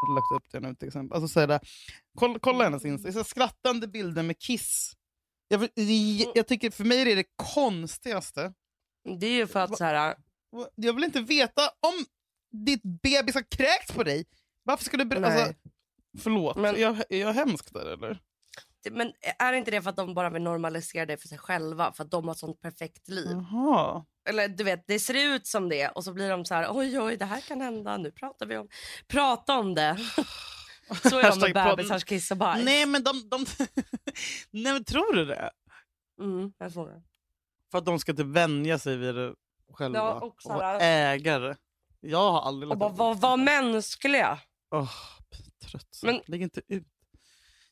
har 0.00 0.14
lagt 0.14 0.32
upp 0.32 0.52
det 0.52 0.60
nu 0.60 0.74
till 0.74 0.88
exempel. 0.88 1.14
Alltså, 1.16 1.28
så 1.28 1.40
är 1.40 1.46
det, 1.46 1.60
kolla, 2.18 2.38
kolla 2.38 2.64
hennes 2.64 2.84
Insta. 2.84 3.24
Skrattande 3.24 3.88
bilder 3.88 4.22
med 4.22 4.38
kiss. 4.38 4.92
Jag, 5.48 5.68
jag 6.34 6.46
tycker 6.46 6.70
för 6.70 6.84
mig 6.84 7.00
är 7.00 7.04
det 7.04 7.14
det 7.14 7.26
konstigaste. 7.54 8.52
Det 9.20 9.26
är 9.26 9.32
ju 9.32 9.46
för 9.46 9.60
att 9.60 9.78
så 9.78 9.84
här, 9.84 10.16
Jag 10.74 10.92
vill 10.92 11.04
inte 11.04 11.20
veta 11.20 11.62
om 11.62 12.04
ditt 12.64 12.82
bebis 12.82 13.34
har 13.34 13.50
kräkts 13.50 13.92
på 13.92 14.02
dig. 14.02 14.24
Varför 14.62 14.84
skulle 14.84 15.04
du... 15.04 15.24
Alltså, 15.26 15.54
förlåt, 16.18 16.56
Men- 16.56 16.80
jag, 16.80 17.02
är 17.08 17.20
jag 17.20 17.32
hemsk 17.32 17.72
där 17.72 17.86
eller? 17.92 18.20
Det- 18.82 18.90
men 18.90 19.12
är 19.38 19.52
inte 19.52 19.70
det 19.70 19.82
för 19.82 19.90
att 19.90 19.96
de 19.96 20.14
bara 20.14 20.30
vill 20.30 20.42
normalisera 20.42 21.06
det 21.06 21.16
för 21.16 21.28
sig 21.28 21.38
själva? 21.38 21.92
För 21.92 22.04
att 22.04 22.10
de 22.10 22.24
har 22.24 22.32
ett 22.32 22.38
sånt 22.38 22.60
perfekt 22.60 23.08
liv. 23.08 23.28
Jaha. 23.50 24.04
Eller 24.28 24.48
du 24.48 24.64
vet, 24.64 24.84
det 24.86 24.98
ser 24.98 25.14
ut 25.34 25.46
som 25.46 25.68
det 25.68 25.88
och 25.88 26.04
så 26.04 26.12
blir 26.12 26.30
de 26.30 26.44
så 26.44 26.54
här, 26.54 26.66
oj 26.70 27.00
oj 27.00 27.16
det 27.16 27.24
här 27.24 27.40
kan 27.40 27.60
hända, 27.60 27.96
nu 27.96 28.10
pratar 28.12 28.46
vi 28.46 28.56
om, 28.56 28.68
prata 29.08 29.58
om 29.58 29.74
det. 29.74 29.96
så 31.02 31.18
är 31.18 31.30
de 31.30 31.52
med 31.52 31.76
bebisars 31.76 32.04
kiss 32.04 32.30
och 32.30 32.36
bajs. 32.36 32.64
Nej 32.64 32.86
men 32.86 33.04
de... 33.04 33.28
de 33.28 33.46
Nej 34.50 34.72
men 34.72 34.84
tror 34.84 35.14
du 35.16 35.24
det? 35.24 35.50
Mm, 36.20 36.52
jag 36.58 36.72
frågar. 36.72 37.02
För 37.70 37.78
att 37.78 37.84
de 37.84 37.98
ska 37.98 38.12
typ 38.14 38.26
vänja 38.26 38.78
sig 38.78 38.96
vid 38.96 39.14
det 39.14 39.34
själva. 39.72 39.98
Ja, 39.98 40.12
och 40.14 40.24
och 40.24 40.36
vara 40.44 40.80
ägare. 40.80 41.56
Jag 42.00 42.32
har 42.32 42.40
aldrig 42.42 42.70
Och 42.72 42.78
bara 42.78 42.90
upp 42.90 42.96
det. 42.96 42.98
var, 42.98 43.14
var 43.14 43.36
mänskliga. 43.36 44.38
Åh, 44.70 44.90
trött. 45.70 46.00
Men- 46.02 46.20
Lägg 46.26 46.42
inte 46.42 46.60
ut. 46.68 46.86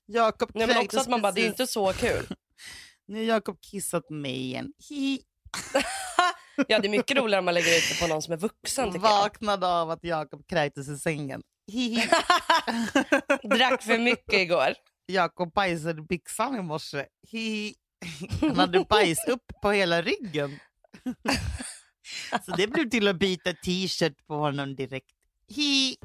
Jakob 0.09 0.51
Nej, 0.55 0.67
men 0.67 0.77
också 0.77 1.01
att 1.01 1.09
man 1.09 1.23
bara, 1.23 1.33
det 1.33 1.41
är 1.41 1.47
inte 1.47 1.67
så 1.67 1.93
kul. 1.93 2.27
Nu 3.07 3.19
har 3.19 3.25
Jakob 3.25 3.61
kissat 3.61 4.11
mig 4.11 4.37
igen. 4.41 4.73
Hi. 4.89 5.21
Ja 6.69 6.79
det 6.79 6.89
är 6.89 6.91
mycket 6.91 7.17
roligare 7.17 7.39
om 7.39 7.45
man 7.45 7.55
lägger 7.55 7.77
ut 7.77 7.83
det 7.89 8.01
på 8.01 8.07
någon 8.07 8.23
som 8.23 8.33
är 8.33 8.37
vuxen 8.37 8.93
tycker 8.93 9.07
jag. 9.07 9.21
Vaknade 9.21 9.67
av 9.67 9.91
att 9.91 10.05
Jakob 10.05 10.47
kräktes 10.47 10.89
i 10.89 10.99
sängen. 10.99 11.43
Drack 13.43 13.83
för 13.83 13.99
mycket 13.99 14.35
igår. 14.35 14.75
Jakob 15.07 15.53
bajsade 15.53 16.01
i 16.01 16.05
byxan 16.05 16.57
i 16.57 16.63
morse. 16.63 17.05
Han 18.41 18.57
hade 18.57 18.85
bajs 18.85 19.29
upp 19.29 19.53
på 19.63 19.71
hela 19.71 20.03
ryggen. 20.03 20.59
Så 22.47 22.57
det 22.57 22.67
blev 22.67 22.91
till 22.91 23.09
att 23.09 23.19
byta 23.19 23.53
t-shirt 23.53 24.27
på 24.27 24.35
honom 24.35 24.77
direkt. 24.77 25.15
Hi. 25.49 25.97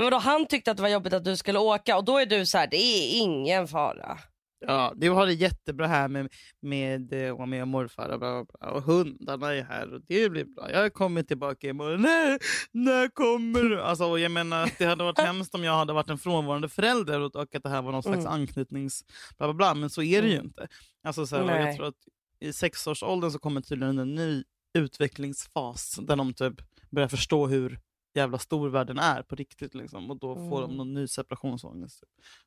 Men 0.00 0.04
vadå, 0.04 0.18
han 0.18 0.46
tyckte 0.46 0.70
att 0.70 0.76
det 0.76 0.82
var 0.82 0.90
jobbigt 0.90 1.12
att 1.12 1.24
du 1.24 1.36
skulle 1.36 1.58
åka 1.58 1.96
och 1.96 2.04
då 2.04 2.18
är 2.18 2.26
du 2.26 2.46
så 2.46 2.58
här, 2.58 2.66
det 2.66 2.76
är 2.76 3.20
ingen 3.22 3.68
fara. 3.68 4.18
Ja, 4.66 4.92
du 4.96 5.10
har 5.10 5.26
det 5.26 5.32
jättebra 5.32 5.86
här 5.86 6.08
med, 6.08 6.28
med, 6.62 7.12
eh, 7.12 7.40
och 7.40 7.48
med 7.48 7.68
morfar 7.68 8.08
och, 8.08 8.18
bla, 8.18 8.44
bla, 8.44 8.56
bla. 8.58 8.70
och 8.70 8.82
hundarna 8.82 9.54
är 9.54 9.62
här 9.62 9.94
och 9.94 10.00
det 10.08 10.28
blir 10.30 10.44
bra. 10.44 10.70
Jag 10.72 10.92
kommer 10.94 11.22
tillbaka 11.22 11.68
imorgon. 11.68 12.02
Nej, 12.02 12.38
när 12.72 13.08
kommer 13.08 13.62
du? 13.62 13.82
Alltså, 13.82 14.18
jag 14.18 14.30
menar, 14.32 14.70
det 14.78 14.84
hade 14.84 15.04
varit 15.04 15.18
hemskt 15.18 15.54
om 15.54 15.64
jag 15.64 15.72
hade 15.72 15.92
varit 15.92 16.10
en 16.10 16.18
frånvarande 16.18 16.68
förälder 16.68 17.20
och, 17.20 17.36
och 17.36 17.54
att 17.54 17.62
det 17.62 17.68
här 17.68 17.82
var 17.82 17.92
någon 17.92 18.02
slags 18.02 18.18
Mm. 18.26 18.32
anknytnings... 18.32 19.04
Bla, 19.38 19.46
bla, 19.46 19.54
bla. 19.54 19.74
Men 19.74 19.90
så 19.90 20.02
är 20.02 20.22
det 20.22 20.28
ju 20.28 20.34
Mm. 20.34 20.46
inte. 20.46 20.68
Alltså, 21.04 21.26
så 21.26 21.36
här, 21.36 21.66
jag 21.66 21.76
tror 21.76 21.86
att 21.86 21.94
I 22.40 22.52
sexårsåldern 22.52 23.30
så 23.30 23.38
kommer 23.38 23.60
tydligen 23.60 23.98
en 23.98 24.14
ny 24.14 24.44
utvecklingsfas 24.78 25.98
där 26.02 26.16
de 26.16 26.34
typ 26.34 26.54
börjar 26.90 27.08
förstå 27.08 27.46
hur 27.46 27.78
jävla 28.14 28.38
stor 28.38 28.68
världen 28.68 28.98
är 28.98 29.22
på 29.22 29.34
riktigt. 29.34 29.74
Liksom. 29.74 30.10
Och 30.10 30.16
då 30.18 30.34
får 30.34 30.60
de 30.60 30.64
Mm. 30.64 30.76
någon 30.76 30.94
ny 30.94 31.08
separationsångest. 31.08 32.04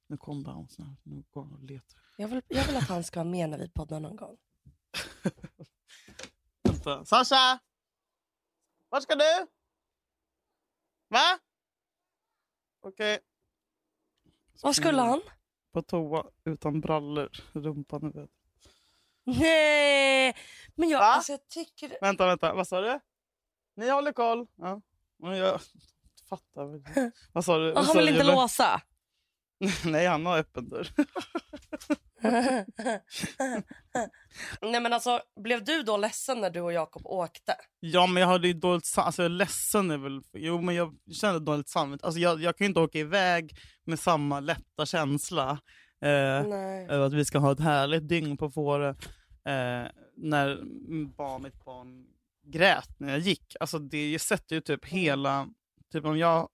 Nu 0.08 0.18
kom 0.18 0.44
Bounce, 0.44 0.82
här. 0.84 0.96
nu 1.04 1.24
går 1.32 1.44
han 1.44 1.54
och 1.54 1.64
letar. 1.64 2.00
Jag 2.18 2.28
vill, 2.28 2.42
jag 2.48 2.66
vill 2.68 2.76
att 2.76 2.88
han 2.90 3.04
ska 3.04 3.20
vara 3.20 3.30
med 3.30 3.50
när 3.50 3.58
vi 3.58 3.70
poddar 3.70 4.00
någon 4.00 4.16
gång. 4.16 4.38
Vänta. 6.64 7.06
Sasha! 7.06 7.60
Vart 8.90 9.04
ska 9.04 9.16
du? 9.16 9.48
Va? 11.08 11.40
Okej. 12.82 13.20
Vad 14.62 14.76
skulle 14.76 15.02
han? 15.02 15.22
På 15.72 15.82
toa 15.82 16.28
utan 16.44 16.82
brallor. 16.82 17.30
Rumpan 17.54 18.04
i 18.04 18.10
vädret. 18.10 18.30
Nej! 19.24 20.36
Men 20.76 20.90
jag, 20.90 21.02
alltså, 21.02 21.32
jag 21.32 21.48
tycker... 21.48 21.98
Vänta, 22.02 22.26
vänta. 22.28 22.54
Vad 22.54 22.68
sa 22.68 22.82
du? 22.82 23.00
Ni 23.76 23.90
håller 23.90 24.14
koll. 24.14 24.48
Ja. 24.56 24.82
Men 25.24 25.38
jag 25.38 25.60
fattar 26.30 26.66
väl. 26.72 27.12
Vad 27.34 27.46
sa 27.46 27.58
du? 27.58 27.74
Och 27.74 27.84
han 27.84 27.98
vill 27.98 28.08
inte 28.08 28.20
Julle? 28.22 28.36
låsa. 28.36 28.82
Nej, 29.86 30.08
han 30.08 30.26
har 30.26 30.38
öppen 30.38 30.70
dörr. 30.70 30.88
Nej 34.62 34.82
men 34.82 34.94
alltså, 34.94 35.20
blev 35.44 35.64
du 35.64 35.84
då 35.84 35.98
ledsen 35.98 36.42
när 36.42 36.50
du 36.50 36.62
och 36.62 36.74
Jakob 36.74 37.06
åkte? 37.06 37.56
Ja, 37.80 38.08
men 38.08 38.22
jag 38.22 38.28
hade 38.28 38.48
ju 38.48 38.54
dåligt 38.54 38.86
sam- 38.86 39.06
alltså, 39.06 39.28
ledsen 39.28 39.92
är 39.92 39.98
väl... 39.98 40.22
Jo, 40.34 40.62
men 40.62 40.76
jag 40.76 40.96
kände 41.12 41.40
dåligt 41.40 41.70
samvete. 41.70 42.06
Alltså, 42.06 42.20
jag, 42.20 42.42
jag 42.42 42.58
kan 42.58 42.66
ju 42.66 42.70
inte 42.70 42.80
åka 42.80 43.00
iväg 43.00 43.58
med 43.86 44.00
samma 44.00 44.40
lätta 44.40 44.86
känsla. 44.86 45.60
Eh, 46.02 47.02
att 47.02 47.14
vi 47.14 47.26
ska 47.26 47.40
ha 47.40 47.52
ett 47.52 47.60
härligt 47.60 48.08
dygn 48.10 48.38
på 48.38 48.50
Fårö 48.50 48.90
eh, 48.90 48.96
när 50.18 50.62
barn, 51.18 51.44
mitt 51.44 51.66
barn 51.66 52.06
grät 52.44 53.00
när 53.00 53.10
jag 53.10 53.20
gick. 53.20 53.56
Alltså 53.60 53.80
det 53.80 54.20
sätter 54.20 54.56
ju 54.56 54.62
typ 54.62 54.86
hela... 54.86 55.48
Typ 55.92 56.06
om 56.06 56.18
jag... 56.18 56.50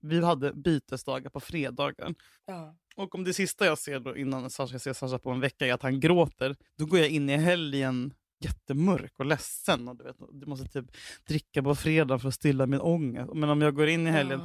Vi 0.00 0.24
hade 0.24 0.52
bytesdagar 0.52 1.30
på 1.30 1.40
fredagar. 1.40 2.14
Ja. 2.46 2.76
Och 2.96 3.14
om 3.14 3.24
det 3.24 3.34
sista 3.34 3.66
jag 3.66 3.78
ser 3.78 4.00
då 4.00 4.16
innan 4.16 4.50
Sasha 4.50 4.78
ser 4.78 4.92
Sasha 4.92 5.18
på 5.18 5.30
en 5.30 5.40
vecka 5.40 5.66
är 5.66 5.72
att 5.72 5.82
han 5.82 6.00
gråter, 6.00 6.56
då 6.78 6.86
går 6.86 6.98
jag 6.98 7.08
in 7.08 7.30
i 7.30 7.36
helgen 7.36 8.14
jättemörk 8.40 9.12
och 9.18 9.26
ledsen. 9.26 9.88
Och 9.88 9.96
du, 9.96 10.04
vet, 10.04 10.16
du 10.32 10.46
måste 10.46 10.68
typ 10.68 10.96
dricka 11.26 11.62
på 11.62 11.74
fredag 11.74 12.18
för 12.18 12.28
att 12.28 12.34
stilla 12.34 12.66
min 12.66 12.80
ångest. 12.80 13.32
Men 13.34 13.50
om 13.50 13.60
jag 13.60 13.74
går 13.74 13.88
in 13.88 14.06
i 14.06 14.10
helgen 14.10 14.40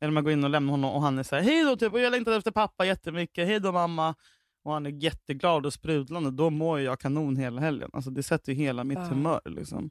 eller 0.00 0.08
om 0.08 0.16
jag 0.16 0.24
går 0.24 0.32
in 0.32 0.44
och 0.44 0.50
lämnar 0.50 0.70
honom 0.70 0.90
och 0.90 1.02
han 1.02 1.18
är 1.18 1.22
så 1.22 1.36
här, 1.36 1.42
hej 1.42 1.64
då, 1.64 1.76
typ, 1.76 1.92
och 1.92 2.00
jag 2.00 2.10
längtar 2.10 2.38
efter 2.38 2.50
pappa 2.50 2.86
jättemycket, 2.86 3.46
hej 3.46 3.60
då 3.60 3.72
mamma. 3.72 4.14
Och 4.64 4.72
han 4.72 4.86
är 4.86 4.90
jätteglad 4.90 5.66
och 5.66 5.72
sprudlande, 5.72 6.30
då 6.30 6.50
mår 6.50 6.80
jag 6.80 7.00
kanon 7.00 7.36
hela 7.36 7.60
helgen. 7.60 7.90
Alltså, 7.92 8.10
det 8.10 8.22
sätter 8.22 8.52
ju 8.52 8.58
hela 8.58 8.84
mitt 8.84 8.98
Ja. 8.98 9.04
humör. 9.04 9.40
Liksom. 9.44 9.90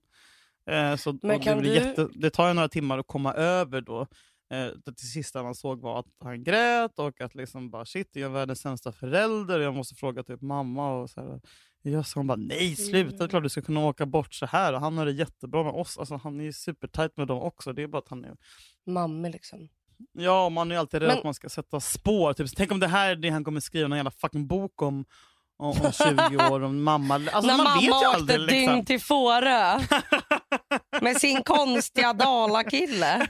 Eh, 0.70 0.96
så, 0.96 1.20
Men 1.22 1.36
och 1.36 1.44
kan 1.44 1.58
det, 1.58 1.64
du- 1.64 1.74
jätte, 1.76 2.08
det 2.14 2.30
tar 2.30 2.48
ju 2.48 2.54
några 2.54 2.70
timmar 2.70 2.98
att 2.98 3.08
komma 3.08 3.34
över 3.34 3.82
då 3.82 4.08
Eh, 4.54 4.68
det 4.86 4.94
till 4.94 5.12
sist 5.12 5.36
man 5.36 5.56
såg 5.56 5.82
var 5.82 6.00
att 6.00 6.06
han 6.24 6.44
grät 6.44 7.00
och 7.00 7.22
att 7.22 7.36
liksom 7.36 7.70
bara 7.70 7.86
shit, 7.86 8.10
jag 8.14 8.24
är 8.26 8.30
världens 8.30 8.60
sämsta 8.60 8.92
förälder. 8.92 9.60
Jag 9.60 9.74
måste 9.76 9.96
fråga 9.96 10.24
typ 10.24 10.42
mamma. 10.42 10.94
och 11.02 11.10
så 11.10 11.22
här. 11.22 11.42
Just, 11.84 12.14
hon 12.16 12.28
bara 12.28 12.36
nej 12.38 12.76
sluta, 12.76 13.18
det 13.18 13.24
är 13.24 13.28
klart 13.28 13.44
du 13.44 13.50
ska 13.50 13.62
kunna 13.62 13.86
åka 13.86 14.06
bort 14.06 14.34
så 14.34 14.46
här. 14.46 14.74
Och 14.74 14.80
han 14.80 14.98
har 14.98 15.06
det 15.06 15.12
jättebra 15.12 15.64
med 15.64 15.74
oss. 15.74 15.98
Alltså, 15.98 16.16
han 16.16 16.40
är 16.40 16.44
ju 16.44 16.54
supertajt 16.54 17.18
med 17.18 17.28
dem 17.28 17.42
också. 17.42 17.74
Det 17.74 17.84
är 17.84 17.88
bara 17.88 17.98
att 17.98 18.10
han 18.10 18.26
är... 18.26 18.38
Mamma 18.86 19.28
liksom. 19.30 19.70
Ja, 20.14 20.50
man 20.50 20.72
är 20.72 20.76
ju 20.76 20.80
alltid 20.80 21.00
rädd 21.02 21.08
Men- 21.08 21.18
att 21.18 21.24
man 21.24 21.34
ska 21.34 21.50
sätta 21.50 21.80
spår. 21.80 22.34
Typ, 22.34 22.48
tänk 22.58 22.72
om 22.72 22.80
det 22.80 22.88
här 22.88 23.10
är 23.10 23.16
det 23.16 23.30
han 23.30 23.44
kommer 23.44 23.60
skriva 23.60 23.88
någon 23.88 23.98
jävla 23.98 24.12
fucking 24.12 24.48
bok 24.48 24.82
om 24.82 25.06
om, 25.60 25.70
om 25.82 25.92
20 26.30 26.48
år. 26.52 26.62
Om 26.64 26.84
mamma. 26.84 27.16
Alltså, 27.16 27.42
När 27.42 27.58
man 27.58 27.64
mamma 27.64 27.76
vet 27.76 27.84
ju 27.84 27.92
åkte 27.92 28.08
aldrig. 28.08 28.42
ett 28.42 28.48
dygn 28.50 28.62
Liksom. 28.62 28.86
till 28.86 29.02
Fårö 29.02 29.80
med 31.02 31.18
sin 31.18 31.44
konstiga 31.44 32.14
dalakille. 32.14 33.28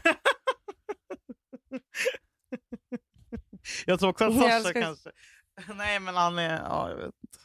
Jag 3.85 3.99
tror 3.99 4.09
också 4.09 4.25
att 4.25 4.35
farsa 4.35 4.49
älskar- 4.55 4.81
kanske... 4.81 5.09
Nej, 5.75 5.99
men 5.99 6.15
han 6.15 6.39
är... 6.39 6.57
Ja, 6.57 6.89
jag 6.89 6.95
vet 6.97 7.05
inte. 7.05 7.37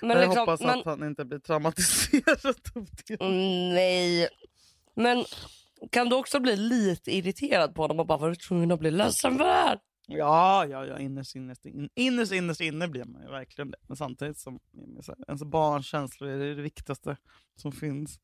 Men 0.00 0.10
jag 0.10 0.18
liksom, 0.20 0.38
hoppas 0.40 0.60
men, 0.60 0.78
att 0.78 0.84
han 0.84 1.02
inte 1.06 1.24
blir 1.24 1.38
traumatiserad 1.38 2.46
av 2.74 2.86
det. 3.06 3.20
Mm, 3.20 3.74
Nej. 3.74 4.28
Men 4.96 5.24
kan 5.92 6.08
du 6.08 6.16
också 6.16 6.40
bli 6.40 6.56
lite 6.56 7.16
irriterad 7.16 7.74
på 7.74 7.82
honom 7.82 8.00
och 8.00 8.06
bara 8.06 8.18
var 8.18 8.28
du 8.28 8.36
tvungen 8.36 8.72
att 8.72 8.80
bli 8.80 8.90
ledsen 8.90 9.38
för 9.38 9.44
det 9.44 9.52
här? 9.52 9.78
Ja, 10.06 10.66
ja, 10.66 10.86
ja 10.86 10.98
innerst, 10.98 11.34
innerst, 11.34 11.66
in, 11.66 11.88
innerst, 11.94 12.32
innerst 12.32 12.60
inne 12.60 12.88
blir 12.88 13.04
man 13.04 13.22
ju 13.22 13.28
verkligen 13.28 13.70
det. 13.70 13.78
Men 13.88 13.96
samtidigt 13.96 14.38
som 14.38 14.58
ens 15.28 15.44
barns 15.44 15.86
känslor 15.86 16.30
är 16.30 16.38
det 16.38 16.62
viktigaste 16.62 17.16
som 17.56 17.72
finns. 17.72 18.18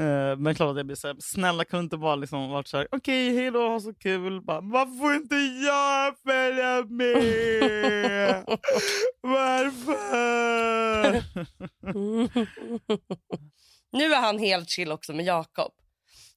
Eh, 0.00 0.36
men 0.36 0.54
klart 0.54 0.70
att 0.70 0.76
jag 0.76 0.86
blir 0.86 0.96
så 0.96 1.06
här, 1.06 1.16
snälla 1.20 1.64
kunde 1.64 1.84
inte 1.84 1.96
bara 1.96 2.16
liksom 2.16 2.50
varit 2.50 2.68
så 2.68 2.76
här, 2.76 2.88
okej, 2.90 3.36
hej 3.36 3.50
då, 3.50 3.68
ha 3.68 3.80
så 3.80 3.94
kul. 3.94 4.42
Bara, 4.42 4.60
Varför 4.62 4.98
får 4.98 5.14
inte 5.14 5.36
jag 5.36 6.18
följa 6.18 6.84
med? 6.84 8.44
Varför? 9.20 9.94
nu 13.92 14.04
är 14.04 14.20
han 14.20 14.38
helt 14.38 14.68
chill 14.68 14.92
också 14.92 15.12
med 15.12 15.24
Jakob. 15.24 15.72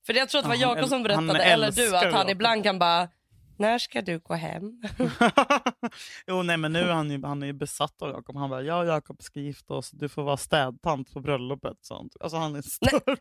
För 0.08 0.14
jag 0.14 0.30
tror 0.30 0.40
att 0.40 0.46
det 0.46 0.50
var 0.50 0.56
Jakob 0.56 0.90
som 0.90 1.04
berättade, 1.04 1.44
eller 1.44 1.72
du, 1.72 1.96
att 1.96 2.14
han 2.14 2.30
ibland 2.30 2.64
kan 2.64 2.80
bara 2.80 3.10
när 3.58 3.78
ska 3.78 4.02
du 4.02 4.20
gå 4.20 4.34
hem? 4.34 4.82
jo, 6.28 6.44
nej, 6.44 6.58
men 6.58 6.74
nu 6.74 6.80
är 6.80 6.94
han 6.94 7.12
ju, 7.12 7.24
han 7.24 7.44
är 7.44 7.54
besatt 7.54 8.02
av 8.02 8.10
Jakob. 8.10 8.36
Han 8.36 8.50
bara, 8.50 8.62
jag 8.62 8.80
och 8.80 8.86
Jakob 8.88 9.22
ska 9.24 9.40
gifta 9.40 9.74
oss. 9.74 9.92
Du 9.92 10.10
får 10.10 10.24
vara 10.24 10.38
städtant 10.38 11.14
på 11.14 11.20
bröllopet. 11.20 11.78
Sånt. 11.82 12.16
Alltså 12.20 12.38
han 12.38 12.56
är 12.56 12.62
störd. 12.62 13.20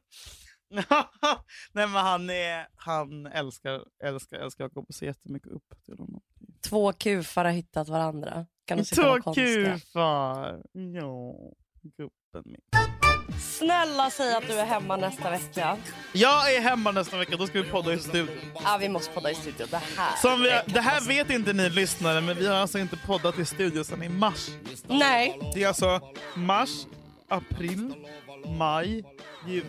nej, 1.72 1.86
men 1.86 1.90
han, 1.90 2.30
är, 2.30 2.66
han 2.76 3.26
älskar, 3.26 3.84
älskar, 4.04 4.36
älskar 4.36 4.64
Jakob 4.64 4.84
och 4.88 4.94
ser 4.94 5.06
jättemycket 5.06 5.52
upp 5.52 5.84
till 5.84 5.98
honom. 5.98 6.20
Två 6.68 6.92
kufar 6.92 7.44
har 7.44 7.52
hittat 7.52 7.88
varandra. 7.88 8.46
Kan 8.64 8.84
Så 8.84 9.22
konstiga? 9.22 9.72
kufar! 9.72 10.62
Ja, 10.72 11.34
gubben 11.82 12.42
min. 12.44 12.60
Snälla 13.40 14.10
säg 14.10 14.34
att 14.34 14.46
du 14.46 14.52
är 14.52 14.64
hemma 14.64 14.96
nästa 14.96 15.30
vecka. 15.30 15.76
Jag 16.12 16.54
är 16.54 16.60
hemma 16.60 16.90
nästa 16.90 17.16
vecka, 17.18 17.36
då 17.36 17.46
ska 17.46 17.62
vi 17.62 17.70
podda 17.70 17.92
i 17.92 17.98
studion. 17.98 18.28
Ja, 18.64 18.76
vi 18.80 18.88
måste 18.88 19.12
podda 19.14 19.30
i 19.30 19.34
studion. 19.34 19.68
Det 19.70 19.80
här 19.96 20.16
Som 20.16 20.42
vi, 20.42 20.60
det 20.66 20.80
här 20.80 21.00
vet 21.00 21.30
inte 21.30 21.52
ni 21.52 21.70
lyssnare, 21.70 22.20
men 22.20 22.36
vi 22.36 22.46
har 22.46 22.56
alltså 22.56 22.78
inte 22.78 22.96
poddat 22.96 23.38
i 23.38 23.44
studio 23.44 23.84
sedan 23.84 24.02
i 24.02 24.08
mars. 24.08 24.48
Nej, 24.86 25.40
Det 25.54 25.62
är 25.62 25.68
alltså 25.68 26.00
mars, 26.34 26.70
april, 27.28 27.94
maj, 28.58 29.04
juni. 29.46 29.64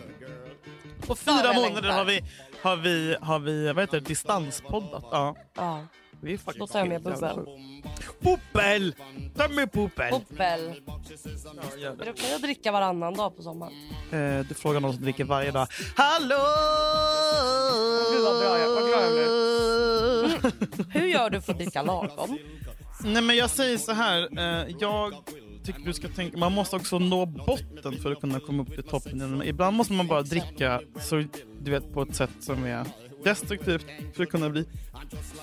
På 1.08 1.16
fyra 1.16 1.54
månader 1.54 1.90
har 1.90 2.06
vi, 2.06 2.24
har 2.62 2.76
vi, 2.76 3.18
har 3.22 3.40
vi 3.40 3.74
vad 3.74 3.84
heter 3.84 4.00
det, 4.00 4.08
distanspoddat. 4.08 5.04
Ja, 5.12 5.36
ja. 5.56 5.88
Vi 6.22 6.34
är 6.34 6.38
faktiskt 6.38 6.60
Då 6.60 6.68
tar 6.68 6.80
jag 6.80 6.88
med 6.88 7.02
helt 7.04 7.20
bubbel. 7.20 7.46
Puppel! 8.22 8.96
Ta 9.38 9.48
med. 9.48 9.70
Ja, 9.74 9.90
gör 11.78 11.92
Är 11.92 11.96
det. 12.06 12.12
okej 12.12 12.36
att 12.36 12.42
dricka 12.42 12.72
varannan 12.72 13.14
dag 13.14 13.36
på 13.38 13.44
sommaren? 13.44 13.74
Eh, 14.12 14.40
du 14.50 14.54
frågar 14.56 14.80
någon 14.80 14.94
som 14.94 15.04
dricker 15.04 15.24
varje 15.24 15.52
dag. 15.52 15.68
Hallå! 15.96 16.44
Gud, 18.12 18.24
vad 18.24 18.40
bra 18.40 18.60
jag- 18.60 18.76
vad 18.76 18.88
glad 18.88 19.18
jag 19.18 19.28
Hur 21.02 21.08
gör 21.08 21.30
du 21.30 21.42
för 21.42 21.52
att 21.52 21.58
dricka 21.60 21.82
lagom? 21.82 22.38
Nej 23.04 23.22
men 23.22 23.36
jag 23.36 23.50
säger 23.50 23.78
så 23.78 23.92
här. 23.92 24.40
Eh, 24.40 24.76
jag 24.80 25.14
tycker 25.64 25.80
du 25.80 25.94
ska 25.94 26.08
tänka, 26.08 26.38
man 26.38 26.52
måste 26.54 26.76
också 26.76 27.00
nå 27.00 27.26
botten 27.26 28.00
för 28.02 28.12
att 28.12 28.22
kunna 28.22 28.40
komma 28.40 28.64
upp 28.64 28.74
till 28.74 28.84
toppen. 28.84 29.42
Ibland 29.46 29.78
måste 29.78 29.94
man 29.94 30.08
bara 30.08 30.22
dricka 30.22 30.82
så, 31.02 31.24
du 31.62 31.72
vet, 31.72 31.94
på 31.94 32.02
ett 32.02 32.16
sätt 32.16 32.30
som 32.40 32.64
är 32.66 32.86
destruktivt 33.24 33.86
för 34.14 34.24
att 34.24 34.30
kunna 34.30 34.50
bli 34.50 34.66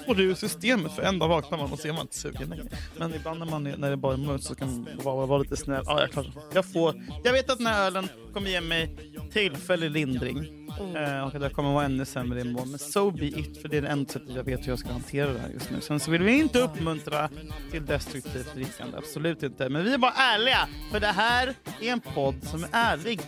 det 0.06 0.22
ur 0.22 0.34
systemet. 0.34 0.92
För 0.92 1.02
en 1.02 1.18
dag 1.18 1.28
vaknar 1.28 1.58
man 1.58 1.72
och 1.72 1.78
ser 1.78 1.92
man 1.92 2.00
inte 2.00 2.16
sugen 2.16 2.48
längre. 2.48 2.64
Men 2.98 3.14
ibland 3.14 3.38
när, 3.38 3.46
man 3.46 3.66
är, 3.66 3.76
när 3.76 3.90
det 3.90 3.96
bara 3.96 4.12
är 4.12 4.18
mörkt 4.18 4.44
så 4.44 4.54
kan 4.54 4.68
man 4.68 4.88
vara, 5.04 5.26
vara 5.26 5.38
lite 5.38 5.56
snäll. 5.56 5.82
Ja, 5.86 6.00
jag, 6.00 6.10
klarar 6.10 6.32
jag, 6.52 6.72
får, 6.72 7.02
jag 7.24 7.32
vet 7.32 7.50
att 7.50 7.58
den 7.58 7.66
här 7.66 7.86
ölen 7.86 8.08
kommer 8.32 8.50
ge 8.50 8.60
mig 8.60 8.96
tillfällig 9.32 9.90
lindring. 9.90 10.64
Eh, 10.78 11.24
och 11.26 11.34
att 11.34 11.42
jag 11.42 11.52
kommer 11.52 11.72
vara 11.72 11.84
ännu 11.84 12.04
sämre 12.04 12.40
imorgon. 12.40 12.70
Men 12.70 12.78
so 12.78 13.10
be 13.10 13.26
it, 13.26 13.62
för 13.62 13.68
det 13.68 13.76
är 13.76 13.82
det 13.82 13.88
enda 13.88 14.12
sättet 14.12 14.36
jag 14.36 14.44
vet 14.44 14.60
hur 14.60 14.68
jag 14.68 14.78
ska 14.78 14.88
hantera 14.92 15.32
det 15.32 15.38
här 15.38 15.48
just 15.48 15.70
nu. 15.70 15.80
Sen 15.80 16.00
så 16.00 16.10
vill 16.10 16.22
vi 16.22 16.38
inte 16.38 16.58
uppmuntra 16.58 17.30
till 17.70 17.86
destruktivt 17.86 18.54
drickande, 18.54 18.98
absolut 18.98 19.42
inte. 19.42 19.68
Men 19.68 19.84
vi 19.84 19.94
är 19.94 19.98
bara 19.98 20.12
ärliga, 20.12 20.68
för 20.92 21.00
det 21.00 21.06
här 21.06 21.54
är 21.80 21.92
en 21.92 22.00
podd 22.00 22.44
som 22.44 22.64
är 22.64 22.68
ärlig. 22.72 23.20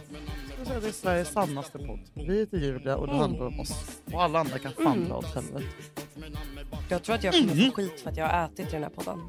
Jag 0.69 0.77
att 0.77 0.83
Det 0.83 0.89
är 0.89 0.93
Sveriges 0.93 1.33
sannaste 1.33 1.79
podd. 1.79 2.01
Vi 2.15 2.41
är 2.41 2.57
ljuvliga 2.57 2.97
och 2.97 3.07
det 3.07 3.17
handlar 3.17 3.47
om 3.47 3.61
oss. 3.61 4.01
Och 4.13 4.23
alla 4.23 4.39
andra 4.39 4.59
kan 4.59 4.73
fan 4.73 5.05
dra 5.05 5.17
åt 5.17 5.35
helvete. 5.35 5.65
Jag 6.89 7.03
tror 7.03 7.15
att 7.15 7.25
jag 7.25 7.35
kommer 7.35 7.67
få 7.67 7.73
skit 7.73 8.01
för 8.01 8.11
att 8.11 8.17
jag 8.17 8.29
har 8.29 8.45
ätit 8.45 8.69
i 8.69 8.71
den 8.71 8.83
här 8.83 8.91
podden. 8.91 9.21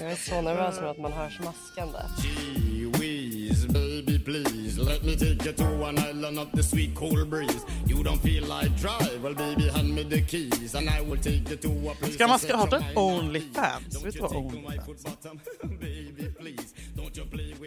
Jag 0.00 0.12
är 0.12 0.16
så 0.16 0.42
nervös 0.42 0.80
nu 0.80 0.88
att 0.88 0.98
man 0.98 1.12
hör 1.12 1.30
smaskande. 1.30 1.98
Baby 3.68 4.18
please 4.18 4.78
Let 4.78 5.04
me 5.04 5.16
take 5.16 5.46
you 5.46 5.52
to 5.52 5.84
an 5.84 5.98
island 5.98 6.38
of 6.38 6.52
the 6.52 6.62
sweet 6.62 6.94
cool 6.94 7.24
breeze 7.24 7.64
You 7.86 8.02
don't 8.02 8.18
feel 8.18 8.44
like 8.44 8.76
drive, 8.76 9.22
well 9.22 9.34
baby 9.34 9.68
hand 9.68 9.94
me 9.94 10.02
the 10.04 10.20
keys 10.22 10.74
And 10.74 10.88
I 10.88 11.00
will 11.00 11.16
take 11.16 11.50
you 11.50 11.56
to 11.56 11.90
a 11.90 11.94
place 11.94 12.14
Ska 12.14 12.28
man 12.28 12.38
starta 12.38 12.78
set 12.80 12.90
ett. 12.90 12.96
Onlyfans? 12.96 14.04
Vet 14.04 14.14
du 14.14 14.20
vad 14.20 14.36
Onlyfans 14.36 15.06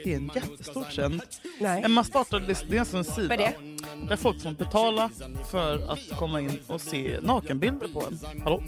Det 0.04 0.12
är 0.14 0.16
en 0.16 0.32
jättestor 0.36 0.84
trend. 0.84 1.22
Nej. 1.60 1.88
Man 1.88 2.06
startade, 2.06 2.56
det 2.70 2.76
är 2.76 2.80
alltså 2.80 2.98
en 2.98 3.04
Vad 3.04 3.16
sida 3.16 3.38
det? 3.38 3.54
där 4.10 4.16
folk 4.16 4.42
får 4.42 4.52
betala 4.52 5.10
för 5.52 5.92
att 5.92 6.18
komma 6.20 6.42
in 6.42 6.60
och 6.68 6.82
se 6.82 7.20
nakenbilder 7.22 7.88
på 7.88 8.04
en. 8.08 8.20
Hallå? 8.44 8.64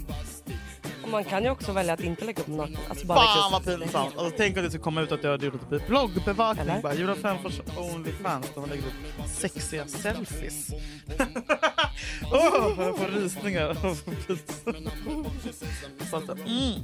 Och 1.02 1.08
man 1.08 1.24
kan 1.24 1.44
ju 1.44 1.50
också 1.50 1.72
välja 1.72 1.92
att 1.94 2.00
inte 2.00 2.24
lägga 2.24 2.40
upp 2.42 2.48
naken. 2.48 2.76
Alltså 2.88 3.06
bara 3.06 3.18
Fan 3.20 3.54
upp 3.54 3.66
vad 3.66 3.80
pinsamt! 3.80 4.18
Alltså, 4.18 4.34
tänk 4.36 4.56
om 4.56 4.62
det 4.62 4.70
skulle 4.70 4.82
komma 4.82 5.00
ut 5.00 5.12
att 5.12 5.24
jag 5.24 5.30
hade 5.30 5.46
gjort 5.46 5.70
typ 5.70 5.86
bloggbevakning. 5.86 6.82
Bara, 6.82 6.94
Julia 6.94 7.14
Fränfors 7.14 7.60
Onlyfans 7.76 8.46
där 8.54 8.60
man 8.60 8.68
lägger 8.70 8.82
upp 8.86 9.28
sexiga 9.30 9.86
selfies. 9.86 10.70
Åh, 12.32 12.74
jag 12.78 12.98
får 12.98 13.08
rysningar. 13.20 13.74
Så 16.10 16.16
att, 16.16 16.28
mm. 16.28 16.48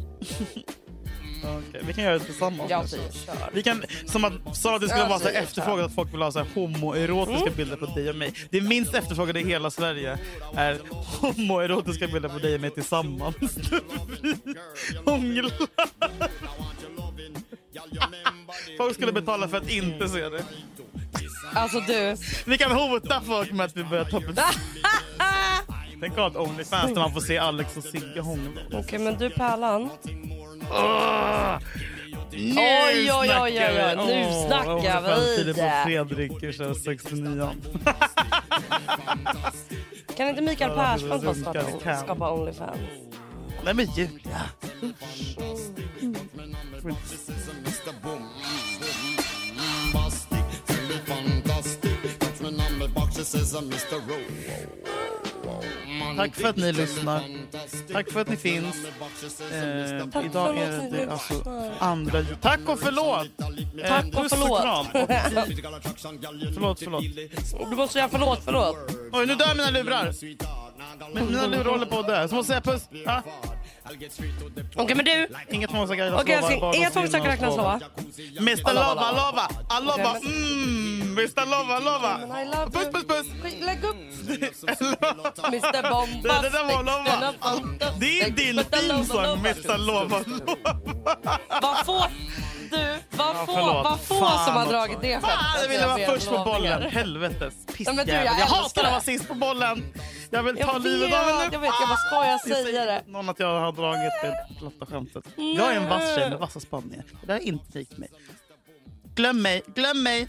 Okej, 1.69 1.81
vi 1.87 1.93
kan 1.93 2.05
göra 2.05 2.19
det 2.19 2.25
tillsammans. 2.25 2.71
Ja, 2.71 2.79
kanske. 2.79 2.97
vi 2.97 3.19
kör. 3.27 3.51
Vi 3.53 3.63
kan, 3.63 3.83
som 4.07 4.25
att 4.25 4.57
sa 4.57 4.75
att 4.75 4.81
det 4.81 4.89
skulle 4.89 5.03
Ja, 5.03 5.09
vara 5.09 5.19
så 5.19 5.29
efterfrågat 5.29 5.87
att 5.87 5.95
folk 5.95 6.13
vill 6.15 6.23
ha 6.23 6.33
så 6.33 6.39
här 6.39 6.47
homoerotiska 6.55 7.41
Mm. 7.43 7.55
bilder 7.57 7.77
på 7.77 7.87
dig 7.87 8.11
och 8.11 8.17
mig. 8.17 8.35
Det 8.51 8.61
minst 8.61 8.95
efterfrågade 8.95 9.41
i 9.41 9.45
hela 9.45 9.71
Sverige 9.71 10.19
är 10.57 10.79
homoerotiska 11.21 12.07
bilder 12.07 12.29
på 12.29 12.39
dig 12.39 12.55
och 12.55 12.61
mig 12.61 12.71
tillsammans. 12.71 13.35
Hångla. 15.05 15.51
Folk 18.77 18.95
skulle 18.95 19.13
betala 19.13 19.49
för 19.49 19.57
att 19.57 19.71
inte 19.71 20.09
se 20.09 20.29
det. 20.29 20.45
Alltså 21.55 21.81
du. 21.81 22.17
Vi 22.47 22.59
kan 22.59 22.71
hota 22.73 23.21
folk 23.27 23.53
med 23.53 23.67
att 23.67 23.77
vi 23.77 23.85
börjar 23.85 24.05
ta 24.05 24.21
betalt. 24.21 24.59
Tänk 26.01 26.13
att 26.13 26.19
ha 26.19 26.27
ett 26.31 26.37
Onlyfans 26.37 26.95
där 26.95 27.01
man 27.01 27.13
får 27.13 27.21
se 27.21 27.39
Alex 27.39 27.77
och 27.77 27.85
Sigge 27.85 28.21
hångla. 28.21 28.61
Okej 28.73 28.99
men 28.99 29.19
du 29.19 29.31
Pärlan. 29.31 29.91
Åh! 30.71 31.59
Nu 32.33 32.55
Oj, 32.57 33.13
oj, 33.13 33.13
oj, 33.13 33.27
snackar 33.27 33.43
oj, 33.43 33.85
oj. 33.99 34.07
Nu 34.07 34.27
Åh, 34.27 34.47
snackar 34.47 35.01
vi. 35.03 35.37
Filip 35.37 35.57
och 35.57 35.85
Fredrik 35.85 36.55
kör 36.55 36.75
69 36.75 37.51
Kan 40.17 40.29
inte 40.29 40.43
Mikael 40.43 40.71
Persbrandt 40.71 41.25
få 41.25 41.35
starta 41.35 41.97
skapa 42.05 42.33
Onlyfans? 42.33 42.79
Nej 43.65 43.75
men 43.75 43.87
Julia. 43.97 44.41
Mr. 47.65 47.93
Boom, 48.03 48.29
bombastic, 49.93 50.45
Tack 56.17 56.35
för 56.35 56.49
att 56.49 56.57
ni 56.57 56.73
lyssnar. 56.73 57.23
Tack 57.93 58.11
för 58.13 58.21
att 58.21 58.29
ni 58.29 58.37
finns. 58.37 58.77
Eh, 59.53 60.07
Tack 60.13 60.25
idag 60.25 60.59
är 60.59 60.91
det 60.91 61.13
alltså 61.13 61.35
andra. 61.79 62.25
Tack 62.41 62.61
och 62.69 62.81
förlåt! 62.81 63.29
Eh, 63.83 63.89
Tack 63.89 64.05
och 64.07 64.31
förlåt. 64.31 64.63
kram. 64.63 64.87
förlåt, 66.55 66.79
förlåt. 66.81 67.05
Du 67.71 67.77
måste 67.77 67.93
säga 67.93 68.09
förlåt, 68.09 68.41
förlåt. 68.45 68.77
Oj, 69.13 69.27
nu 69.27 69.35
dör 69.35 69.55
mina 69.55 69.71
lurar. 69.71 70.13
Men 71.15 71.27
mina 71.27 71.47
lurar 71.47 71.65
håller 71.71 71.87
på 71.87 71.99
att 71.99 72.07
dö. 72.07 72.29
Så 72.29 72.35
måste 72.35 72.53
jag 72.53 72.65
säga 72.65 72.75
puss. 72.77 72.89
Ja. 73.07 73.23
Okej 74.77 74.97
men 74.97 75.05
du, 75.05 75.29
Inget 75.51 75.71
tvångstackar 75.71 76.05
räknas 76.05 76.23
okej 76.23 76.37
lova, 76.37 76.47
älskling, 76.47 76.61
bara 76.61 76.75
inga 76.77 76.85
gås 76.87 76.93
tvångstackar 76.95 77.25
in 77.25 77.31
och 77.31 77.33
räknas 77.33 77.55
sova. 77.55 77.73
lova. 77.73 77.85
Mr 78.39 78.75
Lova, 78.75 79.11
lova, 79.13 79.49
alova, 79.69 80.17
mm, 80.19 80.84
Mr 81.19 81.47
Lova, 81.47 81.79
lova. 81.79 82.13
Puss, 82.71 82.89
puss, 82.93 83.05
puss. 83.05 83.27
Lägg 83.61 83.85
upp 83.85 83.97
Mr 84.29 85.83
Det, 86.23 86.43
det 86.43 86.51
där 86.51 86.65
var 86.65 86.83
lova. 86.83 87.35
Bombastic. 87.43 88.01
Det 88.01 88.21
är 88.21 88.31
din 88.31 88.65
themesång, 88.65 89.39
Mr 89.39 89.79
Lova, 89.79 90.19
lova. 90.27 90.81
Vad 91.63 91.87
få, 91.87 92.05
du, 92.71 92.97
vad 93.11 93.37
få, 93.47 93.97
vad 94.21 94.41
som 94.45 94.55
har 94.57 94.67
dragit 94.67 94.99
det 95.01 95.21
Fan, 95.21 95.61
jag 95.63 95.69
ville 95.69 95.87
vara 95.87 96.01
Jag 96.01 96.15
först 96.15 96.29
på 96.29 96.39
bollen. 96.45 96.83
Helvetes 96.83 97.55
jag 97.67 97.77
pissjävel. 97.77 98.09
Jag 98.09 98.27
älskar 98.27 98.57
hatar 98.57 98.85
att 98.85 98.91
vara 98.91 99.01
sist 99.01 99.29
på 99.29 99.35
bollen. 99.35 99.93
Jag 100.31 100.43
vill 100.43 100.59
Jag 100.59 100.69
ta 100.69 100.79
livet 100.79 101.15
av 101.15 101.25
henne. 101.25 101.49
jag 101.53 101.61
vet, 101.61 101.71
jag 101.81 101.89
bara 101.89 101.99
skojar 101.99 102.65
säga 102.65 102.85
det. 102.85 103.03
Någon 103.07 103.29
att 103.29 103.41
jag 103.41 103.61
har 103.61 103.73
dragit 103.73 104.13
det 104.23 104.47
platta 104.59 104.87
skämtet. 104.87 105.25
Jag 105.37 105.73
är 105.73 105.77
en 105.77 105.89
vass 105.89 106.15
tjej 106.15 106.31
med 106.31 106.39
vassa 106.39 106.61
spanningar. 106.61 107.05
Det 107.27 107.33
är 107.33 107.39
inte 107.39 107.79
likt 107.79 107.99
mig. 107.99 108.09
Glöm 109.15 109.43
mig, 109.43 109.63
glöm 109.75 110.03
mig. 110.03 110.29